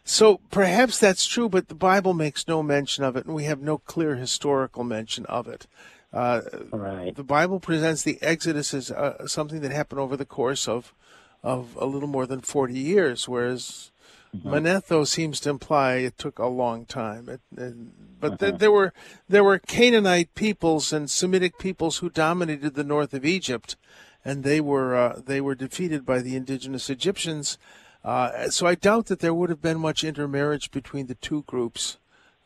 So 0.04 0.42
perhaps 0.52 1.00
that's 1.00 1.26
true, 1.26 1.48
but 1.48 1.70
the 1.70 1.76
Bible 1.76 2.14
makes 2.14 2.48
no 2.48 2.62
mention 2.62 3.04
of 3.04 3.16
it, 3.16 3.26
and 3.26 3.34
we 3.34 3.46
have 3.46 3.62
no 3.62 3.78
clear 3.78 4.16
historical 4.16 4.84
mention 4.84 5.26
of 5.28 5.48
it. 5.48 5.66
Uh, 6.12 6.42
right. 6.72 7.16
The 7.16 7.24
Bible 7.24 7.60
presents 7.60 8.04
the 8.04 8.22
Exodus 8.22 8.74
as 8.74 8.92
uh, 8.92 9.28
something 9.28 9.62
that 9.62 9.72
happened 9.72 10.00
over 10.00 10.18
the 10.18 10.26
course 10.26 10.68
of 10.68 10.94
of 11.42 11.78
a 11.80 11.86
little 11.86 12.08
more 12.08 12.26
than 12.26 12.40
40 12.40 12.74
years, 12.74 13.28
whereas 13.28 13.92
mm-hmm. 14.36 14.50
Manetho 14.50 15.08
seems 15.08 15.40
to 15.42 15.50
imply 15.50 15.96
it 15.96 16.18
took 16.18 16.40
a 16.40 16.48
long 16.48 16.86
time. 16.86 17.30
It, 17.30 17.42
it, 17.58 17.76
but 18.20 18.40
th- 18.40 18.52
uh-huh. 18.52 18.58
there 18.58 18.72
were 18.72 18.94
there 19.28 19.44
were 19.44 19.60
Canaanite 19.60 20.34
peoples 20.36 20.94
and 20.94 21.10
Semitic 21.10 21.58
peoples 21.58 21.98
who 21.98 22.10
dominated 22.10 22.76
the 22.76 22.84
north 22.84 23.14
of 23.14 23.26
Egypt, 23.26 23.76
and 24.24 24.44
they 24.44 24.62
were 24.62 24.96
uh, 24.96 25.22
they 25.26 25.42
were 25.42 25.56
defeated 25.56 26.06
by 26.06 26.20
the 26.20 26.36
indigenous 26.36 26.90
Egyptians 26.90 27.58
uh, 28.04 28.50
so 28.50 28.68
I 28.68 28.76
doubt 28.76 29.06
that 29.06 29.20
there 29.20 29.34
would 29.34 29.50
have 29.50 29.62
been 29.62 29.80
much 29.80 30.04
intermarriage 30.04 30.72
between 30.72 31.08
the 31.08 31.16
two 31.16 31.44
groups. 31.44 31.98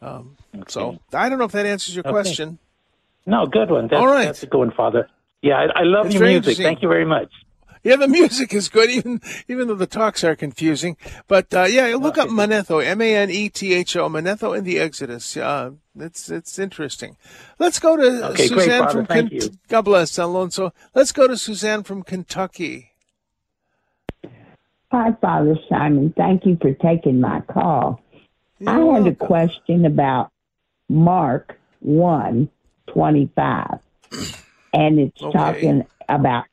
Um, 0.01 0.37
okay. 0.53 0.63
So 0.67 0.99
I 1.13 1.29
don't 1.29 1.39
know 1.39 1.45
if 1.45 1.51
that 1.53 1.65
answers 1.65 1.95
your 1.95 2.05
okay. 2.05 2.11
question. 2.11 2.59
No, 3.25 3.45
good 3.47 3.71
one. 3.71 3.87
That's, 3.87 3.99
All 3.99 4.07
right. 4.07 4.25
That's 4.25 4.43
a 4.43 4.47
good 4.47 4.59
one, 4.59 4.71
Father. 4.71 5.09
Yeah, 5.41 5.55
I, 5.55 5.81
I 5.81 5.83
love 5.83 6.11
your 6.11 6.23
music. 6.23 6.57
Thank 6.57 6.81
you 6.81 6.87
very 6.87 7.05
much. 7.05 7.31
Yeah, 7.87 7.95
the 7.95 8.07
music 8.09 8.53
is 8.53 8.67
good, 8.67 8.89
even 8.89 9.21
even 9.47 9.69
though 9.69 9.75
the 9.75 9.87
talks 9.87 10.23
are 10.25 10.35
confusing. 10.35 10.97
But 11.27 11.53
uh, 11.53 11.63
yeah, 11.63 11.95
look 11.95 12.17
up 12.17 12.27
Manetho, 12.27 12.83
M 12.85 13.01
A 13.01 13.15
N 13.15 13.29
E 13.31 13.47
T 13.49 13.73
H 13.73 13.95
O, 13.95 14.09
Manetho 14.09 14.57
in 14.57 14.65
the 14.65 14.77
Exodus. 14.77 15.37
Uh, 15.37 15.71
it's 15.97 16.29
it's 16.29 16.59
interesting. 16.59 17.15
Let's 17.59 17.79
go 17.79 17.95
to 17.95 18.27
okay, 18.31 18.47
Suzanne 18.47 18.81
great, 18.83 18.91
from 18.91 19.05
Kentucky. 19.05 19.57
God 19.69 19.81
bless 19.83 20.17
Alonso. 20.17 20.73
Let's 20.93 21.13
go 21.13 21.27
to 21.27 21.37
Suzanne 21.37 21.83
from 21.83 22.03
Kentucky. 22.03 22.91
Hi, 24.91 25.11
Father 25.21 25.55
Simon. 25.69 26.13
Thank 26.15 26.45
you 26.45 26.57
for 26.61 26.73
taking 26.73 27.19
my 27.21 27.41
call. 27.41 28.01
You're 28.59 28.69
I 28.69 28.73
had 28.73 28.83
welcome. 28.85 29.07
a 29.07 29.15
question 29.15 29.85
about 29.85 30.29
Mark 30.89 31.57
1 31.79 32.49
25. 32.87 33.79
And 34.73 34.99
it's 34.99 35.21
Okay. 35.21 35.31
talking 35.37 35.85
about 36.09 36.45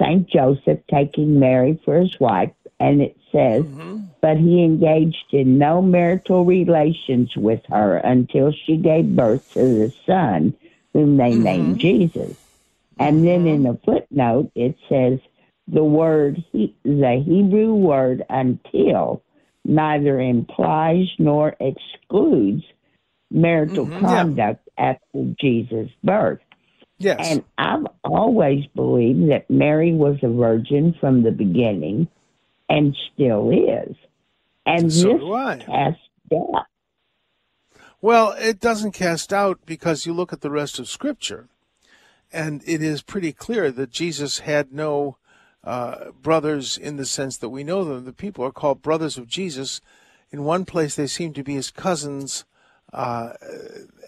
St. 0.00 0.28
Joseph 0.30 0.80
taking 0.90 1.38
Mary 1.38 1.80
for 1.84 2.00
his 2.00 2.14
wife. 2.20 2.50
And 2.80 3.02
it 3.02 3.16
says, 3.32 3.64
Mm-hmm. 3.64 3.98
but 4.22 4.36
he 4.36 4.64
engaged 4.64 5.32
in 5.32 5.58
no 5.58 5.82
marital 5.82 6.44
relations 6.44 7.30
with 7.36 7.60
her 7.68 7.98
until 7.98 8.52
she 8.66 8.76
gave 8.76 9.16
birth 9.16 9.42
to 9.54 9.60
the 9.60 9.92
son, 10.06 10.54
whom 10.92 11.16
they 11.16 11.34
Mm-hmm. 11.34 11.34
named 11.34 11.78
Jesus. 11.80 12.36
And 12.98 13.26
then 13.26 13.46
in 13.46 13.62
the 13.64 13.78
footnote, 13.84 14.50
it 14.54 14.76
says, 14.88 15.20
the 15.68 15.84
word, 15.84 16.42
he, 16.52 16.74
the 16.84 17.22
Hebrew 17.24 17.74
word 17.74 18.24
until 18.30 19.22
neither 19.64 20.20
implies 20.20 21.06
nor 21.18 21.56
excludes 21.60 22.64
marital 23.30 23.88
mm-hmm, 23.88 23.98
conduct 23.98 24.68
after 24.78 25.34
Jesus' 25.40 25.90
birth. 26.02 26.40
Yes. 26.98 27.18
And 27.20 27.44
I've 27.56 27.86
always 28.04 28.66
believed 28.74 29.30
that 29.30 29.48
Mary 29.48 29.94
was 29.94 30.16
a 30.22 30.28
virgin 30.28 30.94
from 31.00 31.22
the 31.22 31.30
beginning 31.30 32.08
and 32.68 32.94
still 33.12 33.50
is. 33.50 33.96
And 34.66 34.92
so 34.92 35.12
this 35.12 35.20
do 35.20 35.32
I. 35.32 35.56
casts 35.58 36.02
doubt. 36.28 36.66
Well, 38.00 38.32
it 38.38 38.60
doesn't 38.60 38.92
cast 38.92 39.30
doubt 39.30 39.60
because 39.64 40.06
you 40.06 40.12
look 40.12 40.32
at 40.32 40.40
the 40.40 40.50
rest 40.50 40.78
of 40.78 40.88
Scripture, 40.88 41.48
and 42.32 42.62
it 42.66 42.82
is 42.82 43.02
pretty 43.02 43.32
clear 43.32 43.72
that 43.72 43.90
Jesus 43.90 44.40
had 44.40 44.72
no 44.72 45.16
uh, 45.64 46.10
brothers 46.22 46.78
in 46.78 46.96
the 46.96 47.06
sense 47.06 47.36
that 47.38 47.48
we 47.48 47.64
know 47.64 47.84
them. 47.84 48.04
The 48.04 48.12
people 48.12 48.44
are 48.44 48.52
called 48.52 48.82
brothers 48.82 49.18
of 49.18 49.26
Jesus. 49.26 49.80
In 50.30 50.44
one 50.44 50.64
place, 50.64 50.94
they 50.94 51.06
seem 51.06 51.32
to 51.34 51.42
be 51.42 51.54
his 51.54 51.70
cousins. 51.70 52.44
Uh, 52.92 53.32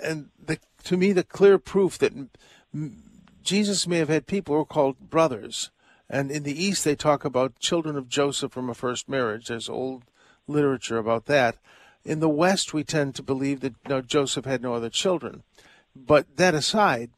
and 0.04 0.28
the, 0.44 0.58
to 0.84 0.96
me, 0.96 1.12
the 1.12 1.24
clear 1.24 1.58
proof 1.58 1.98
that 1.98 2.12
Jesus 3.42 3.86
may 3.86 3.98
have 3.98 4.08
had 4.08 4.26
people 4.26 4.54
who 4.54 4.58
were 4.60 4.64
called 4.64 5.10
brothers. 5.10 5.70
And 6.08 6.30
in 6.30 6.42
the 6.42 6.64
East, 6.64 6.84
they 6.84 6.96
talk 6.96 7.24
about 7.24 7.58
children 7.58 7.96
of 7.96 8.08
Joseph 8.08 8.52
from 8.52 8.68
a 8.68 8.74
first 8.74 9.08
marriage. 9.08 9.46
There's 9.46 9.68
old 9.68 10.04
literature 10.48 10.98
about 10.98 11.26
that. 11.26 11.56
In 12.04 12.20
the 12.20 12.28
West, 12.28 12.74
we 12.74 12.82
tend 12.82 13.14
to 13.14 13.22
believe 13.22 13.60
that 13.60 13.74
no, 13.88 14.00
Joseph 14.00 14.44
had 14.44 14.62
no 14.62 14.74
other 14.74 14.90
children. 14.90 15.42
But 15.94 16.36
that 16.36 16.54
aside, 16.54 17.10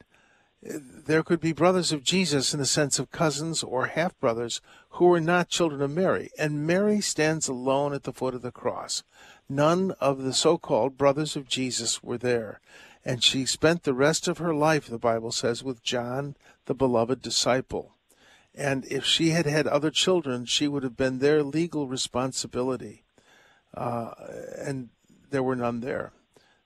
there 0.62 1.22
could 1.22 1.40
be 1.40 1.52
brothers 1.52 1.92
of 1.92 2.04
Jesus 2.04 2.52
in 2.52 2.60
the 2.60 2.66
sense 2.66 2.98
of 2.98 3.10
cousins 3.10 3.62
or 3.62 3.86
half 3.86 4.18
brothers 4.20 4.60
who 4.90 5.06
were 5.06 5.20
not 5.20 5.48
children 5.48 5.82
of 5.82 5.90
Mary. 5.90 6.30
And 6.38 6.66
Mary 6.66 7.00
stands 7.00 7.48
alone 7.48 7.94
at 7.94 8.04
the 8.04 8.12
foot 8.12 8.34
of 8.34 8.42
the 8.42 8.52
cross. 8.52 9.02
None 9.48 9.92
of 10.00 10.22
the 10.22 10.32
so 10.32 10.58
called 10.58 10.96
brothers 10.96 11.36
of 11.36 11.48
Jesus 11.48 12.02
were 12.02 12.18
there. 12.18 12.60
And 13.04 13.22
she 13.22 13.46
spent 13.46 13.82
the 13.82 13.94
rest 13.94 14.28
of 14.28 14.38
her 14.38 14.54
life, 14.54 14.86
the 14.86 14.98
Bible 14.98 15.32
says, 15.32 15.64
with 15.64 15.82
John, 15.82 16.36
the 16.66 16.74
beloved 16.74 17.20
disciple. 17.20 17.94
And 18.54 18.84
if 18.86 19.04
she 19.04 19.30
had 19.30 19.46
had 19.46 19.66
other 19.66 19.90
children, 19.90 20.44
she 20.44 20.68
would 20.68 20.82
have 20.82 20.96
been 20.96 21.18
their 21.18 21.42
legal 21.42 21.88
responsibility. 21.88 23.02
Uh, 23.74 24.12
and 24.58 24.90
there 25.30 25.42
were 25.42 25.56
none 25.56 25.80
there. 25.80 26.12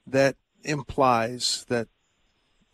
That 0.06 0.36
implies 0.64 1.64
that 1.68 1.88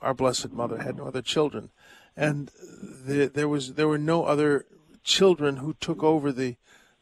our 0.00 0.14
Blessed 0.14 0.52
Mother 0.52 0.78
had 0.78 0.96
no 0.96 1.06
other 1.06 1.22
children, 1.22 1.70
and 2.16 2.50
the, 2.82 3.30
there 3.32 3.48
was 3.48 3.74
there 3.74 3.88
were 3.88 3.98
no 3.98 4.24
other 4.24 4.66
children 5.04 5.58
who 5.58 5.74
took 5.74 6.02
over 6.02 6.32
the 6.32 6.56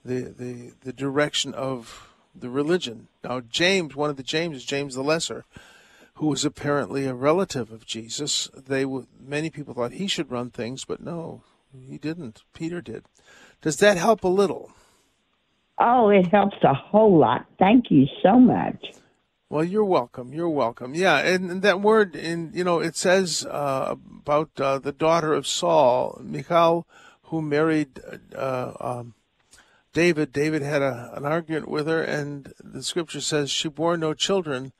the 0.04 0.22
the, 0.22 0.72
the 0.82 0.92
direction 0.92 1.54
of 1.54 2.10
the 2.34 2.50
religion. 2.50 3.08
Now 3.24 3.40
James, 3.40 3.96
one 3.96 4.10
of 4.10 4.16
the 4.16 4.22
James, 4.22 4.64
James 4.64 4.94
the 4.94 5.02
Lesser, 5.02 5.44
who 6.20 6.26
was 6.26 6.44
apparently 6.44 7.06
a 7.06 7.14
relative 7.14 7.72
of 7.72 7.86
Jesus. 7.86 8.50
They 8.54 8.84
many 9.18 9.48
people 9.48 9.72
thought 9.72 9.92
he 9.92 10.06
should 10.06 10.30
run 10.30 10.50
things, 10.50 10.84
but 10.84 11.00
no, 11.00 11.44
he 11.72 11.96
didn't. 11.96 12.42
Peter 12.52 12.82
did. 12.82 13.06
Does 13.62 13.78
that 13.78 13.96
help 13.96 14.22
a 14.22 14.28
little? 14.28 14.70
Oh, 15.78 16.10
it 16.10 16.26
helps 16.26 16.58
a 16.62 16.74
whole 16.74 17.16
lot. 17.18 17.46
Thank 17.58 17.86
you 17.90 18.06
so 18.22 18.38
much. 18.38 18.84
Well, 19.48 19.64
you're 19.64 19.82
welcome. 19.82 20.34
You're 20.34 20.50
welcome. 20.50 20.94
Yeah, 20.94 21.16
and, 21.20 21.50
and 21.50 21.62
that 21.62 21.80
word, 21.80 22.14
in 22.14 22.50
you 22.52 22.64
know, 22.64 22.80
it 22.80 22.96
says 22.96 23.46
uh, 23.46 23.96
about 24.18 24.50
uh, 24.60 24.78
the 24.78 24.92
daughter 24.92 25.32
of 25.32 25.46
Saul, 25.46 26.20
Michal, 26.22 26.86
who 27.22 27.40
married 27.40 27.98
uh, 28.36 28.72
um, 28.78 29.14
David. 29.94 30.32
David 30.32 30.60
had 30.60 30.82
a, 30.82 31.12
an 31.14 31.24
argument 31.24 31.66
with 31.66 31.86
her, 31.86 32.02
and 32.02 32.52
the 32.62 32.82
scripture 32.82 33.22
says 33.22 33.50
she 33.50 33.70
bore 33.70 33.96
no 33.96 34.12
children 34.12 34.74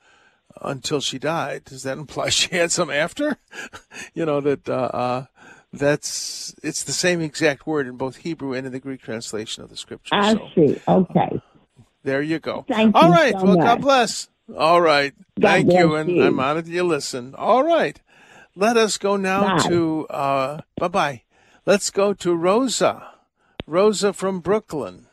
until 0.61 1.01
she 1.01 1.19
died. 1.19 1.65
Does 1.65 1.83
that 1.83 1.97
imply 1.97 2.29
she 2.29 2.55
had 2.55 2.71
some 2.71 2.89
after? 2.89 3.37
you 4.13 4.25
know 4.25 4.41
that 4.41 4.67
uh, 4.67 4.73
uh, 4.93 5.25
that's 5.73 6.53
it's 6.63 6.83
the 6.83 6.91
same 6.91 7.21
exact 7.21 7.65
word 7.65 7.87
in 7.87 7.97
both 7.97 8.17
Hebrew 8.17 8.53
and 8.53 8.65
in 8.65 8.73
the 8.73 8.79
Greek 8.79 9.01
translation 9.01 9.63
of 9.63 9.69
the 9.69 9.77
scripture. 9.77 10.15
I 10.15 10.33
so. 10.33 10.49
see. 10.55 10.81
Okay. 10.87 11.41
There 12.03 12.21
you 12.21 12.39
go. 12.39 12.65
Thank 12.67 12.95
All 12.95 13.07
you 13.07 13.13
right. 13.13 13.33
so 13.33 13.45
well, 13.45 13.55
much. 13.55 13.65
God 13.65 13.81
bless. 13.81 14.29
All 14.57 14.81
right. 14.81 15.13
God 15.39 15.47
Thank 15.47 15.73
you, 15.73 15.95
and 15.95 16.09
you. 16.09 16.23
I'm 16.23 16.39
honored 16.39 16.67
you 16.67 16.83
listen. 16.83 17.35
All 17.35 17.63
right. 17.63 17.99
Let 18.55 18.75
us 18.75 18.97
go 18.97 19.15
now 19.15 19.55
Bye. 19.55 19.63
to 19.63 20.07
uh, 20.07 20.61
bye 20.77 20.87
bye. 20.87 21.23
Let's 21.65 21.89
go 21.89 22.13
to 22.13 22.35
Rosa. 22.35 23.07
Rosa 23.67 24.11
from 24.11 24.39
Brooklyn. 24.39 25.05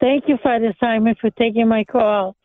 Thank 0.00 0.24
you, 0.28 0.38
Father 0.42 0.74
Simon, 0.78 1.16
for 1.20 1.30
taking 1.30 1.68
my 1.68 1.84
call. 1.84 2.36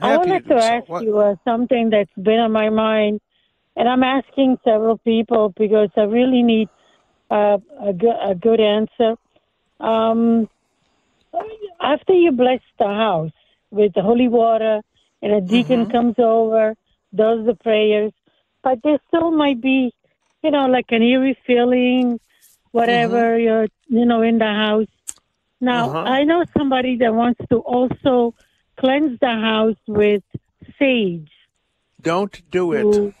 I 0.00 0.16
wanted 0.16 0.44
to 0.48 0.48
to 0.48 0.54
do 0.54 0.60
so. 0.60 0.76
ask 0.76 0.86
you 0.98 1.18
uh, 1.18 1.36
something 1.44 1.90
that's 1.90 2.12
been 2.16 2.38
on 2.40 2.52
my 2.52 2.68
mind, 2.70 3.20
and 3.76 3.88
I'm 3.88 4.02
asking 4.02 4.58
several 4.64 4.98
people 4.98 5.52
because 5.56 5.90
I 5.96 6.02
really 6.02 6.42
need 6.42 6.68
uh, 7.30 7.58
a, 7.80 7.92
good, 7.92 8.16
a 8.22 8.34
good 8.34 8.60
answer. 8.60 9.16
Um, 9.80 10.48
after 11.80 12.12
you 12.14 12.32
bless 12.32 12.60
the 12.78 12.86
house 12.86 13.32
with 13.70 13.92
the 13.94 14.02
holy 14.02 14.28
water, 14.28 14.80
and 15.22 15.32
a 15.32 15.40
deacon 15.40 15.86
Mm-hmm. 15.86 15.90
comes 15.90 16.14
over, 16.18 16.74
does 17.14 17.46
the 17.46 17.54
prayers, 17.54 18.12
but 18.62 18.78
there 18.84 18.98
still 19.08 19.30
might 19.30 19.60
be, 19.60 19.92
you 20.42 20.50
know, 20.50 20.66
like 20.66 20.86
an 20.90 21.02
eerie 21.02 21.38
feeling, 21.46 22.20
whatever 22.72 23.38
you're, 23.38 23.66
you 23.88 24.04
know, 24.06 24.22
in 24.22 24.38
the 24.38 24.44
house. 24.46 24.86
Now, 25.60 25.92
Uh-huh. 25.92 26.04
I 26.04 26.24
know 26.24 26.44
somebody 26.56 26.96
that 26.98 27.14
wants 27.14 27.40
to 27.50 27.58
also 27.58 28.34
cleanse 28.78 29.18
the 29.20 29.26
house 29.26 29.76
with 29.86 30.22
sage. 30.78 31.30
Don't 32.00 32.42
do 32.50 32.72
it. 32.72 33.14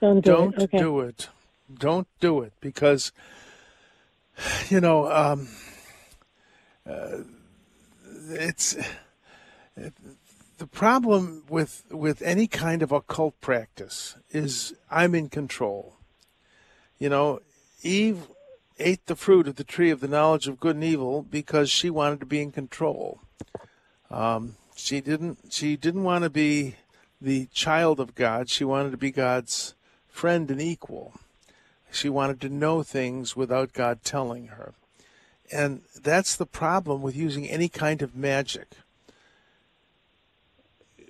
Don't 0.00 0.20
do 0.20 0.30
Don't 0.30 0.54
it. 0.54 0.62
Okay. 0.62 0.78
do 0.78 1.00
it. 1.00 1.28
Don't 1.72 2.08
do 2.20 2.40
it 2.42 2.52
because, 2.60 3.12
you 4.68 4.80
know, 4.80 5.10
um, 5.10 5.48
uh, 6.86 7.18
it's 8.30 8.76
the 10.58 10.66
problem 10.66 11.44
with 11.48 11.84
with 11.90 12.22
any 12.22 12.46
kind 12.46 12.82
of 12.82 12.92
occult 12.92 13.40
practice 13.40 14.16
is 14.30 14.74
I'm 14.90 15.14
in 15.14 15.28
control. 15.28 15.96
You 16.98 17.08
know, 17.08 17.40
Eve 17.82 18.28
ate 18.78 19.06
the 19.06 19.16
fruit 19.16 19.48
of 19.48 19.56
the 19.56 19.64
tree 19.64 19.90
of 19.90 20.00
the 20.00 20.08
knowledge 20.08 20.48
of 20.48 20.60
good 20.60 20.76
and 20.76 20.84
evil 20.84 21.22
because 21.22 21.70
she 21.70 21.90
wanted 21.90 22.20
to 22.20 22.26
be 22.26 22.40
in 22.40 22.52
control. 22.52 23.20
Um, 24.10 24.56
she 24.76 25.00
didn't. 25.00 25.38
She 25.50 25.76
didn't 25.76 26.04
want 26.04 26.24
to 26.24 26.30
be 26.30 26.76
the 27.20 27.46
child 27.46 28.00
of 28.00 28.14
God. 28.14 28.48
She 28.48 28.64
wanted 28.64 28.92
to 28.92 28.96
be 28.96 29.10
God's 29.10 29.74
friend 30.08 30.50
and 30.50 30.60
equal. 30.60 31.14
She 31.90 32.08
wanted 32.08 32.40
to 32.42 32.48
know 32.48 32.82
things 32.82 33.36
without 33.36 33.72
God 33.72 34.04
telling 34.04 34.48
her. 34.48 34.74
And 35.50 35.82
that's 36.00 36.36
the 36.36 36.46
problem 36.46 37.02
with 37.02 37.16
using 37.16 37.48
any 37.48 37.68
kind 37.68 38.02
of 38.02 38.14
magic. 38.14 38.68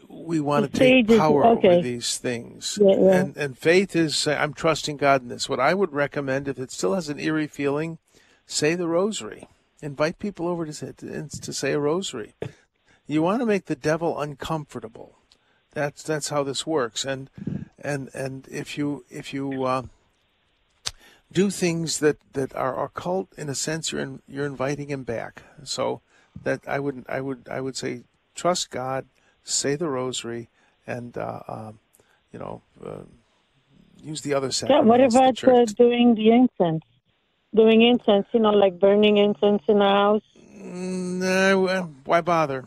We 0.08 0.40
want 0.40 0.64
to 0.64 0.78
take 0.78 1.06
sage 1.06 1.10
is- 1.10 1.18
power 1.18 1.44
okay. 1.46 1.68
over 1.68 1.82
these 1.82 2.16
things. 2.18 2.78
Yeah, 2.80 2.96
yeah. 2.96 3.12
And, 3.12 3.36
and 3.36 3.58
faith 3.58 3.94
is, 3.96 4.26
uh, 4.26 4.38
I'm 4.40 4.54
trusting 4.54 4.96
God 4.96 5.22
in 5.22 5.28
this. 5.28 5.48
What 5.48 5.60
I 5.60 5.74
would 5.74 5.92
recommend, 5.92 6.48
if 6.48 6.58
it 6.58 6.70
still 6.70 6.94
has 6.94 7.08
an 7.08 7.18
eerie 7.18 7.46
feeling, 7.46 7.98
say 8.46 8.74
the 8.74 8.88
rosary. 8.88 9.48
Invite 9.82 10.18
people 10.18 10.48
over 10.48 10.64
to 10.64 10.72
say, 10.72 10.92
to 10.92 11.52
say 11.52 11.72
a 11.72 11.78
rosary. 11.78 12.34
You 13.08 13.22
want 13.22 13.40
to 13.40 13.46
make 13.46 13.64
the 13.64 13.74
devil 13.74 14.20
uncomfortable. 14.20 15.16
That's 15.72 16.02
that's 16.02 16.28
how 16.28 16.42
this 16.44 16.66
works. 16.66 17.04
And 17.04 17.30
and 17.78 18.10
and 18.14 18.46
if 18.50 18.76
you 18.76 19.04
if 19.10 19.32
you 19.32 19.64
uh, 19.64 19.82
do 21.32 21.50
things 21.50 22.00
that, 22.00 22.18
that 22.34 22.54
are 22.54 22.84
occult, 22.84 23.28
in 23.36 23.48
a 23.48 23.54
sense, 23.54 23.90
you're 23.92 24.02
in, 24.02 24.22
you're 24.28 24.46
inviting 24.46 24.88
him 24.90 25.04
back. 25.04 25.42
So 25.64 26.02
that 26.44 26.60
I 26.68 26.78
would 26.78 27.04
I 27.08 27.20
would 27.22 27.48
I 27.50 27.60
would 27.62 27.76
say 27.76 28.02
trust 28.34 28.70
God, 28.70 29.06
say 29.42 29.74
the 29.74 29.88
rosary, 29.88 30.48
and 30.86 31.16
uh, 31.16 31.40
um, 31.48 31.78
you 32.30 32.38
know 32.38 32.60
uh, 32.84 33.04
use 34.02 34.20
the 34.20 34.34
other 34.34 34.48
Yeah, 34.48 34.52
sacraments. 34.52 34.88
what 34.88 35.00
the 35.00 35.48
about 35.48 35.60
uh, 35.60 35.64
doing 35.76 36.14
the 36.14 36.30
incense? 36.30 36.84
Doing 37.54 37.80
incense, 37.80 38.26
you 38.32 38.40
know, 38.40 38.50
like 38.50 38.78
burning 38.78 39.16
incense 39.16 39.62
in 39.66 39.78
the 39.78 39.88
house. 39.88 40.22
No, 40.60 41.62
well, 41.62 41.90
why 42.04 42.20
bother? 42.20 42.66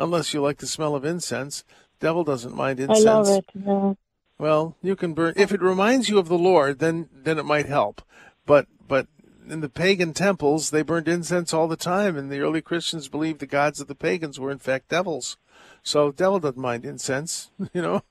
Unless 0.00 0.32
you 0.34 0.40
like 0.40 0.58
the 0.58 0.66
smell 0.66 0.94
of 0.96 1.04
incense. 1.04 1.62
Devil 2.00 2.24
doesn't 2.24 2.56
mind 2.56 2.80
incense. 2.80 3.06
I 3.06 3.12
love 3.12 3.28
it. 3.28 3.44
Yeah. 3.54 3.92
Well, 4.38 4.74
you 4.82 4.96
can 4.96 5.12
burn 5.12 5.34
if 5.36 5.52
it 5.52 5.60
reminds 5.60 6.08
you 6.08 6.18
of 6.18 6.28
the 6.28 6.38
Lord, 6.38 6.78
then 6.78 7.10
then 7.12 7.38
it 7.38 7.44
might 7.44 7.66
help. 7.66 8.00
But 8.46 8.66
but 8.88 9.06
in 9.46 9.60
the 9.60 9.68
pagan 9.68 10.14
temples, 10.14 10.70
they 10.70 10.80
burned 10.80 11.08
incense 11.08 11.52
all 11.52 11.68
the 11.68 11.76
time, 11.76 12.16
and 12.16 12.32
the 12.32 12.40
early 12.40 12.62
Christians 12.62 13.08
believed 13.08 13.40
the 13.40 13.46
gods 13.46 13.80
of 13.80 13.86
the 13.86 13.94
pagans 13.94 14.40
were 14.40 14.50
in 14.50 14.58
fact 14.58 14.88
devils. 14.88 15.36
So 15.82 16.10
devil 16.10 16.40
doesn't 16.40 16.56
mind 16.56 16.86
incense, 16.86 17.50
you 17.74 17.82
know. 17.82 18.02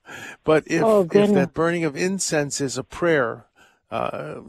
But 0.44 0.66
if 0.68 0.84
Oh, 0.84 1.08
if 1.12 1.34
that 1.34 1.56
burning 1.56 1.84
of 1.84 1.96
incense 1.96 2.62
is 2.62 2.78
a 2.78 2.84
prayer, 2.84 3.46
uh, 3.90 4.42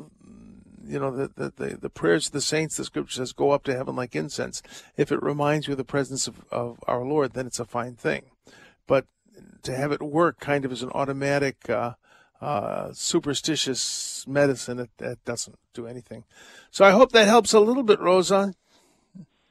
you 0.90 0.98
know, 0.98 1.10
the, 1.10 1.30
the, 1.34 1.52
the, 1.56 1.76
the 1.76 1.90
prayers 1.90 2.26
of 2.26 2.32
the 2.32 2.40
saints, 2.40 2.76
the 2.76 2.84
scripture 2.84 3.16
says, 3.16 3.32
go 3.32 3.50
up 3.50 3.64
to 3.64 3.76
heaven 3.76 3.96
like 3.96 4.16
incense. 4.16 4.62
If 4.96 5.12
it 5.12 5.22
reminds 5.22 5.66
you 5.66 5.72
of 5.72 5.78
the 5.78 5.84
presence 5.84 6.26
of, 6.26 6.44
of 6.50 6.78
our 6.86 7.04
Lord, 7.04 7.32
then 7.32 7.46
it's 7.46 7.60
a 7.60 7.64
fine 7.64 7.94
thing. 7.94 8.24
But 8.86 9.06
to 9.62 9.74
have 9.74 9.92
it 9.92 10.02
work 10.02 10.40
kind 10.40 10.64
of 10.64 10.72
as 10.72 10.82
an 10.82 10.90
automatic 10.90 11.70
uh, 11.70 11.94
uh, 12.40 12.90
superstitious 12.92 14.24
medicine. 14.26 14.78
It, 14.78 14.90
that 14.98 15.24
doesn't 15.24 15.58
do 15.74 15.86
anything. 15.86 16.24
So 16.70 16.84
I 16.84 16.90
hope 16.90 17.12
that 17.12 17.28
helps 17.28 17.52
a 17.52 17.60
little 17.60 17.82
bit, 17.82 18.00
Rosa. 18.00 18.54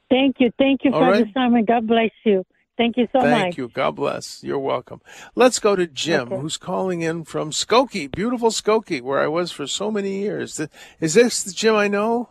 Thank 0.08 0.36
you. 0.40 0.50
Thank 0.58 0.80
you, 0.84 0.92
All 0.92 1.00
Father 1.00 1.24
right. 1.24 1.26
Simon. 1.32 1.64
God 1.64 1.86
bless 1.86 2.10
you. 2.24 2.44
Thank 2.80 2.96
you 2.96 3.08
so 3.12 3.20
Thank 3.20 3.30
much. 3.30 3.40
Thank 3.42 3.58
you. 3.58 3.68
God 3.68 3.90
bless. 3.96 4.42
You're 4.42 4.58
welcome. 4.58 5.02
Let's 5.34 5.58
go 5.58 5.76
to 5.76 5.86
Jim, 5.86 6.28
who's 6.30 6.56
calling 6.56 7.02
in 7.02 7.24
from 7.24 7.50
Skokie, 7.50 8.10
beautiful 8.10 8.48
Skokie, 8.48 9.02
where 9.02 9.20
I 9.20 9.26
was 9.26 9.52
for 9.52 9.66
so 9.66 9.90
many 9.90 10.20
years. 10.20 10.58
Is 10.98 11.12
this 11.12 11.42
the 11.42 11.52
Jim 11.52 11.74
I 11.74 11.88
know? 11.88 12.30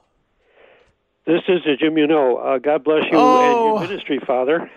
This 1.27 1.43
is 1.47 1.59
the 1.67 1.75
Jim 1.79 1.99
you 1.99 2.07
know. 2.07 2.37
Uh, 2.37 2.57
God 2.57 2.83
bless 2.83 3.03
you 3.11 3.19
Oh. 3.19 3.77
and 3.77 3.79
your 3.79 3.89
ministry, 3.89 4.19
Father. 4.25 4.71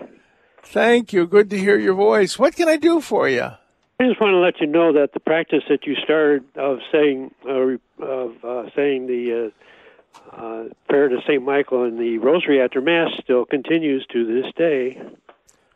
Thank 0.63 1.15
you. 1.15 1.27
Good 1.27 1.49
to 1.49 1.59
hear 1.59 1.79
your 1.79 1.95
voice. 1.95 2.39
What 2.39 2.55
can 2.55 2.69
I 2.69 2.77
do 2.77 3.01
for 3.01 3.27
you? 3.27 3.41
I 3.99 4.07
just 4.07 4.21
want 4.21 4.35
to 4.35 4.41
let 4.41 4.61
you 4.61 4.67
know 4.67 4.93
that 4.93 5.15
the 5.15 5.21
practice 5.21 5.63
that 5.71 5.87
you 5.87 5.95
started 6.05 6.45
of 6.55 6.81
saying 6.93 7.31
uh, 7.49 8.05
of 8.05 8.45
uh, 8.45 8.69
saying 8.77 9.07
the 9.07 9.51
uh, 10.35 10.37
uh, 10.37 10.65
prayer 10.91 11.09
to 11.09 11.17
Saint 11.27 11.45
Michael 11.45 11.85
and 11.85 11.99
the 11.99 12.19
Rosary 12.19 12.61
after 12.61 12.83
Mass 12.83 13.09
still 13.23 13.47
continues 13.47 14.05
to 14.13 14.27
this 14.27 14.53
day. 14.55 15.01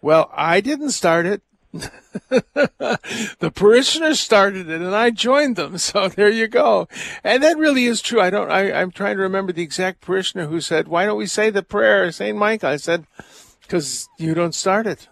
Well, 0.07 0.31
I 0.33 0.61
didn't 0.61 0.93
start 0.93 1.27
it. 1.27 1.43
the 1.73 3.53
parishioners 3.53 4.21
started 4.21 4.71
it 4.71 4.81
and 4.81 4.95
I 4.95 5.11
joined 5.11 5.57
them. 5.57 5.79
So 5.87 6.07
there 6.07 6.31
you 6.31 6.47
go. 6.47 6.87
And 7.25 7.43
that 7.43 7.59
really 7.59 7.87
is 7.87 8.01
true. 8.01 8.21
I 8.21 8.31
don't, 8.31 8.49
I, 8.49 8.71
I'm 8.71 8.93
trying 8.93 9.17
to 9.17 9.23
remember 9.25 9.53
the 9.53 9.65
exact 9.65 10.03
parishioner 10.03 10.47
who 10.47 10.61
said, 10.61 10.87
why 10.87 11.07
don't 11.07 11.19
we 11.19 11.27
say 11.27 11.51
the 11.51 11.65
prayer, 11.65 12.13
St. 12.13 12.39
Michael? 12.39 12.69
I 12.69 12.77
said, 12.77 13.05
because 13.63 14.09
you 14.17 14.33
don't 14.33 14.55
start 14.55 14.87
it. 14.87 15.09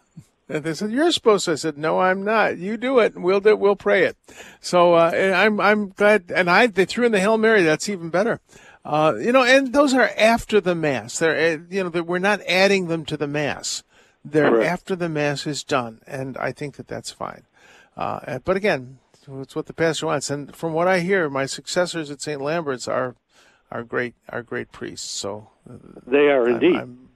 And 0.49 0.62
they 0.62 0.74
said, 0.74 0.92
you're 0.92 1.11
supposed 1.11 1.47
to. 1.47 1.53
I 1.53 1.57
said, 1.57 1.76
no, 1.76 1.99
I'm 1.99 2.22
not. 2.22 2.59
You 2.59 2.76
do 2.76 3.01
it 3.01 3.16
and 3.16 3.24
we'll 3.24 3.40
do, 3.40 3.57
we'll 3.57 3.74
pray 3.74 4.05
it. 4.05 4.16
So, 4.61 4.95
uh, 4.95 5.11
I'm, 5.11 5.61
I'm 5.61 5.88
glad. 5.88 6.30
And 6.32 6.49
I, 6.49 6.68
they 6.68 6.84
threw 6.84 7.05
in 7.05 7.11
the 7.11 7.18
Hail 7.18 7.36
Mary. 7.36 7.64
That's 7.64 7.88
even 7.88 8.11
better. 8.11 8.38
Uh, 8.84 9.14
you 9.18 9.32
know, 9.32 9.42
and 9.42 9.72
those 9.72 9.92
are 9.92 10.12
after 10.16 10.61
the 10.61 10.76
Mass. 10.76 11.18
They're, 11.18 11.57
uh, 11.57 11.62
you 11.68 11.82
know, 11.82 12.03
we're 12.05 12.20
not 12.20 12.42
adding 12.47 12.86
them 12.86 13.05
to 13.07 13.16
the 13.16 13.26
Mass. 13.26 13.82
They're 14.25 14.51
Correct. 14.51 14.70
after 14.70 14.97
the 14.97 15.09
Mass 15.09 15.47
is 15.47 15.62
done. 15.62 16.01
And 16.07 16.37
I 16.39 16.53
think 16.53 16.77
that 16.77 16.89
that's 16.89 17.11
fine. 17.11 17.43
Uh, 17.97 18.39
but 18.45 18.57
again, 18.57 18.99
it's 19.41 19.55
what 19.55 19.66
the 19.66 19.72
pastor 19.72 20.07
wants. 20.07 20.31
And 20.31 20.55
from 20.55 20.72
what 20.72 20.89
I 20.89 21.01
hear, 21.01 21.29
my 21.31 21.47
successors 21.47 22.11
at 22.11 22.20
St. 22.22 22.41
Lambert's 22.41 22.89
are, 22.89 23.16
are 23.70 23.83
great, 23.85 24.14
are 24.29 24.43
great 24.43 24.72
priests. 24.72 25.09
So 25.11 25.51
uh, 25.68 25.75
They 26.07 26.29
are 26.31 26.45
I'm- 26.47 26.55
indeed. 26.55 26.77
I'm- 26.77 27.09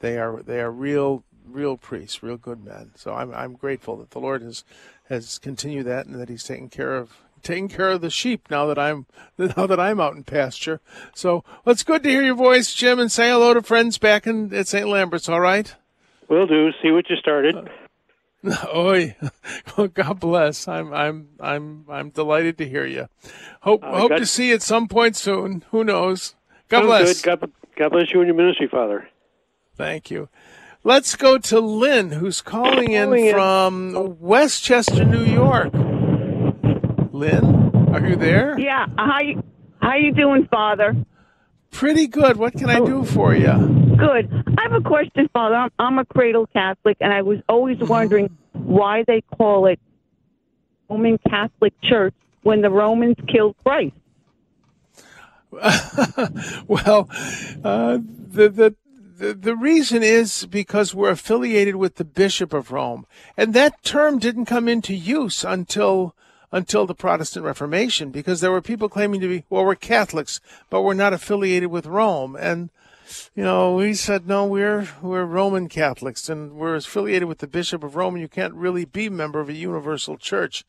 they 0.00 0.18
are, 0.18 0.42
they 0.42 0.60
are 0.60 0.70
real, 0.70 1.24
real 1.48 1.78
priests, 1.78 2.22
real 2.22 2.36
good 2.36 2.62
men. 2.62 2.90
So 2.94 3.14
I'm, 3.14 3.32
I'm 3.32 3.54
grateful 3.54 3.96
that 3.96 4.10
the 4.10 4.18
Lord 4.18 4.42
has, 4.42 4.62
has 5.08 5.38
continued 5.38 5.86
that 5.86 6.04
and 6.06 6.20
that 6.20 6.28
He's 6.28 6.44
taken 6.44 6.68
care 6.68 6.94
of, 6.94 7.16
taking 7.42 7.68
care 7.68 7.88
of 7.90 8.02
the 8.02 8.10
sheep 8.10 8.48
now 8.50 8.66
that 8.66 8.78
I'm, 8.78 9.06
now 9.38 9.66
that 9.66 9.80
I'm 9.80 10.00
out 10.00 10.14
in 10.14 10.22
pasture. 10.24 10.80
So 11.14 11.42
well, 11.64 11.72
it's 11.72 11.84
good 11.84 12.02
to 12.02 12.08
hear 12.10 12.22
your 12.22 12.34
voice, 12.34 12.74
Jim, 12.74 12.98
and 12.98 13.10
say 13.10 13.30
hello 13.30 13.54
to 13.54 13.62
friends 13.62 13.96
back 13.96 14.26
in 14.26 14.52
at 14.54 14.68
St. 14.68 14.86
Lambert's. 14.86 15.28
All 15.28 15.40
right. 15.40 15.74
Will 16.28 16.46
do. 16.46 16.70
See 16.82 16.90
what 16.90 17.08
you 17.10 17.16
started. 17.16 17.56
Oi, 18.76 19.16
well, 19.76 19.88
God 19.88 20.20
bless. 20.20 20.68
I'm 20.68 20.92
I'm 20.92 21.28
I'm 21.40 21.84
I'm 21.88 22.10
delighted 22.10 22.58
to 22.58 22.68
hear 22.68 22.84
you. 22.84 23.08
Hope 23.62 23.82
Uh, 23.82 23.98
hope 23.98 24.10
God- 24.10 24.18
to 24.18 24.26
see 24.26 24.48
you 24.48 24.54
at 24.54 24.62
some 24.62 24.86
point 24.88 25.16
soon. 25.16 25.64
Who 25.70 25.82
knows? 25.84 26.34
God 26.68 26.82
bless. 26.82 27.20
God, 27.22 27.50
God 27.76 27.88
bless 27.90 28.12
you 28.12 28.20
and 28.20 28.26
your 28.28 28.36
ministry, 28.36 28.68
Father. 28.68 29.08
Thank 29.76 30.10
you. 30.10 30.28
Let's 30.82 31.16
go 31.16 31.38
to 31.38 31.60
Lynn, 31.60 32.12
who's 32.12 32.42
calling 32.42 32.92
in 32.92 33.04
Calling 33.06 33.26
in. 33.26 33.32
from 33.34 34.16
Westchester, 34.20 35.04
New 35.06 35.24
York. 35.24 35.72
Lynn, 37.12 37.72
are 37.94 38.06
you 38.06 38.16
there? 38.16 38.58
Yeah. 38.58 38.86
How 38.98 39.20
you 39.20 39.42
how 39.80 39.94
you 39.96 40.12
doing, 40.12 40.46
Father? 40.50 40.94
Pretty 41.74 42.06
good. 42.06 42.36
What 42.36 42.52
can 42.52 42.70
I 42.70 42.78
do 42.78 43.04
for 43.04 43.34
you? 43.34 43.52
Good. 43.98 44.30
I 44.58 44.62
have 44.62 44.72
a 44.72 44.80
question, 44.80 45.28
Father. 45.32 45.56
I'm, 45.56 45.70
I'm 45.80 45.98
a 45.98 46.04
cradle 46.04 46.46
Catholic, 46.46 46.96
and 47.00 47.12
I 47.12 47.22
was 47.22 47.40
always 47.48 47.78
wondering 47.80 48.36
why 48.52 49.02
they 49.08 49.22
call 49.36 49.66
it 49.66 49.80
Roman 50.88 51.18
Catholic 51.28 51.72
Church 51.82 52.14
when 52.44 52.62
the 52.62 52.70
Romans 52.70 53.16
killed 53.28 53.56
Christ. 53.64 53.96
well, 56.68 57.08
uh, 57.64 57.98
the, 57.98 58.48
the 58.48 58.74
the 59.16 59.34
the 59.34 59.56
reason 59.56 60.02
is 60.02 60.46
because 60.46 60.94
we're 60.94 61.10
affiliated 61.10 61.76
with 61.76 61.96
the 61.96 62.04
Bishop 62.04 62.52
of 62.52 62.70
Rome, 62.70 63.04
and 63.36 63.52
that 63.54 63.82
term 63.82 64.18
didn't 64.20 64.46
come 64.46 64.68
into 64.68 64.94
use 64.94 65.44
until 65.44 66.14
until 66.54 66.86
the 66.86 66.94
Protestant 66.94 67.44
Reformation, 67.44 68.10
because 68.10 68.40
there 68.40 68.52
were 68.52 68.62
people 68.62 68.88
claiming 68.88 69.20
to 69.20 69.28
be 69.28 69.44
well, 69.50 69.64
we're 69.64 69.74
Catholics, 69.74 70.40
but 70.70 70.82
we're 70.82 70.94
not 70.94 71.12
affiliated 71.12 71.68
with 71.68 71.84
Rome, 71.84 72.36
and 72.36 72.70
you 73.34 73.42
know, 73.42 73.74
we 73.74 73.92
said 73.92 74.28
no, 74.28 74.46
we're 74.46 74.88
we're 75.02 75.24
Roman 75.24 75.68
Catholics, 75.68 76.28
and 76.28 76.52
we're 76.52 76.76
affiliated 76.76 77.26
with 77.26 77.38
the 77.38 77.48
Bishop 77.48 77.82
of 77.82 77.96
Rome, 77.96 78.14
and 78.14 78.22
you 78.22 78.28
can't 78.28 78.54
really 78.54 78.84
be 78.84 79.06
a 79.06 79.10
member 79.10 79.40
of 79.40 79.48
a 79.48 79.52
universal 79.52 80.16
church 80.16 80.64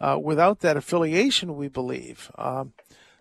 uh, 0.00 0.18
without 0.20 0.58
that 0.60 0.76
affiliation. 0.76 1.56
We 1.56 1.68
believe. 1.68 2.32
Um, 2.36 2.72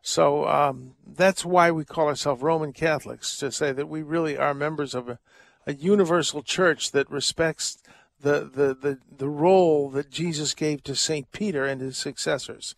so 0.01 0.47
um, 0.47 0.95
that's 1.05 1.45
why 1.45 1.69
we 1.69 1.85
call 1.85 2.07
ourselves 2.07 2.41
Roman 2.41 2.73
Catholics, 2.73 3.37
to 3.37 3.51
say 3.51 3.71
that 3.73 3.89
we 3.89 4.01
really 4.01 4.37
are 4.37 4.55
members 4.55 4.95
of 4.95 5.07
a, 5.07 5.19
a 5.67 5.73
universal 5.73 6.41
church 6.41 6.91
that 6.93 7.11
respects 7.11 7.77
the, 8.21 8.41
the, 8.53 8.73
the, 8.73 8.99
the 9.17 9.29
role 9.29 9.89
that 9.91 10.09
Jesus 10.09 10.53
gave 10.53 10.83
to 10.83 10.95
St. 10.95 11.31
Peter 11.31 11.65
and 11.65 11.81
his 11.81 11.97
successors. 11.97 12.75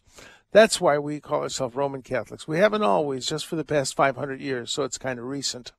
That's 0.52 0.82
why 0.82 0.98
we 0.98 1.20
call 1.20 1.44
ourselves 1.44 1.76
Roman 1.76 2.02
Catholics. 2.02 2.48
We 2.48 2.58
haven't 2.60 2.82
always, 2.84 3.28
just 3.28 3.46
for 3.46 3.56
the 3.56 3.64
past 3.64 3.96
500 3.96 4.42
years, 4.42 4.72
so 4.72 4.84
it's 4.84 4.98
kind 4.98 5.20
of 5.20 5.26
recent. 5.26 5.72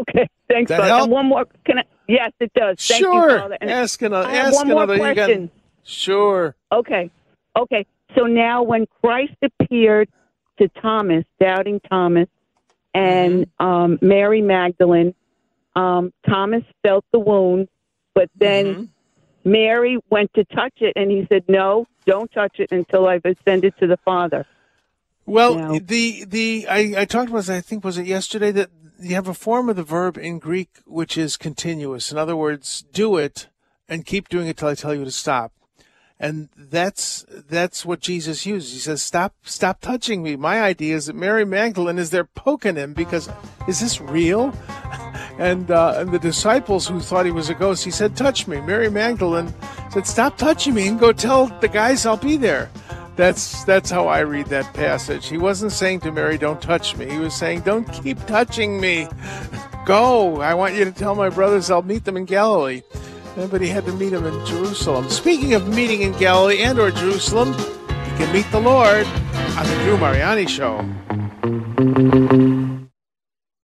Okay. 0.00 0.28
Thanks, 0.48 0.68
That 0.68 0.78
Father. 0.78 0.88
help? 0.90 1.02
And 1.04 1.12
one 1.12 1.26
more. 1.26 1.44
Can 1.64 1.78
I? 1.78 1.82
Yes, 2.08 2.32
it 2.40 2.52
does. 2.54 2.76
Thank 2.86 3.02
sure. 3.02 3.48
you, 3.48 3.56
ask 3.68 4.00
another. 4.02 4.28
Ask 4.28 4.54
one 4.54 4.68
more 4.68 4.82
another. 4.82 4.94
You 4.96 5.14
got- 5.14 5.14
question. 5.14 5.50
sure. 5.84 6.54
Okay. 6.70 7.10
Okay. 7.58 7.86
So 8.16 8.24
now 8.24 8.62
when 8.62 8.86
Christ 9.02 9.34
appeared 9.42 10.08
to 10.58 10.68
Thomas, 10.80 11.24
doubting 11.40 11.80
Thomas, 11.88 12.28
and 12.94 13.46
Mm-hmm. 13.60 13.66
um, 13.66 13.98
Mary 14.02 14.40
Magdalene, 14.42 15.14
um, 15.74 16.12
Thomas 16.28 16.62
felt 16.82 17.04
the 17.12 17.18
wound, 17.18 17.68
but 18.16 18.28
then 18.36 18.64
Mm-hmm. 18.66 18.84
Mary 19.48 19.96
went 20.10 20.34
to 20.34 20.42
touch 20.46 20.72
it, 20.78 20.92
and 20.96 21.08
he 21.08 21.24
said, 21.30 21.44
"No, 21.46 21.86
don't 22.04 22.28
touch 22.32 22.56
it 22.58 22.72
until 22.72 23.06
I've 23.06 23.24
ascended 23.24 23.74
to 23.78 23.86
the 23.86 23.96
Father." 24.04 24.44
Well, 25.24 25.54
Now- 25.54 25.78
the 25.78 26.24
the 26.24 26.66
I, 26.68 27.02
I 27.02 27.04
talked 27.04 27.30
about 27.30 27.48
I 27.48 27.60
think 27.60 27.84
was 27.84 27.96
it 27.96 28.06
yesterday 28.06 28.50
that 28.50 28.70
you 28.98 29.14
have 29.14 29.28
a 29.28 29.34
form 29.34 29.68
of 29.68 29.76
the 29.76 29.84
verb 29.84 30.16
in 30.18 30.40
Greek 30.40 30.70
which 30.84 31.16
is 31.16 31.36
continuous. 31.36 32.10
In 32.10 32.18
other 32.18 32.34
words, 32.34 32.84
do 32.92 33.16
it 33.18 33.46
and 33.88 34.04
keep 34.04 34.28
doing 34.28 34.48
it 34.48 34.56
till 34.56 34.68
I 34.68 34.74
tell 34.74 34.94
you 34.96 35.04
to 35.04 35.12
stop. 35.12 35.52
And 36.18 36.48
that's 36.56 37.24
that's 37.48 37.84
what 37.86 38.00
Jesus 38.00 38.46
uses. 38.46 38.72
He 38.72 38.78
says, 38.80 39.00
"Stop, 39.00 39.34
stop 39.44 39.80
touching 39.80 40.24
me." 40.24 40.34
My 40.34 40.60
idea 40.60 40.96
is 40.96 41.06
that 41.06 41.14
Mary 41.14 41.44
Magdalene 41.44 41.98
is 41.98 42.10
there 42.10 42.24
poking 42.24 42.74
him 42.76 42.94
because 42.94 43.28
is 43.68 43.78
this 43.78 44.00
real? 44.00 44.52
And 45.38 45.70
uh, 45.70 45.94
and 45.96 46.10
the 46.10 46.18
disciples 46.18 46.86
who 46.88 46.98
thought 47.00 47.26
he 47.26 47.32
was 47.32 47.50
a 47.50 47.54
ghost, 47.54 47.84
he 47.84 47.90
said, 47.90 48.16
"Touch 48.16 48.48
me." 48.48 48.60
Mary 48.60 48.88
Magdalene 48.88 49.52
said, 49.90 50.06
"Stop 50.06 50.38
touching 50.38 50.74
me 50.74 50.88
and 50.88 50.98
go 50.98 51.12
tell 51.12 51.46
the 51.60 51.68
guys 51.68 52.06
I'll 52.06 52.16
be 52.16 52.36
there." 52.36 52.70
That's 53.16 53.64
that's 53.64 53.90
how 53.90 54.08
I 54.08 54.20
read 54.20 54.46
that 54.46 54.72
passage. 54.72 55.28
He 55.28 55.38
wasn't 55.38 55.72
saying 55.72 56.00
to 56.00 56.12
Mary, 56.12 56.38
"Don't 56.38 56.60
touch 56.60 56.96
me." 56.96 57.10
He 57.10 57.18
was 57.18 57.34
saying, 57.34 57.60
"Don't 57.60 57.84
keep 57.92 58.18
touching 58.26 58.80
me. 58.80 59.08
Go. 59.86 60.40
I 60.40 60.54
want 60.54 60.74
you 60.74 60.84
to 60.84 60.92
tell 60.92 61.14
my 61.14 61.28
brothers 61.28 61.70
I'll 61.70 61.82
meet 61.82 62.04
them 62.04 62.16
in 62.16 62.24
Galilee." 62.24 62.82
But 63.36 63.60
he 63.60 63.68
had 63.68 63.84
to 63.84 63.92
meet 63.92 64.10
them 64.10 64.24
in 64.24 64.46
Jerusalem. 64.46 65.10
Speaking 65.10 65.52
of 65.52 65.68
meeting 65.68 66.00
in 66.00 66.12
Galilee 66.12 66.62
and 66.62 66.78
or 66.78 66.90
Jerusalem, 66.90 67.50
you 67.50 68.16
can 68.16 68.32
meet 68.32 68.50
the 68.50 68.60
Lord 68.60 69.06
on 69.06 69.66
the 69.66 69.74
Drew 69.84 69.98
Mariani 69.98 70.46
Show. 70.46 70.82